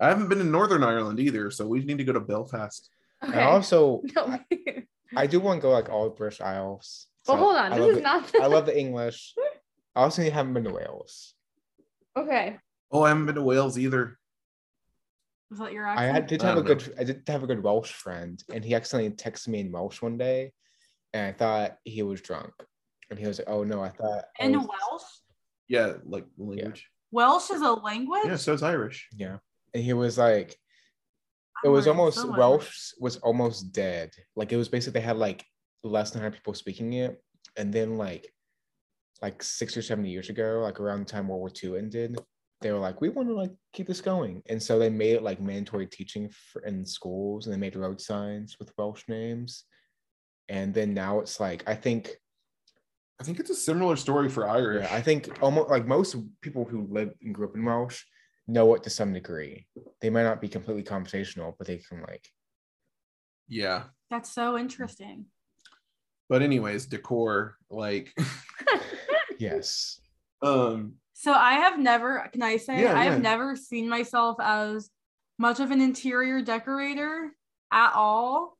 i 0.00 0.08
haven't 0.08 0.28
been 0.28 0.38
to 0.38 0.44
northern 0.44 0.82
ireland 0.82 1.20
either 1.20 1.50
so 1.50 1.66
we 1.66 1.84
need 1.84 1.98
to 1.98 2.04
go 2.04 2.12
to 2.12 2.20
belfast 2.20 2.90
And 3.22 3.34
Okay. 3.34 3.42
also, 3.42 4.00
No. 4.16 4.22
I, 4.26 4.40
I 5.14 5.26
do 5.26 5.40
want 5.40 5.58
to 5.58 5.62
go 5.62 5.70
like 5.70 5.90
all 5.90 6.04
the 6.04 6.10
British 6.16 6.40
Isles. 6.40 7.08
well, 7.28 7.36
So 7.36 7.42
hold 7.44 7.56
on. 7.56 7.70
I 7.72 7.76
This 7.76 7.80
love 7.82 7.90
is 7.90 7.96
it- 7.98 8.02
not. 8.02 8.34
I 8.40 8.46
love 8.46 8.64
the 8.70 8.78
English. 8.78 9.34
I 9.94 10.00
also 10.02 10.22
haven't 10.22 10.54
been 10.54 10.64
to 10.64 10.72
Wales. 10.72 11.34
okay. 12.16 12.56
oh 12.92 13.02
i 13.02 13.08
haven't 13.08 13.26
been 13.26 13.34
to 13.34 13.42
wales 13.42 13.76
either 13.78 14.16
Was 15.50 15.58
that 15.58 15.72
your 15.74 15.86
I 15.86 16.04
had, 16.06 16.26
did 16.28 16.42
I 16.42 16.46
have 16.46 16.58
a 16.58 16.62
don't 16.62 16.78
good 16.78 16.94
I 16.98 17.04
did 17.04 17.22
have 17.28 17.42
a 17.42 17.46
good 17.46 17.62
Welsh 17.62 17.92
friend, 17.92 18.42
and 18.54 18.64
he 18.64 18.74
accidentally 18.74 19.14
texted 19.24 19.48
me 19.48 19.60
in 19.60 19.70
Welsh 19.70 20.00
one 20.00 20.16
day, 20.16 20.52
and 21.12 21.26
I 21.26 21.32
thought 21.36 21.76
he 21.84 22.02
was 22.02 22.22
drunk, 22.22 22.54
and 23.10 23.18
he 23.18 23.26
was 23.26 23.38
like, 23.38 23.48
"Oh 23.48 23.64
no, 23.64 23.82
I 23.82 23.90
thought 23.90 24.24
I 24.38 24.44
In 24.44 24.52
was- 24.58 24.68
Welsh? 24.68 25.02
yeah 25.68 25.92
like 26.04 26.26
language 26.36 26.88
Welsh 27.12 27.50
is 27.50 27.60
a 27.60 27.72
language? 27.72 28.22
yeah, 28.26 28.36
so 28.36 28.52
it's 28.52 28.62
irish 28.62 29.08
yeah." 29.16 29.38
And 29.74 29.84
he 29.84 29.92
was 29.92 30.18
like, 30.18 30.50
it 31.62 31.68
I'm 31.68 31.72
was 31.72 31.86
almost 31.86 32.18
so 32.18 32.26
much. 32.28 32.38
Welsh 32.38 32.92
was 32.98 33.16
almost 33.18 33.72
dead. 33.72 34.10
Like 34.34 34.52
it 34.52 34.56
was 34.56 34.68
basically 34.68 35.00
they 35.00 35.06
had 35.06 35.16
like 35.16 35.44
less 35.84 36.10
than 36.10 36.20
100 36.22 36.36
people 36.38 36.54
speaking 36.54 36.92
it, 36.94 37.22
and 37.56 37.72
then 37.72 37.96
like 37.96 38.32
like 39.22 39.42
six 39.42 39.76
or 39.76 39.82
seven 39.82 40.04
years 40.06 40.28
ago, 40.30 40.60
like 40.62 40.80
around 40.80 41.00
the 41.00 41.04
time 41.04 41.28
World 41.28 41.40
War 41.40 41.50
II 41.62 41.78
ended, 41.78 42.18
they 42.62 42.72
were 42.72 42.78
like, 42.78 43.00
we 43.00 43.10
want 43.10 43.28
to 43.28 43.34
like 43.34 43.52
keep 43.72 43.86
this 43.86 44.00
going, 44.00 44.42
and 44.48 44.60
so 44.62 44.78
they 44.78 44.90
made 44.90 45.14
it 45.16 45.22
like 45.22 45.40
mandatory 45.40 45.86
teaching 45.86 46.30
for, 46.52 46.62
in 46.62 46.84
schools, 46.86 47.46
and 47.46 47.54
they 47.54 47.58
made 47.58 47.76
road 47.76 48.00
signs 48.00 48.56
with 48.58 48.72
Welsh 48.78 49.04
names, 49.08 49.64
and 50.48 50.72
then 50.74 50.94
now 50.94 51.20
it's 51.20 51.38
like 51.38 51.62
I 51.68 51.74
think 51.74 52.10
I 53.20 53.22
think 53.22 53.38
it's 53.38 53.50
a 53.50 53.54
similar 53.54 53.96
story 53.96 54.30
for 54.30 54.48
Irish. 54.48 54.86
yeah, 54.88 54.96
I 54.96 55.02
think 55.02 55.42
almost 55.42 55.68
like 55.68 55.86
most 55.86 56.16
people 56.40 56.64
who 56.64 56.86
live 56.90 57.12
and 57.22 57.34
grew 57.34 57.46
up 57.46 57.54
in 57.54 57.64
Welsh 57.64 58.02
know 58.48 58.74
it 58.74 58.82
to 58.84 58.90
some 58.90 59.12
degree. 59.12 59.66
They 60.00 60.08
might 60.08 60.22
not 60.22 60.40
be 60.40 60.48
completely 60.48 60.82
conversational, 60.82 61.54
but 61.58 61.66
they 61.66 61.76
can 61.76 62.00
like 62.00 62.26
yeah. 63.46 63.84
That's 64.10 64.32
so 64.32 64.56
interesting. 64.56 65.26
But 66.28 66.42
anyways, 66.42 66.86
decor, 66.86 67.56
like 67.68 68.16
yes. 69.38 70.00
um 70.40 70.94
So 71.12 71.32
I 71.32 71.54
have 71.54 71.78
never, 71.78 72.26
can 72.32 72.42
I 72.42 72.56
say, 72.56 72.82
Yeah, 72.82 72.98
I 72.98 73.04
have 73.04 73.14
yeah. 73.14 73.30
never 73.30 73.56
seen 73.56 73.88
myself 73.88 74.36
as 74.40 74.88
much 75.38 75.60
of 75.60 75.72
an 75.72 75.80
interior 75.80 76.40
decorator 76.40 77.32
at 77.72 77.92
all. 77.94 78.56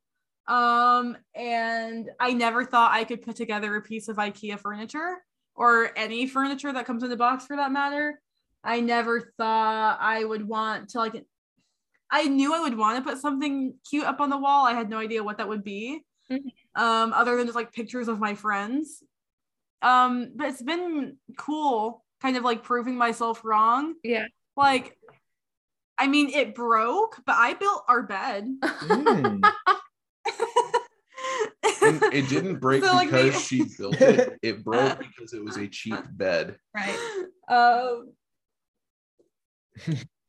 Um, 0.50 1.16
and 1.36 2.10
I 2.18 2.32
never 2.32 2.64
thought 2.64 2.90
I 2.90 3.04
could 3.04 3.22
put 3.22 3.36
together 3.36 3.76
a 3.76 3.80
piece 3.80 4.08
of 4.08 4.16
IKEA 4.16 4.58
furniture 4.58 5.18
or 5.54 5.96
any 5.96 6.26
furniture 6.26 6.72
that 6.72 6.86
comes 6.86 7.04
in 7.04 7.08
the 7.08 7.16
box 7.16 7.46
for 7.46 7.54
that 7.54 7.70
matter. 7.70 8.20
I 8.64 8.80
never 8.80 9.32
thought 9.38 9.98
I 10.00 10.24
would 10.24 10.46
want 10.46 10.90
to 10.90 10.98
like 10.98 11.24
I 12.10 12.24
knew 12.24 12.52
I 12.52 12.60
would 12.60 12.76
want 12.76 12.98
to 12.98 13.08
put 13.08 13.20
something 13.20 13.74
cute 13.88 14.04
up 14.04 14.20
on 14.20 14.28
the 14.28 14.36
wall. 14.36 14.66
I 14.66 14.74
had 14.74 14.90
no 14.90 14.98
idea 14.98 15.22
what 15.22 15.38
that 15.38 15.48
would 15.48 15.62
be. 15.62 16.02
Mhm. 16.28 16.50
Um, 16.74 17.12
other 17.12 17.36
than 17.36 17.46
just 17.46 17.54
like 17.54 17.72
pictures 17.72 18.08
of 18.08 18.18
my 18.18 18.34
friends. 18.34 19.04
Um, 19.82 20.32
but 20.34 20.48
it's 20.48 20.62
been 20.62 21.16
cool 21.38 22.04
kind 22.20 22.36
of 22.36 22.42
like 22.42 22.64
proving 22.64 22.96
myself 22.96 23.44
wrong. 23.44 23.94
Yeah. 24.02 24.26
Like 24.56 24.98
I 25.96 26.08
mean 26.08 26.30
it 26.30 26.56
broke, 26.56 27.22
but 27.24 27.36
I 27.36 27.54
built 27.54 27.84
our 27.86 28.02
bed. 28.02 28.48
Mm. 28.60 29.48
and 31.82 32.02
it 32.12 32.28
didn't 32.28 32.58
break 32.60 32.84
So, 32.84 32.94
like, 32.94 33.10
because 33.10 33.40
she 33.46 33.64
built 33.78 34.00
it. 34.00 34.38
It 34.42 34.64
broke 34.64 34.98
because 34.98 35.32
it 35.32 35.42
was 35.44 35.56
a 35.56 35.66
cheap 35.68 35.98
bed. 36.12 36.56
right 36.74 36.98
um 37.48 38.12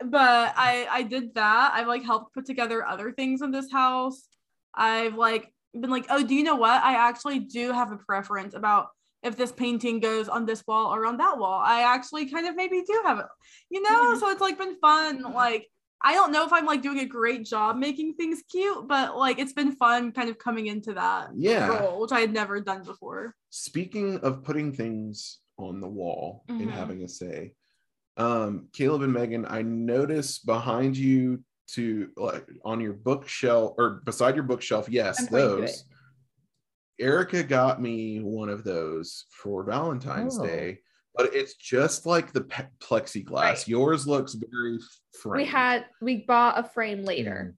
but 0.04 0.54
i 0.58 0.88
i 0.89 1.04
did 1.04 1.36
that 1.36 1.72
i've 1.76 1.88
like 1.88 2.04
helped 2.04 2.34
put 2.34 2.45
together 2.45 2.86
other 2.86 3.12
things 3.12 3.41
in 3.41 3.52
this 3.52 3.72
house 3.72 4.28
i've 4.74 5.16
like 5.16 5.54
been 5.80 5.89
like 5.91 6.06
oh 6.10 6.24
do 6.24 6.34
you 6.34 6.43
know 6.43 6.56
what 6.56 6.82
i 6.84 6.93
actually 6.93 7.39
do 7.39 7.72
have 7.72 7.91
a 7.91 7.97
preference 7.97 8.54
about 8.56 8.88
if 9.24 9.38
this 9.38 9.52
painting 9.52 9.99
goes 9.99 10.28
on 10.28 10.45
this 10.45 10.64
wall 10.68 10.93
or 10.93 11.06
on 11.06 11.18
that 11.18 11.38
wall 11.38 11.62
i 11.64 11.82
actually 11.84 12.26
kind 12.30 12.47
of 12.47 12.56
maybe 12.56 12.82
do 12.82 13.02
have 13.06 13.20
it 13.20 13.26
you 13.70 13.82
know 13.82 14.16
Mhm. 14.16 14.20
so 14.20 14.30
it's 14.32 14.41
like 14.41 14.58
been 14.58 14.78
fun 14.80 15.22
like 15.34 15.68
i 16.04 16.14
don't 16.14 16.32
know 16.32 16.45
if 16.45 16.52
i'm 16.54 16.66
like 16.66 16.82
doing 16.82 16.99
a 16.99 17.06
great 17.06 17.45
job 17.45 17.76
making 17.78 18.14
things 18.16 18.41
cute 18.49 18.88
but 18.88 19.16
like 19.18 19.39
it's 19.39 19.54
been 19.54 19.76
fun 19.76 20.12
kind 20.12 20.30
of 20.30 20.38
coming 20.38 20.68
into 20.68 20.93
that 20.93 21.30
Yeah. 21.36 21.68
role 21.68 22.02
which 22.02 22.12
i 22.12 22.20
had 22.20 22.34
never 22.34 22.60
done 22.62 22.84
before 22.84 23.36
Speaking 23.54 24.18
of 24.20 24.43
putting 24.43 24.72
things 24.72 25.39
on 25.58 25.82
the 25.82 25.88
wall 25.88 26.45
and 26.47 26.70
Mhm. 26.70 26.74
having 26.74 27.04
a 27.04 27.08
say, 27.10 27.54
um, 28.16 28.70
Caleb 28.72 29.02
and 29.02 29.12
Megan, 29.14 29.45
I 29.45 29.62
notice 29.62 30.39
behind 30.39 30.95
you 30.95 31.43
to 31.74 32.12
like 32.16 32.47
on 32.64 32.80
your 32.80 32.93
bookshelf 32.93 33.76
or 33.78 34.02
beside 34.06 34.36
your 34.36 34.45
bookshelf, 34.45 34.88
yes, 34.88 35.20
I'm 35.20 35.28
pointing 35.28 35.49
to 35.49 35.62
those. 35.64 35.84
Erica 36.99 37.43
got 37.43 37.82
me 37.82 38.20
one 38.22 38.47
of 38.49 38.64
those 38.64 39.26
for 39.32 39.64
Valentine's 39.66 40.39
Oh. 40.39 40.45
Day, 40.45 40.80
but 41.16 41.34
it's 41.36 41.55
just 41.55 42.05
like 42.05 42.32
the 42.34 42.41
pe- 42.41 42.68
plexiglass. 42.80 43.32
Right. 43.41 43.68
Yours 43.68 44.07
looks 44.07 44.34
very 44.51 44.78
framed. 45.22 45.38
we 45.38 45.45
had 45.45 45.86
we 46.01 46.18
bought 46.28 46.57
a 46.59 46.64
frame 46.64 47.03
later. 47.03 47.55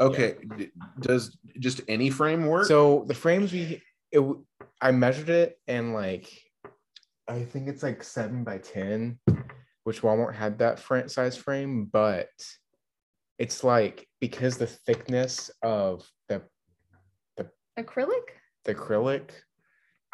Mm. 0.00 0.06
okay. 0.06 0.34
d- 0.58 0.70
Does 1.00 1.36
just 1.58 1.80
any 1.88 2.10
frame 2.10 2.46
work? 2.46 2.66
So 2.66 3.04
the 3.06 3.14
frames 3.14 3.52
we 3.52 3.82
it 4.12 4.18
w- 4.18 4.44
I 4.80 4.90
measured 4.92 5.30
it 5.30 5.58
and 5.66 5.94
like 5.94 6.30
I 7.28 7.42
think 7.42 7.68
it's 7.68 7.82
like 7.82 8.04
seven 8.04 8.44
by 8.44 8.58
ten, 8.58 9.18
which 9.84 10.02
Walmart 10.02 10.34
had 10.34 10.58
that 10.58 10.78
front 10.78 11.10
size 11.10 11.36
frame, 11.36 11.86
but 11.86 12.28
it's 13.38 13.64
like 13.64 14.06
because 14.20 14.56
the 14.58 14.66
thickness 14.66 15.50
of 15.62 16.08
the 16.28 16.42
the 17.36 17.50
Acrylic? 17.78 18.22
the 18.64 18.74
acrylic 18.74 19.30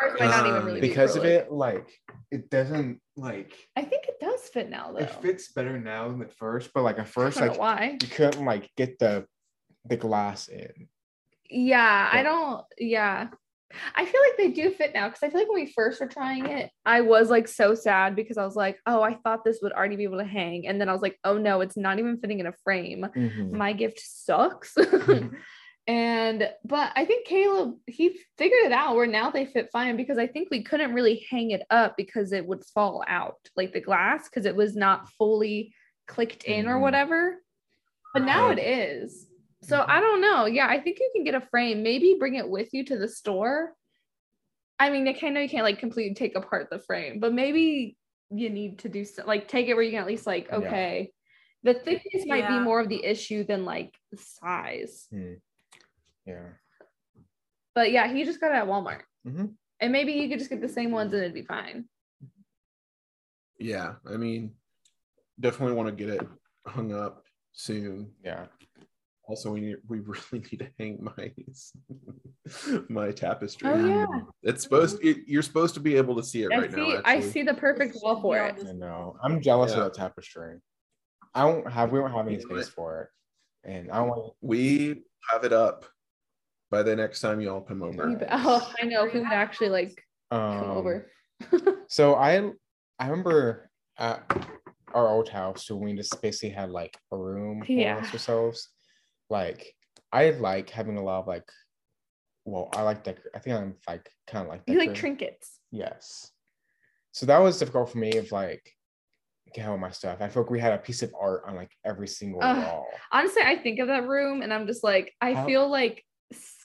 Or 0.03 0.17
might 0.19 0.27
not 0.31 0.47
even 0.47 0.59
Um, 0.61 0.67
really 0.67 0.81
be 0.81 0.89
because 0.89 1.17
of 1.17 1.25
it 1.25 1.51
like 1.53 1.89
it 2.31 2.51
doesn't 2.51 3.01
like 3.17 3.53
I 3.77 3.83
think 3.83 4.07
it 4.09 4.19
does 4.21 4.41
fit 4.49 4.69
now 4.71 4.93
though. 4.93 4.99
it 4.99 5.11
fits 5.23 5.53
better 5.53 5.79
now 5.79 6.09
than 6.09 6.23
at 6.23 6.33
first, 6.33 6.71
but 6.75 6.83
like 6.83 6.99
at 6.99 7.09
first 7.09 7.39
don't 7.39 7.49
like 7.49 7.59
why. 7.59 7.99
you 8.01 8.09
couldn't 8.09 8.45
like 8.45 8.71
get 8.77 8.99
the 8.99 9.27
the 9.85 9.97
glass 9.97 10.49
in. 10.49 10.89
Yeah, 11.51 12.09
I 12.11 12.23
don't. 12.23 12.65
Yeah, 12.79 13.29
I 13.95 14.05
feel 14.07 14.21
like 14.29 14.37
they 14.39 14.49
do 14.63 14.71
fit 14.71 14.95
now 14.95 15.09
because 15.09 15.23
I 15.23 15.29
feel 15.29 15.41
like 15.41 15.49
when 15.51 15.65
we 15.65 15.73
first 15.73 16.01
were 16.01 16.07
trying 16.07 16.47
it, 16.47 16.71
I 16.87 17.03
was 17.03 17.29
like 17.31 17.47
so 17.49 17.75
sad 17.75 18.17
because 18.17 18.39
I 18.39 18.45
was 18.45 18.57
like, 18.57 18.79
oh, 18.87 19.03
I 19.03 19.15
thought 19.23 19.45
this 19.45 19.59
would 19.63 19.73
already 19.73 19.97
be 19.97 20.05
able 20.05 20.19
to 20.19 20.25
hang, 20.25 20.67
and 20.67 20.81
then 20.81 20.89
I 20.89 20.93
was 20.93 21.03
like, 21.03 21.19
oh 21.25 21.37
no, 21.37 21.61
it's 21.61 21.77
not 21.77 21.99
even 21.99 22.17
fitting 22.19 22.41
in 22.41 22.47
a 22.47 22.53
frame. 22.65 23.07
Mhm. 23.15 23.51
My 23.53 23.73
gift 23.75 24.01
sucks. 24.03 24.75
and 25.89 26.49
but 26.65 26.93
I 26.95 27.05
think 27.05 27.27
Caleb 27.27 27.75
he 27.87 28.19
figured 28.39 28.65
it 28.67 28.73
out 28.73 28.95
where 28.95 29.07
now 29.07 29.31
they 29.31 29.45
fit 29.47 29.71
fine 29.73 29.97
because 29.97 30.17
I 30.19 30.27
think 30.29 30.49
we 30.51 30.63
couldn't 30.63 30.95
really 30.95 31.27
hang 31.29 31.51
it 31.51 31.63
up 31.71 31.97
because 31.97 32.33
it 32.33 32.47
would 32.47 32.65
fall 32.67 33.03
out 33.09 33.37
like 33.57 33.73
the 33.73 33.81
glass 33.81 34.29
because 34.29 34.47
it 34.47 34.55
was 34.55 34.77
not 34.77 35.09
fully 35.11 35.75
clicked 36.07 36.45
in 36.45 36.69
or 36.69 36.77
Mhm. 36.77 36.83
whatever. 36.83 37.43
But 38.15 38.25
now 38.25 38.51
it 38.51 38.59
is. 38.59 39.27
So 39.63 39.85
I 39.87 40.01
don't 40.01 40.21
know. 40.21 40.47
Yeah, 40.47 40.67
I 40.69 40.81
think 40.81 40.99
you 41.01 41.11
can 41.15 41.25
get 41.25 41.35
a 41.35 41.41
frame. 41.41 41.83
Maybe 41.83 42.17
bring 42.19 42.35
it 42.35 42.49
with 42.49 42.73
you 42.75 42.85
to 42.87 42.99
the 42.99 43.09
store. 43.09 43.75
I 44.79 44.91
mean, 44.91 45.07
I 45.09 45.29
know 45.31 45.41
you 45.41 45.49
can't 45.49 45.65
like 45.65 45.79
completely 45.79 46.15
take 46.15 46.35
apart 46.37 46.69
the 46.71 46.79
frame, 46.81 47.21
but 47.21 47.33
maybe 47.33 47.97
you 48.31 48.51
need 48.51 48.81
to 48.81 48.89
do 48.89 49.05
so, 49.05 49.25
like 49.25 49.47
take 49.49 49.69
it 49.69 49.75
where 49.75 49.83
you 49.83 49.91
can 49.93 50.01
at 50.01 50.07
least 50.07 50.27
like 50.27 50.49
Yeah. 50.49 50.57
okay. 50.59 51.13
The 51.65 51.75
thickness 51.75 52.27
might 52.27 52.49
be 52.49 52.59
more 52.59 52.81
of 52.81 52.89
the 52.89 53.05
issue 53.05 53.45
than 53.45 53.65
like 53.65 53.97
the 54.11 54.17
size. 54.17 55.07
Hmm. 55.11 55.35
Yeah. 56.27 56.49
But 57.75 57.91
yeah, 57.93 58.13
he 58.13 58.25
just 58.25 58.41
got 58.41 58.53
it 58.53 58.57
at 58.57 58.67
Walmart. 58.67 59.03
Mhm. 59.27 59.55
And 59.81 59.93
maybe 59.93 60.13
you 60.13 60.29
could 60.29 60.39
just 60.39 60.51
get 60.51 60.61
the 60.61 60.69
same 60.69 60.91
ones 60.93 61.13
and 61.13 61.23
it'd 61.23 61.35
be 61.35 61.43
fine. 61.43 61.89
yeah, 63.59 63.95
I 64.07 64.17
mean, 64.17 64.55
definitely 65.39 65.75
want 65.77 65.89
to 65.89 65.95
get 65.95 66.09
it 66.15 66.27
hung 66.67 66.93
up 66.93 67.25
soon. 67.53 68.13
Yeah. 68.25 68.47
Also, 69.29 69.53
we 69.53 69.61
need, 69.61 69.77
we 69.89 70.01
really 70.01 70.21
need 70.33 70.59
to 70.59 70.69
hang 70.79 70.99
my 71.17 71.33
my 72.89 73.13
tapestry. 73.13 73.69
Oh 73.69 73.87
yeah. 73.87 74.07
It's 74.43 74.63
supposed 74.65 75.03
it, 75.03 75.19
you're 75.27 75.43
supposed 75.43 75.75
to 75.75 75.81
be 75.81 75.97
able 75.97 76.17
to 76.17 76.23
see 76.25 76.43
it 76.43 76.53
I 76.53 76.59
right 76.59 76.71
see 76.73 76.77
now. 76.77 77.01
I 77.05 77.21
see 77.21 77.43
the 77.43 77.55
perfect 77.55 77.97
wall 78.03 78.21
for 78.21 78.37
it. 78.37 78.57
I 78.69 78.73
know. 78.73 79.17
I'm 79.23 79.41
jealous 79.41 79.73
Yeah. 79.73 79.79
of 79.79 79.85
that 79.85 79.95
tapestry. 79.95 80.59
I 81.35 81.43
don't 81.49 81.71
have 81.71 81.93
we 81.93 82.01
don't 82.01 82.11
have 82.13 82.27
any 82.27 82.41
space 82.41 82.69
for 82.69 83.03
it. 83.03 83.09
And 83.71 83.91
I 83.93 83.99
don't 83.99 84.09
want 84.09 84.35
We 84.41 85.05
have 85.31 85.45
it 85.45 85.53
up 85.53 85.85
by 86.73 86.83
the 86.83 86.97
next 86.97 87.21
time 87.21 87.41
y'all 87.41 87.61
come 87.61 87.83
over. 87.83 88.19
Oh, 88.31 88.73
I 88.83 88.87
know 88.87 89.07
who 89.07 89.19
would 89.21 89.29
actually 89.33 89.69
like 89.69 90.03
um, 90.33 90.59
come 90.59 90.71
over. 90.71 91.07
So 91.89 92.15
I 92.15 92.39
I 92.99 93.09
remember 93.09 93.69
at 93.99 94.23
our 94.95 95.09
old 95.11 95.29
house 95.29 95.71
when 95.71 95.81
we 95.81 95.93
just 95.95 96.21
basically 96.23 96.49
had 96.51 96.71
like 96.71 96.97
a 97.13 97.17
room 97.17 97.63
for 97.65 97.71
Yeah. 97.73 97.99
us 97.99 98.11
ourselves. 98.13 98.71
Like 99.29 99.75
I 100.11 100.31
like 100.31 100.71
having 100.71 100.97
a 100.97 101.03
lot 101.03 101.21
of 101.21 101.27
like 101.27 101.45
well, 102.47 102.71
I 102.73 102.83
like 102.83 103.05
decor 103.05 103.31
I 103.35 103.39
think 103.41 103.57
I'm 103.57 103.75
like 103.87 104.09
kind 104.27 104.45
of 104.47 104.49
like 104.51 104.63
You 104.67 104.79
like 104.79 104.95
trinkets. 104.95 105.59
Yes. 105.71 106.31
So 107.13 107.27
that 107.27 107.39
was 107.39 107.59
difficult 107.59 107.91
for 107.91 107.99
me 107.99 108.17
of 108.17 108.33
like 108.33 108.65
get 109.53 109.69
all 109.69 109.77
my 109.77 109.91
stuff. 109.91 110.19
I 110.23 110.29
feel 110.29 110.45
like 110.45 110.51
we 110.51 110.61
had 110.61 110.73
a 110.73 110.79
piece 110.79 111.03
of 111.03 111.13
art 111.21 111.43
on 111.47 111.55
like 111.57 111.73
every 111.85 112.09
single 112.09 112.41
Ugh. 112.43 112.57
wall. 112.57 112.87
Honestly, 113.13 113.43
I 113.45 113.57
think 113.57 113.81
of 113.81 113.89
that 113.89 114.09
room 114.09 114.41
and 114.41 114.55
I'm 114.55 114.67
just 114.67 114.83
like, 114.83 115.13
I 115.21 115.35
How- 115.35 115.45
feel 115.45 115.69
like 115.69 116.03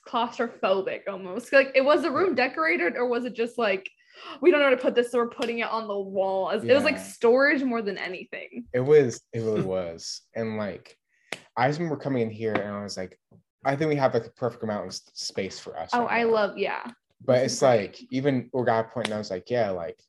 claustrophobic 0.08 1.02
almost. 1.08 1.52
Like, 1.54 1.72
it 1.76 1.84
was 1.84 2.02
the 2.02 2.12
room 2.12 2.36
decorated 2.36 2.96
or 2.96 3.08
was 3.08 3.26
it 3.26 3.34
just 3.34 3.58
like, 3.58 3.90
we 4.42 4.50
don't 4.50 4.60
know 4.60 4.68
where 4.68 4.76
to 4.76 4.82
put 4.82 4.96
this, 4.96 5.12
so 5.12 5.20
we're 5.20 5.30
putting 5.30 5.60
it 5.60 5.70
on 5.70 5.88
the 5.88 5.98
wall? 6.00 6.50
As- 6.50 6.64
It 6.64 6.74
was 6.74 6.84
like 6.84 6.98
storage 6.98 7.64
more 7.64 7.82
than 7.82 7.98
anything. 7.98 8.66
It 8.74 8.80
was, 8.80 9.22
it 9.34 9.40
really 9.42 9.62
was. 9.62 10.22
And 10.36 10.58
like, 10.58 10.98
I 11.56 11.68
just 11.68 11.80
remember 11.80 12.02
coming 12.02 12.24
in 12.24 12.30
here 12.30 12.54
and 12.54 12.74
I 12.76 12.84
was 12.84 12.98
like, 12.98 13.20
I 13.66 13.76
think 13.76 13.90
we 13.90 13.96
have 13.96 14.14
like 14.14 14.24
the 14.24 14.32
perfect 14.32 14.64
amount 14.64 14.88
of 14.88 14.94
space 15.14 15.60
for 15.60 15.78
us. 15.78 15.90
Oh, 15.94 16.06
right 16.06 16.22
I 16.22 16.24
now. 16.24 16.32
love, 16.32 16.58
yeah. 16.58 16.84
But 17.24 17.44
this 17.44 17.54
it's 17.54 17.60
great. 17.60 17.82
like, 17.82 18.00
even 18.12 18.50
we 18.54 18.64
got 18.64 18.86
a 18.86 18.90
point 18.90 19.08
and 19.08 19.16
I 19.16 19.18
was 19.18 19.30
like, 19.32 19.50
yeah, 19.50 19.70
like, 19.72 20.00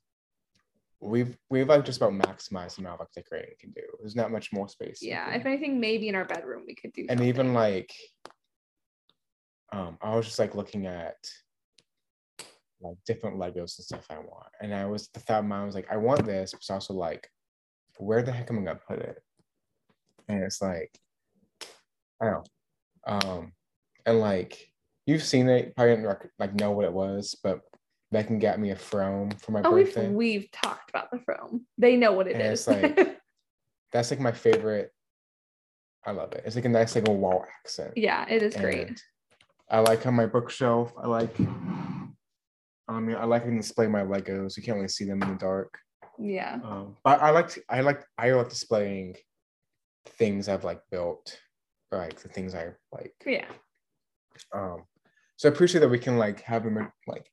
we've, 1.01 1.35
we've 1.49 1.67
like 1.67 1.85
just 1.85 2.01
about 2.01 2.13
maximized 2.13 2.75
the 2.75 2.81
amount 2.81 2.95
of 2.95 2.99
like 3.01 3.11
decorating 3.15 3.49
we 3.51 3.55
can 3.59 3.71
do. 3.71 3.81
There's 3.99 4.15
not 4.15 4.31
much 4.31 4.51
more 4.53 4.67
space. 4.69 4.99
Yeah. 5.01 5.33
If 5.33 5.45
anything, 5.45 5.79
maybe 5.79 6.07
in 6.07 6.15
our 6.15 6.25
bedroom 6.25 6.63
we 6.67 6.75
could 6.75 6.93
do 6.93 7.05
and 7.09 7.21
even 7.21 7.53
like 7.53 7.93
um 9.71 9.97
i 10.01 10.15
was 10.15 10.25
just 10.25 10.39
like 10.39 10.55
looking 10.55 10.85
at 10.87 11.15
like 12.81 12.95
different 13.05 13.37
legos 13.37 13.77
and 13.77 13.85
stuff 13.85 14.05
i 14.09 14.17
want 14.17 14.47
and 14.61 14.73
i 14.73 14.85
was 14.85 15.09
the 15.09 15.19
thought 15.19 15.45
mine 15.45 15.65
was 15.65 15.75
like 15.75 15.87
i 15.91 15.97
want 15.97 16.25
this 16.25 16.51
but 16.51 16.57
it's 16.59 16.69
also 16.69 16.93
like 16.93 17.29
where 17.97 18.23
the 18.23 18.31
heck 18.31 18.49
am 18.49 18.59
I 18.59 18.61
gonna 18.63 18.79
put 18.87 18.99
it? 18.99 19.21
And 20.29 20.41
it's 20.41 20.61
like, 20.61 20.89
I 22.21 22.25
don't 22.25 22.31
know. 22.31 23.19
Um, 23.29 23.51
and 24.05 24.21
like 24.21 24.71
you've 25.05 25.21
seen 25.23 25.49
it, 25.49 25.75
probably 25.75 25.95
didn't 25.95 26.07
rec- 26.07 26.29
like 26.39 26.53
know 26.55 26.71
what 26.71 26.85
it 26.85 26.93
was, 26.93 27.35
but 27.43 27.59
Megan 28.13 28.39
got 28.39 28.57
me 28.57 28.71
a 28.71 28.75
Frome 28.77 29.31
for 29.31 29.51
my 29.51 29.61
Oh, 29.65 29.71
we've 29.71 29.93
we've 29.97 30.49
talked 30.51 30.89
about 30.89 31.11
the 31.11 31.19
Frome. 31.19 31.65
They 31.77 31.97
know 31.97 32.13
what 32.13 32.27
it 32.27 32.35
And 32.37 32.53
is. 32.53 32.65
it's 32.65 32.67
like- 32.69 33.19
That's 33.91 34.11
like 34.11 34.21
my 34.21 34.31
favorite. 34.31 34.91
I 36.05 36.11
love 36.11 36.31
it. 36.31 36.43
It's 36.45 36.55
like 36.55 36.63
a 36.63 36.69
nice 36.69 36.95
like 36.95 37.09
a 37.09 37.11
wall 37.11 37.43
accent. 37.65 37.95
yeah, 37.97 38.25
it 38.29 38.41
is 38.43 38.55
great. 38.55 39.03
I 39.69 39.79
like 39.79 40.05
on 40.05 40.15
my 40.15 40.25
bookshelf. 40.25 40.93
I 41.01 41.07
like. 41.07 41.35
I 42.87 42.99
mean, 42.99 43.15
I 43.15 43.25
like 43.25 43.45
to 43.45 43.51
display 43.55 43.87
my 43.87 44.01
Legos. 44.01 44.57
You 44.57 44.63
can't 44.63 44.75
really 44.77 44.87
see 44.87 45.05
them 45.05 45.21
in 45.21 45.29
the 45.29 45.35
dark. 45.35 45.77
Yeah. 46.17 46.59
Um, 46.63 46.97
but 47.03 47.21
I 47.21 47.29
like 47.29 47.49
to, 47.49 47.61
I 47.69 47.81
like 47.81 48.03
I 48.17 48.31
like 48.31 48.49
displaying 48.49 49.15
things 50.17 50.49
I've 50.49 50.63
like 50.63 50.81
built, 50.89 51.39
like 51.91 52.19
the 52.19 52.29
things 52.29 52.55
I 52.55 52.69
like. 52.91 53.13
Yeah. 53.25 53.45
Um, 54.53 54.83
so 55.37 55.47
I 55.49 55.51
appreciate 55.51 55.81
that 55.81 55.89
we 55.89 55.99
can 55.99 56.17
like 56.17 56.41
have 56.41 56.63
them 56.63 56.91
like. 57.07 57.29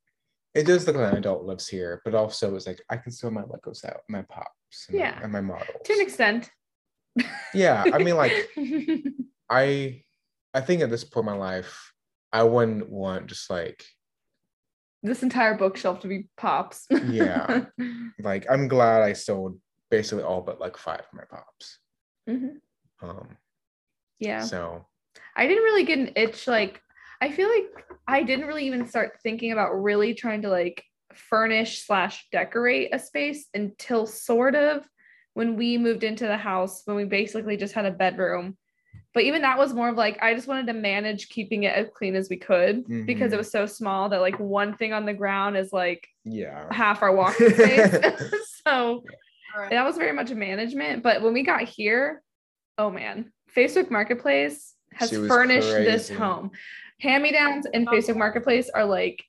It 0.55 0.65
does 0.67 0.87
look 0.87 0.97
like 0.97 1.13
an 1.13 1.19
adult 1.19 1.45
lives 1.45 1.69
here, 1.69 2.01
but 2.05 2.15
also 2.15 2.55
it's 2.57 2.67
like 2.67 2.81
I 2.89 2.97
can 2.97 3.13
still 3.13 3.31
my 3.31 3.43
Legos 3.43 3.85
out, 3.85 4.01
my 4.09 4.23
pops, 4.23 4.87
and, 4.89 4.99
my- 4.99 5.05
Yeah. 5.05 5.21
and 5.23 5.31
my 5.33 5.41
models. 5.43 5.69
To 5.85 5.93
an 5.93 6.01
extent. 6.01 6.51
Yeah, 7.55 7.85
I 7.93 7.99
mean, 7.99 8.17
like 8.17 8.33
I, 9.51 10.03
I 10.55 10.61
think 10.63 10.81
at 10.83 10.91
this 10.91 11.05
point 11.05 11.27
in 11.27 11.33
my 11.33 11.39
life, 11.39 11.93
I 12.37 12.43
wouldn't 12.43 12.91
want 12.91 13.29
just 13.29 13.49
like 13.49 13.83
this 15.03 15.23
entire 15.23 15.57
bookshelf 15.57 16.01
to 16.01 16.09
be 16.09 16.29
pops. 16.37 16.87
Yeah. 16.91 17.65
like 18.19 18.45
I'm 18.51 18.69
glad 18.69 19.01
I 19.01 19.15
sold 19.15 19.59
basically 19.91 20.23
all 20.23 20.43
but 20.43 20.61
like 20.61 20.77
five 20.77 21.01
of 21.01 21.15
my 21.15 21.25
pops. 21.31 21.79
Mhm. 22.29 22.57
Um, 23.01 23.39
Yeah. 24.19 24.41
so 24.43 24.85
I 25.35 25.47
didn't 25.47 25.65
really 25.65 25.85
get 25.85 25.99
an 25.99 26.13
itch. 26.15 26.47
Like, 26.47 26.83
I 27.23 27.33
feel 27.33 27.49
like 27.49 27.87
I 28.07 28.23
didn't 28.23 28.47
really 28.47 28.67
even 28.67 28.87
start 28.87 29.19
thinking 29.23 29.53
about 29.53 29.73
really 29.83 30.13
trying 30.13 30.43
to 30.43 30.51
like 30.51 30.85
furnish 31.15 31.87
slash 31.87 32.27
decorate 32.33 32.91
a 32.93 32.99
space 32.99 33.47
until 33.55 34.05
sort 34.07 34.55
of 34.55 34.87
when 35.33 35.57
we 35.57 35.79
moved 35.79 36.05
into 36.05 36.27
the 36.27 36.37
house, 36.37 36.83
when 36.85 36.99
we 36.99 37.05
basically 37.05 37.57
just 37.57 37.73
had 37.73 37.87
a 37.87 37.91
bedroom. 37.91 38.59
But 39.17 39.25
even 39.25 39.41
that 39.41 39.57
was 39.57 39.73
more 39.73 39.89
of 39.89 39.97
like, 39.97 40.19
I 40.23 40.35
just 40.35 40.47
wanted 40.47 40.67
to 40.67 40.75
manage 40.75 41.31
keeping 41.31 41.63
it 41.63 41.75
as 41.75 41.89
clean 41.95 42.15
as 42.15 42.29
we 42.29 42.37
could 42.37 42.85
because 43.07 43.33
it 43.33 43.37
Mhm. 43.37 43.39
was 43.39 43.51
so 43.51 43.65
small 43.65 44.11
that 44.11 44.21
like 44.21 44.39
one 44.39 44.77
thing 44.77 44.93
on 44.93 45.07
the 45.07 45.15
ground 45.15 45.57
is 45.57 45.73
like 45.73 46.07
yeah, 46.25 46.71
half 46.71 47.01
our 47.03 47.17
walking 47.17 47.49
space. 47.55 47.93
so 48.67 49.03
All 49.03 49.03
right. 49.57 49.71
that 49.71 49.87
was 49.87 49.97
very 49.97 50.13
much 50.13 50.33
a 50.33 50.35
management. 50.35 51.03
But 51.03 51.23
when 51.23 51.33
we 51.33 51.45
got 51.45 51.63
here, 51.63 52.23
oh 52.77 52.91
man, 52.91 53.33
Facebook 53.57 53.91
Marketplace 53.91 54.75
has 54.93 55.09
She 55.09 55.17
was 55.17 55.29
furnished 55.29 55.67
this 55.67 56.11
home. 56.11 56.51
Hand 57.01 57.23
me 57.23 57.33
downs 57.33 57.65
and 57.73 57.89
Facebook 57.89 58.17
Marketplace 58.17 58.69
are 58.69 58.85
like 58.85 59.25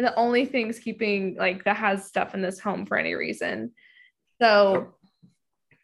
the 0.00 0.12
only 0.16 0.46
things 0.46 0.80
keeping 0.80 1.36
like 1.36 1.62
that 1.62 1.76
has 1.76 2.06
stuff 2.08 2.34
in 2.34 2.42
this 2.42 2.58
home 2.58 2.86
for 2.86 2.96
any 2.98 3.14
reason. 3.14 3.70
So 4.40 4.94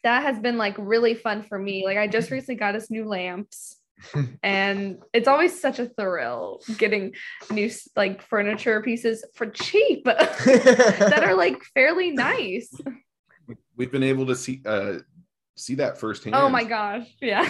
that 0.02 0.22
has 0.22 0.38
been 0.38 0.56
like 0.56 0.74
really 0.78 1.14
fun 1.14 1.42
for 1.42 1.58
me. 1.58 1.84
Like 1.84 1.98
I 1.98 2.06
just 2.06 2.30
recently 2.30 2.56
got 2.56 2.74
us 2.74 2.90
new 2.90 3.04
lamps. 3.04 3.76
and 4.44 4.98
it's 5.12 5.26
always 5.26 5.60
such 5.60 5.80
a 5.80 5.86
thrill 5.86 6.62
getting 6.76 7.14
new 7.50 7.68
like 7.96 8.22
furniture 8.22 8.80
pieces 8.80 9.24
for 9.34 9.46
cheap 9.46 10.04
that 10.04 11.24
are 11.24 11.34
like 11.34 11.64
fairly 11.74 12.12
nice. 12.12 12.72
We've 13.76 13.90
been 13.90 14.04
able 14.04 14.26
to 14.26 14.36
see 14.36 14.62
uh 14.64 14.98
see 15.56 15.74
that 15.76 15.98
firsthand. 15.98 16.36
Oh 16.36 16.48
my 16.48 16.62
gosh. 16.62 17.08
Yeah. 17.20 17.48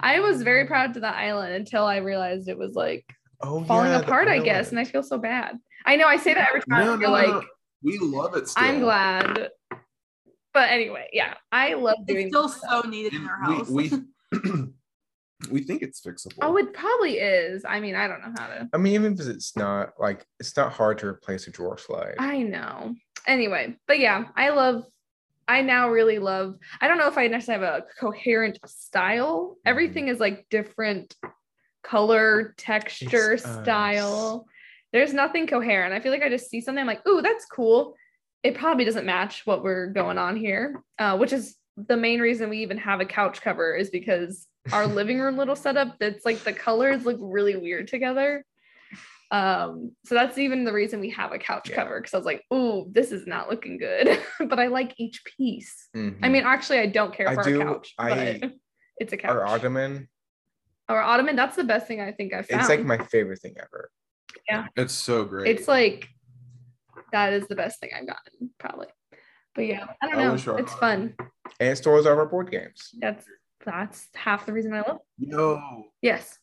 I 0.00 0.20
was 0.20 0.42
very 0.42 0.66
proud 0.66 0.94
to 0.94 1.00
the 1.00 1.14
island 1.14 1.54
until 1.54 1.84
I 1.84 1.98
realized 1.98 2.48
it 2.48 2.56
was 2.56 2.74
like 2.74 3.04
oh, 3.42 3.64
falling 3.64 3.90
yeah, 3.90 4.00
apart, 4.00 4.28
I 4.28 4.38
guess. 4.38 4.70
And 4.70 4.78
I 4.78 4.84
feel 4.84 5.02
so 5.02 5.18
bad. 5.18 5.58
I 5.86 5.96
know 5.96 6.06
I 6.06 6.16
say 6.16 6.34
that 6.34 6.48
every 6.48 6.62
time. 6.62 6.86
No, 6.86 6.92
you're 6.92 7.08
no, 7.08 7.10
like, 7.10 7.26
no. 7.28 7.42
We 7.82 7.98
love 7.98 8.34
it 8.34 8.48
still. 8.48 8.64
I'm 8.64 8.80
glad. 8.80 9.50
But 10.54 10.70
anyway, 10.70 11.08
yeah, 11.12 11.34
I 11.52 11.74
love 11.74 11.96
doing 12.06 12.28
It's 12.28 12.30
still 12.30 12.46
this 12.48 12.56
stuff. 12.58 12.84
so 12.84 12.88
needed 12.88 13.12
in 13.14 13.26
our 13.26 13.42
house. 13.42 13.68
we, 13.68 13.90
we 15.50 15.62
think 15.62 15.82
it's 15.82 16.00
fixable. 16.00 16.38
Oh, 16.42 16.56
it 16.56 16.72
probably 16.72 17.18
is. 17.18 17.64
I 17.68 17.80
mean, 17.80 17.96
I 17.96 18.06
don't 18.06 18.20
know 18.20 18.32
how 18.38 18.46
to. 18.46 18.68
I 18.72 18.76
mean, 18.78 18.94
even 18.94 19.14
if 19.14 19.26
it's 19.26 19.56
not 19.56 19.90
like 19.98 20.24
it's 20.38 20.56
not 20.56 20.72
hard 20.72 20.98
to 20.98 21.06
replace 21.08 21.48
a 21.48 21.50
drawer 21.50 21.76
slide. 21.76 22.14
I 22.18 22.42
know. 22.42 22.94
Anyway, 23.26 23.76
but 23.88 23.98
yeah, 23.98 24.26
I 24.36 24.50
love. 24.50 24.84
I 25.46 25.60
now 25.60 25.90
really 25.90 26.18
love. 26.20 26.56
I 26.80 26.88
don't 26.88 26.96
know 26.98 27.08
if 27.08 27.18
I 27.18 27.26
necessarily 27.26 27.66
have 27.66 27.82
a 27.82 27.86
coherent 28.00 28.58
style. 28.64 29.50
Mm-hmm. 29.50 29.68
Everything 29.68 30.08
is 30.08 30.18
like 30.20 30.46
different 30.50 31.14
color, 31.82 32.54
texture, 32.56 33.32
It's 33.32 33.44
us. 33.44 33.62
style. 33.62 34.46
There's 34.92 35.12
nothing 35.12 35.46
coherent. 35.46 35.92
I 35.92 36.00
feel 36.00 36.12
like 36.12 36.22
I 36.22 36.30
just 36.30 36.48
see 36.48 36.60
something 36.60 36.80
I'm 36.80 36.86
like, 36.86 37.06
"Ooh, 37.08 37.20
that's 37.20 37.44
cool." 37.46 37.94
It 38.44 38.54
probably 38.54 38.84
doesn't 38.84 39.06
match 39.06 39.46
what 39.46 39.64
we're 39.64 39.86
going 39.86 40.18
on 40.18 40.36
here, 40.36 40.82
uh, 40.98 41.16
which 41.16 41.32
is 41.32 41.56
the 41.76 41.96
main 41.96 42.20
reason 42.20 42.50
we 42.50 42.58
even 42.58 42.76
have 42.78 43.00
a 43.00 43.06
couch 43.06 43.40
cover 43.40 43.74
is 43.74 43.88
because 43.88 44.46
our 44.70 44.86
living 45.00 45.18
room 45.18 45.38
little 45.38 45.56
setup. 45.56 45.96
That's 45.98 46.26
like 46.26 46.38
the 46.44 46.52
colors 46.52 47.04
look 47.06 47.16
really 47.20 47.56
weird 47.56 47.88
together. 47.88 48.44
Um, 49.30 49.92
so 50.04 50.14
that's 50.14 50.36
even 50.36 50.64
the 50.64 50.72
reason 50.74 51.00
we 51.00 51.10
have 51.10 51.32
a 51.32 51.38
couch 51.38 51.70
Yeah. 51.70 51.76
cover 51.76 51.98
because 51.98 52.12
I 52.12 52.18
was 52.18 52.26
like, 52.26 52.44
"Ooh, 52.52 52.86
this 52.92 53.10
is 53.10 53.26
not 53.26 53.48
looking 53.50 53.78
good," 53.78 54.20
but 54.38 54.60
I 54.60 54.66
like 54.66 54.92
each 54.98 55.24
piece. 55.24 55.88
I 55.94 55.98
Mhm. 55.98 56.30
mean, 56.30 56.44
actually, 56.44 56.78
I 56.80 56.86
don't 56.86 57.14
care 57.14 57.28
I 57.30 57.34
for 57.34 57.42
do- 57.42 57.62
a 57.62 57.64
couch, 57.64 57.94
I- 57.98 58.38
but 58.42 58.52
it's 58.98 59.12
a 59.14 59.16
couch. 59.16 59.30
our 59.30 59.44
ottoman, 59.46 60.08
Our 60.90 61.00
ottoman, 61.00 61.34
that's 61.34 61.56
the 61.56 61.64
best 61.64 61.86
thing 61.88 62.02
I 62.02 62.12
think 62.12 62.34
I've 62.34 62.46
found. 62.46 62.60
it's 62.60 62.68
like 62.68 62.84
my 62.84 62.98
favorite 62.98 63.40
thing 63.40 63.54
ever. 63.58 63.90
Yeah, 64.48 64.66
it's 64.76 64.92
so 64.92 65.24
great. 65.24 65.48
It's 65.56 65.66
like 65.66 66.10
that 67.12 67.32
is 67.32 67.46
the 67.48 67.56
best 67.56 67.80
thing 67.80 67.90
I've 67.96 68.06
gotten, 68.06 68.50
probably. 68.58 68.86
But 69.54 69.66
yeah, 69.66 69.86
I 70.02 70.08
don't 70.08 70.18
know. 70.18 70.32
wish 70.32 70.48
our 70.48 70.58
It's 70.58 70.74
fun. 70.74 71.14
And 71.60 71.76
stores 71.78 72.06
all 72.06 72.16
our 72.18 72.26
board 72.26 72.50
games. 72.50 72.90
That's 73.00 73.24
that's 73.64 74.08
half 74.14 74.46
the 74.46 74.52
reason 74.52 74.74
I 74.74 74.80
love. 74.82 74.98
It. 75.20 75.28
Yo, 75.30 75.84
Yes. 76.02 76.38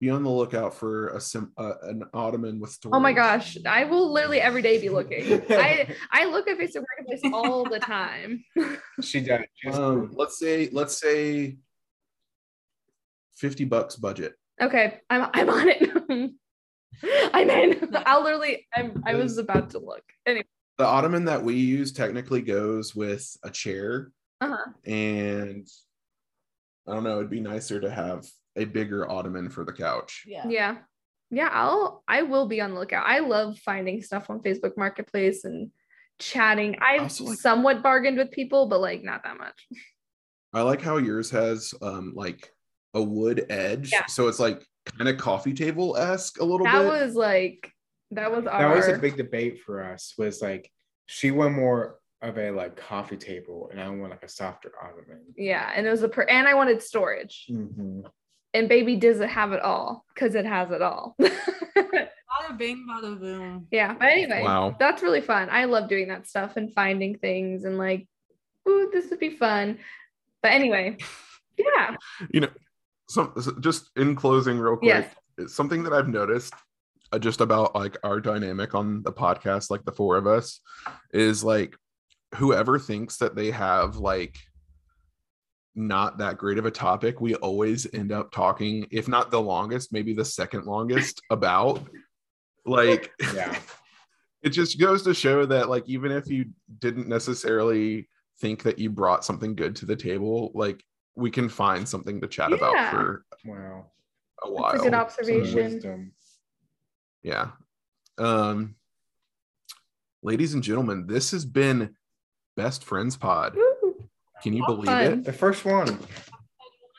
be 0.00 0.10
on 0.10 0.22
the 0.22 0.30
lookout 0.30 0.74
for 0.74 1.08
a 1.08 1.20
sim 1.20 1.52
uh, 1.56 1.72
an 1.82 2.04
ottoman 2.12 2.60
with 2.60 2.70
storage. 2.70 2.94
Oh 2.94 3.00
my 3.00 3.12
gosh, 3.12 3.56
I 3.66 3.84
will 3.84 4.12
literally 4.12 4.40
every 4.40 4.60
day 4.62 4.78
be 4.80 4.90
looking. 4.90 5.42
I 5.50 5.94
I 6.12 6.26
look 6.26 6.46
at 6.46 6.58
Facebook 6.58 6.84
Marketplace 6.98 7.32
all 7.32 7.64
the 7.64 7.80
time. 7.80 8.44
She 9.02 9.20
does. 9.20 9.40
Um, 9.72 10.12
let's 10.14 10.38
say 10.38 10.68
let's 10.72 10.98
say 11.00 11.56
fifty 13.36 13.64
bucks 13.64 13.96
budget. 13.96 14.34
Okay, 14.60 15.00
I'm 15.10 15.28
I'm 15.32 15.48
on 15.50 15.68
it. 15.68 16.30
I'm 17.02 17.50
in. 17.50 17.94
I'll 18.06 18.22
literally. 18.24 18.66
I'm. 18.74 19.02
I 19.06 19.14
was 19.14 19.38
about 19.38 19.70
to 19.70 19.78
look. 19.78 20.02
Anyway. 20.26 20.44
The 20.78 20.84
ottoman 20.86 21.24
that 21.26 21.42
we 21.42 21.54
use 21.54 21.92
technically 21.92 22.42
goes 22.42 22.94
with 22.96 23.36
a 23.44 23.50
chair, 23.50 24.10
Uh-huh. 24.40 24.72
and 24.84 25.66
I 26.88 26.92
don't 26.94 27.04
know. 27.04 27.18
It'd 27.18 27.30
be 27.30 27.40
nicer 27.40 27.80
to 27.80 27.90
have 27.90 28.26
a 28.56 28.64
bigger 28.64 29.08
ottoman 29.10 29.48
for 29.50 29.64
the 29.64 29.72
couch. 29.72 30.24
yeah. 30.26 30.46
Yeah. 30.48 30.76
Yeah. 31.30 31.48
I'll. 31.52 32.02
I 32.08 32.22
will 32.22 32.46
be 32.46 32.60
on 32.60 32.72
the 32.74 32.80
lookout. 32.80 33.06
I 33.06 33.20
love 33.20 33.58
finding 33.58 34.02
stuff 34.02 34.30
on 34.30 34.40
Facebook 34.40 34.76
Marketplace 34.76 35.44
and 35.44 35.70
chatting. 36.18 36.76
I've 36.80 37.02
Also, 37.02 37.24
like- 37.24 37.38
somewhat 37.38 37.82
bargained 37.82 38.18
with 38.18 38.30
people, 38.30 38.66
but 38.66 38.80
like 38.80 39.02
not 39.04 39.22
that 39.24 39.38
much. 39.38 39.66
I 40.52 40.62
like 40.62 40.80
how 40.82 40.98
yours 40.98 41.30
has 41.30 41.72
um 41.82 42.12
like 42.14 42.52
a 42.94 43.02
wood 43.02 43.46
edge, 43.50 43.90
Yeah. 43.92 44.06
so 44.06 44.28
it's 44.28 44.38
like 44.38 44.64
kind 44.86 45.08
of 45.08 45.16
coffee 45.18 45.52
table 45.54 45.96
esque 45.96 46.40
a 46.40 46.44
little 46.44 46.64
That 46.66 46.82
bit. 46.82 46.90
That 46.92 47.04
was 47.06 47.14
like. 47.14 47.70
That 48.10 48.30
was 48.30 48.46
our. 48.46 48.60
that 48.68 48.76
was 48.76 48.88
a 48.88 48.98
big 48.98 49.16
debate 49.16 49.60
for 49.62 49.82
us. 49.82 50.14
Was 50.18 50.40
like 50.42 50.70
she 51.06 51.30
went 51.30 51.54
more 51.54 51.98
of 52.22 52.38
a 52.38 52.50
like 52.50 52.76
coffee 52.76 53.16
table, 53.16 53.68
and 53.72 53.80
I 53.80 53.88
went 53.88 54.10
like 54.10 54.22
a 54.22 54.28
softer 54.28 54.72
ottoman. 54.80 55.22
Yeah, 55.36 55.70
and 55.74 55.86
it 55.86 55.90
was 55.90 56.02
a 56.02 56.08
per. 56.08 56.22
And 56.22 56.46
I 56.46 56.54
wanted 56.54 56.80
storage, 56.82 57.46
Mhm. 57.50 58.04
and 58.52 58.68
baby 58.68 58.94
doesn't 58.96 59.28
have 59.30 59.52
it 59.52 59.60
all 59.62 60.04
because 60.14 60.34
it 60.34 60.46
has 60.46 60.70
it 60.70 60.80
all. 60.82 61.16
Bada 61.76 62.56
bing, 62.58 62.86
bada 62.88 63.18
boom. 63.18 63.66
yeah. 63.70 63.94
But 63.94 64.08
anyway. 64.08 64.42
wow. 64.42 64.74
that's 64.78 65.02
really 65.02 65.20
fun. 65.20 65.48
I 65.50 65.64
love 65.66 65.88
doing 65.88 66.08
that 66.08 66.26
stuff 66.26 66.56
and 66.56 66.72
finding 66.72 67.16
things 67.18 67.64
and 67.64 67.78
like, 67.78 68.06
ooh, 68.68 68.90
this 68.92 69.10
would 69.10 69.20
be 69.20 69.30
fun. 69.36 69.78
But 70.42 70.52
anyway, 70.52 70.96
yeah, 71.56 71.96
You 72.32 72.40
know, 72.40 72.48
some 73.08 73.34
just 73.60 73.90
in 73.96 74.14
closing, 74.14 74.58
real 74.58 74.76
quick. 74.76 74.88
Yes. 74.88 75.14
it's 75.38 75.54
something 75.54 75.82
that 75.84 75.92
I've 75.92 76.08
noticed 76.08 76.54
uh, 77.12 77.18
just 77.18 77.40
about 77.40 77.74
like 77.74 77.96
our 78.02 78.20
dynamic 78.20 78.74
on 78.74 79.02
the 79.02 79.12
podcast, 79.12 79.70
like 79.70 79.84
the 79.84 79.92
four 79.92 80.16
of 80.16 80.26
us, 80.26 80.60
is 81.12 81.44
like 81.44 81.76
whoever 82.36 82.78
thinks 82.78 83.18
that 83.18 83.36
they 83.36 83.50
have 83.50 83.96
like 83.96 84.36
not 85.74 86.18
that 86.18 86.38
great 86.38 86.58
of 86.58 86.66
a 86.66 86.70
topic, 86.70 87.20
we 87.20 87.34
always 87.36 87.92
end 87.94 88.12
up 88.12 88.30
talking, 88.30 88.86
if 88.90 89.08
not 89.08 89.30
the 89.30 89.40
longest, 89.40 89.92
maybe 89.92 90.12
the 90.14 90.24
second 90.24 90.66
longest 90.66 91.20
about. 91.30 91.82
Like, 92.64 93.10
Yeah. 93.34 93.56
it 94.42 94.50
just 94.50 94.78
goes 94.78 95.02
to 95.02 95.14
show 95.14 95.46
that 95.46 95.68
like 95.68 95.84
even 95.88 96.12
if 96.12 96.28
you 96.28 96.46
didn't 96.78 97.08
necessarily 97.08 98.08
think 98.40 98.62
that 98.64 98.78
you 98.78 98.90
brought 98.90 99.24
something 99.24 99.54
good 99.54 99.76
to 99.76 99.86
the 99.86 99.96
table, 99.96 100.52
like 100.54 100.84
we 101.16 101.30
can 101.30 101.48
find 101.48 101.88
something 101.88 102.20
to 102.20 102.26
chat 102.26 102.52
about 102.52 102.90
for 102.90 103.24
Wow. 103.44 103.86
a 104.42 104.50
while. 104.50 104.72
That's 104.72 104.82
a 104.82 104.84
good 104.86 104.94
observation. 104.94 105.54
wisdom. 105.54 106.12
Yeah. 107.22 107.50
Um 108.18 108.76
ladies 110.22 110.54
and 110.54 110.62
gentlemen, 110.62 111.06
this 111.06 111.30
has 111.32 111.44
been 111.44 111.96
Best 112.56 112.84
Friends 112.84 113.16
Pod. 113.16 113.54
Woo. 113.56 113.96
Can 114.42 114.52
you 114.52 114.64
believe 114.66 114.86
Fun. 114.86 115.04
it? 115.12 115.24
The 115.24 115.32
first 115.32 115.64
one. 115.64 115.98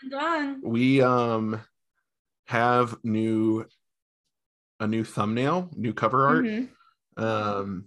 Done. 0.09 0.61
We 0.63 1.01
um 1.01 1.61
have 2.45 2.97
new 3.03 3.65
a 4.79 4.87
new 4.87 5.03
thumbnail, 5.03 5.69
new 5.75 5.93
cover 5.93 6.27
art. 6.27 6.45
Mhm. 6.45 6.69
um 7.17 7.85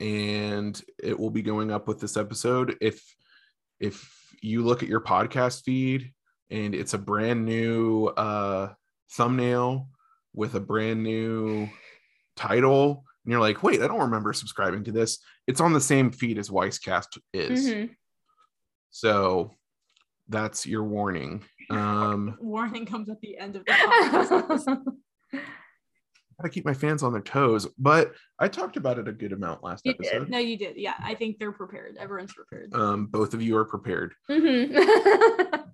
and 0.00 0.82
it 1.02 1.18
will 1.18 1.30
be 1.30 1.42
going 1.42 1.70
up 1.70 1.86
with 1.88 2.00
this 2.00 2.16
episode 2.16 2.76
if 2.80 3.16
if 3.80 4.23
you 4.44 4.62
look 4.62 4.82
at 4.82 4.88
your 4.88 5.00
podcast 5.00 5.62
feed 5.62 6.12
and 6.50 6.74
it's 6.74 6.92
a 6.92 6.98
brand 6.98 7.44
new 7.46 8.06
uh 8.08 8.68
thumbnail 9.12 9.88
with 10.34 10.54
a 10.54 10.60
brand 10.60 11.02
new 11.02 11.66
title 12.36 13.04
and 13.24 13.30
you're 13.32 13.40
like 13.40 13.62
wait 13.62 13.80
i 13.80 13.86
don't 13.86 14.00
remember 14.00 14.32
subscribing 14.34 14.84
to 14.84 14.92
this 14.92 15.18
it's 15.46 15.60
on 15.62 15.72
the 15.72 15.80
same 15.80 16.10
feed 16.10 16.36
as 16.36 16.50
weisscast 16.50 17.16
is 17.32 17.66
Mhm. 17.66 17.90
so 18.90 19.50
that's 20.28 20.66
your 20.66 20.84
warning 20.84 21.42
um 21.70 22.36
Warning 22.42 22.84
comes 22.84 23.08
at 23.08 23.20
the 23.22 23.38
end 23.38 23.56
of 23.56 23.64
the 23.64 23.72
podcast. 23.72 24.82
gotta 26.38 26.48
keep 26.48 26.64
my 26.64 26.74
fans 26.74 27.02
on 27.02 27.12
their 27.12 27.22
toes 27.22 27.66
but 27.78 28.12
i 28.38 28.48
talked 28.48 28.76
about 28.76 28.98
it 28.98 29.06
a 29.08 29.12
good 29.12 29.32
amount 29.32 29.62
last 29.62 29.84
You 29.84 29.94
did. 29.94 30.06
episode 30.06 30.28
no, 30.30 30.38
you 30.38 30.56
did. 30.58 30.76
Yeah, 30.76 30.94
I 31.00 31.14
think 31.14 31.38
they're 31.38 31.52
prepared. 31.52 31.96
Everyone's 31.98 32.32
prepared. 32.32 32.74
um 32.74 33.06
both 33.06 33.34
of 33.34 33.42
you 33.42 33.56
are 33.56 33.64
prepared 33.64 34.14
Mhm. 34.30 35.64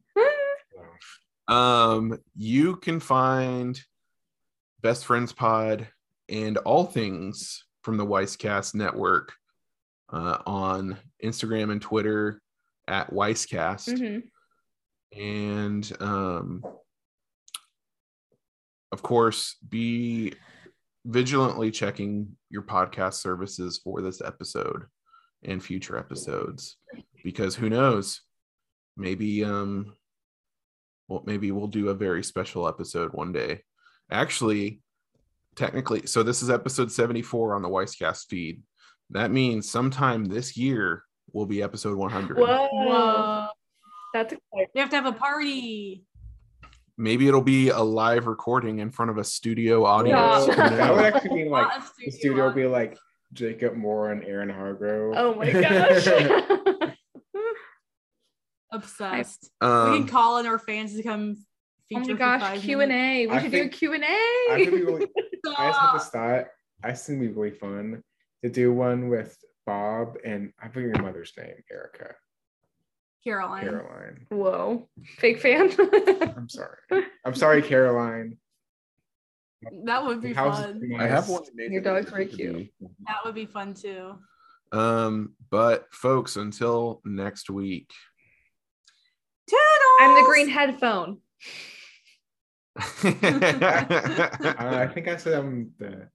Um, 1.49 2.17
you 2.37 2.77
can 2.77 3.01
find 3.01 3.81
Best 4.83 5.05
Friends 5.05 5.33
Pod 5.33 5.89
and 6.29 6.57
all 6.59 6.85
things 6.87 7.65
from 7.83 7.97
the 7.97 8.07
Weisscast 8.07 8.73
Network 8.77 9.33
uh, 10.13 10.39
on 10.47 10.97
Instagram 11.25 11.73
and 11.73 11.83
Twitter 11.83 12.41
at 12.87 13.11
Weisscast. 13.13 13.89
Mhm. 13.99 14.23
And 15.19 15.93
um, 16.01 16.63
of 18.93 19.03
course, 19.03 19.57
be 19.69 20.35
vigilantly 21.05 21.71
checking 21.71 22.37
your 22.51 22.63
podcast 22.63 23.15
services 23.15 23.81
for 23.83 24.03
this 24.03 24.21
episode 24.21 24.85
and 25.43 25.63
future 25.63 25.97
episodes 25.97 26.77
because 27.25 27.55
who 27.55 27.71
knows 27.71 28.21
maybe 28.97 29.43
um 29.43 29.95
well 31.09 31.23
maybe 31.25 31.51
we'll 31.51 31.67
do 31.67 31.89
a 31.89 31.95
very 31.95 32.23
special 32.23 32.69
episode 32.69 33.13
one 33.15 33.33
day 33.33 33.63
actually 34.11 34.83
technically 35.57 36.07
so 36.07 36.23
this 36.23 36.43
is 36.43 36.51
episode 36.51 36.93
74 36.93 37.55
on 37.55 37.63
the 37.63 37.69
weisscast 37.69 38.27
feed 38.29 38.63
that 39.09 39.31
means 39.31 39.71
sometime 39.71 40.27
this 40.27 40.57
year 40.57 41.05
will 41.33 41.47
be 41.47 41.63
episode 41.63 41.97
100 41.97 42.37
Whoa. 42.37 42.69
Whoa. 42.71 43.49
That's 44.13 44.33
exciting. 44.33 44.67
We 44.75 44.81
have 44.81 44.91
to 44.91 44.97
have 44.97 45.07
a 45.07 45.13
party. 45.13 46.05
Maybe 47.01 47.27
it'll 47.27 47.41
be 47.41 47.71
a 47.71 47.81
live 47.81 48.27
recording 48.27 48.79
in 48.79 48.91
front 48.91 49.11
of 49.11 49.19
a 49.19 49.25
studio 49.25 49.85
audience 49.85 50.47
Yeah. 50.47 50.69
That 50.77 50.95
would 50.95 51.05
actually 51.07 51.45
be 51.45 51.49
like 51.49 51.69
Not 51.69 51.91
the 51.99 52.11
studio 52.11 52.47
would 52.47 52.55
be 52.55 52.67
like 52.67 52.99
Jacob 53.33 53.75
Moore 53.75 54.11
and 54.13 54.23
Aaron 54.25 54.51
Hargrove. 54.51 55.15
Oh 55.17 55.35
my 55.35 55.51
gosh. 55.53 56.07
obsessed. 58.73 59.51
we 59.61 59.67
um, 59.67 59.99
can 59.99 60.07
call 60.07 60.39
in 60.39 60.47
our 60.47 60.59
fans 60.59 60.95
to 60.95 61.03
come 61.03 61.37
oh 61.37 61.45
feature 61.89 62.13
my 62.13 62.39
gosh, 62.39 62.61
Q 62.61 62.81
and 62.81 62.93
A. 62.93 63.27
We 63.27 63.33
I 63.33 63.43
should 63.43 63.51
do 63.51 63.63
a 63.63 63.69
Q 63.69 63.95
and 63.95 64.05
I 64.05 64.57
think 64.57 64.71
we 64.73 64.83
A. 64.83 64.85
really, 64.85 65.07
I 65.59 65.69
just 65.69 65.81
have 65.81 65.95
to 65.95 66.01
start. 66.01 66.49
I 66.83 66.93
think 66.93 67.21
it'd 67.21 67.35
be 67.35 67.41
really 67.41 67.51
fun 67.51 68.03
to 68.45 68.51
do 68.51 68.73
one 68.73 69.09
with 69.09 69.37
Bob 69.67 70.19
and 70.25 70.53
I 70.63 70.69
forget 70.69 70.97
your 70.97 71.03
mother's 71.05 71.33
name, 71.37 71.55
Erica, 71.71 72.15
Caroline. 73.25 73.63
Caroline. 73.65 74.27
Whoa, 74.31 74.89
fake 75.19 75.41
fan. 75.41 75.71
I'm 76.37 76.49
sorry. 76.49 76.79
I'm 77.25 77.35
sorry, 77.35 77.63
Caroline. 77.63 78.39
That 79.85 80.07
would 80.07 80.23
be 80.23 80.33
How's- 80.33 80.59
fun. 80.61 80.91
i 80.99 81.07
have 81.07 81.29
one 81.29 81.43
that 81.45 81.55
made 81.55 81.71
Your 81.73 81.83
dog's 81.83 82.07
easy 82.07 82.11
very 82.15 82.27
cute. 82.27 82.73
That 83.07 83.19
would 83.25 83.35
be 83.35 83.45
fun 83.47 83.75
too. 83.75 84.15
um 84.73 85.35
but 85.51 85.87
folks 85.93 86.37
until 86.37 87.03
next 87.05 87.51
week 87.51 87.93
Toodles! 89.49 89.99
I'm 90.01 90.15
the 90.15 90.23
green 90.27 90.49
headphone. 90.49 91.19
Uh, 94.61 94.77
I 94.79 94.87
think 94.87 95.09
I 95.09 95.17
said 95.17 95.35
I'm 95.35 95.73
the 95.79 96.09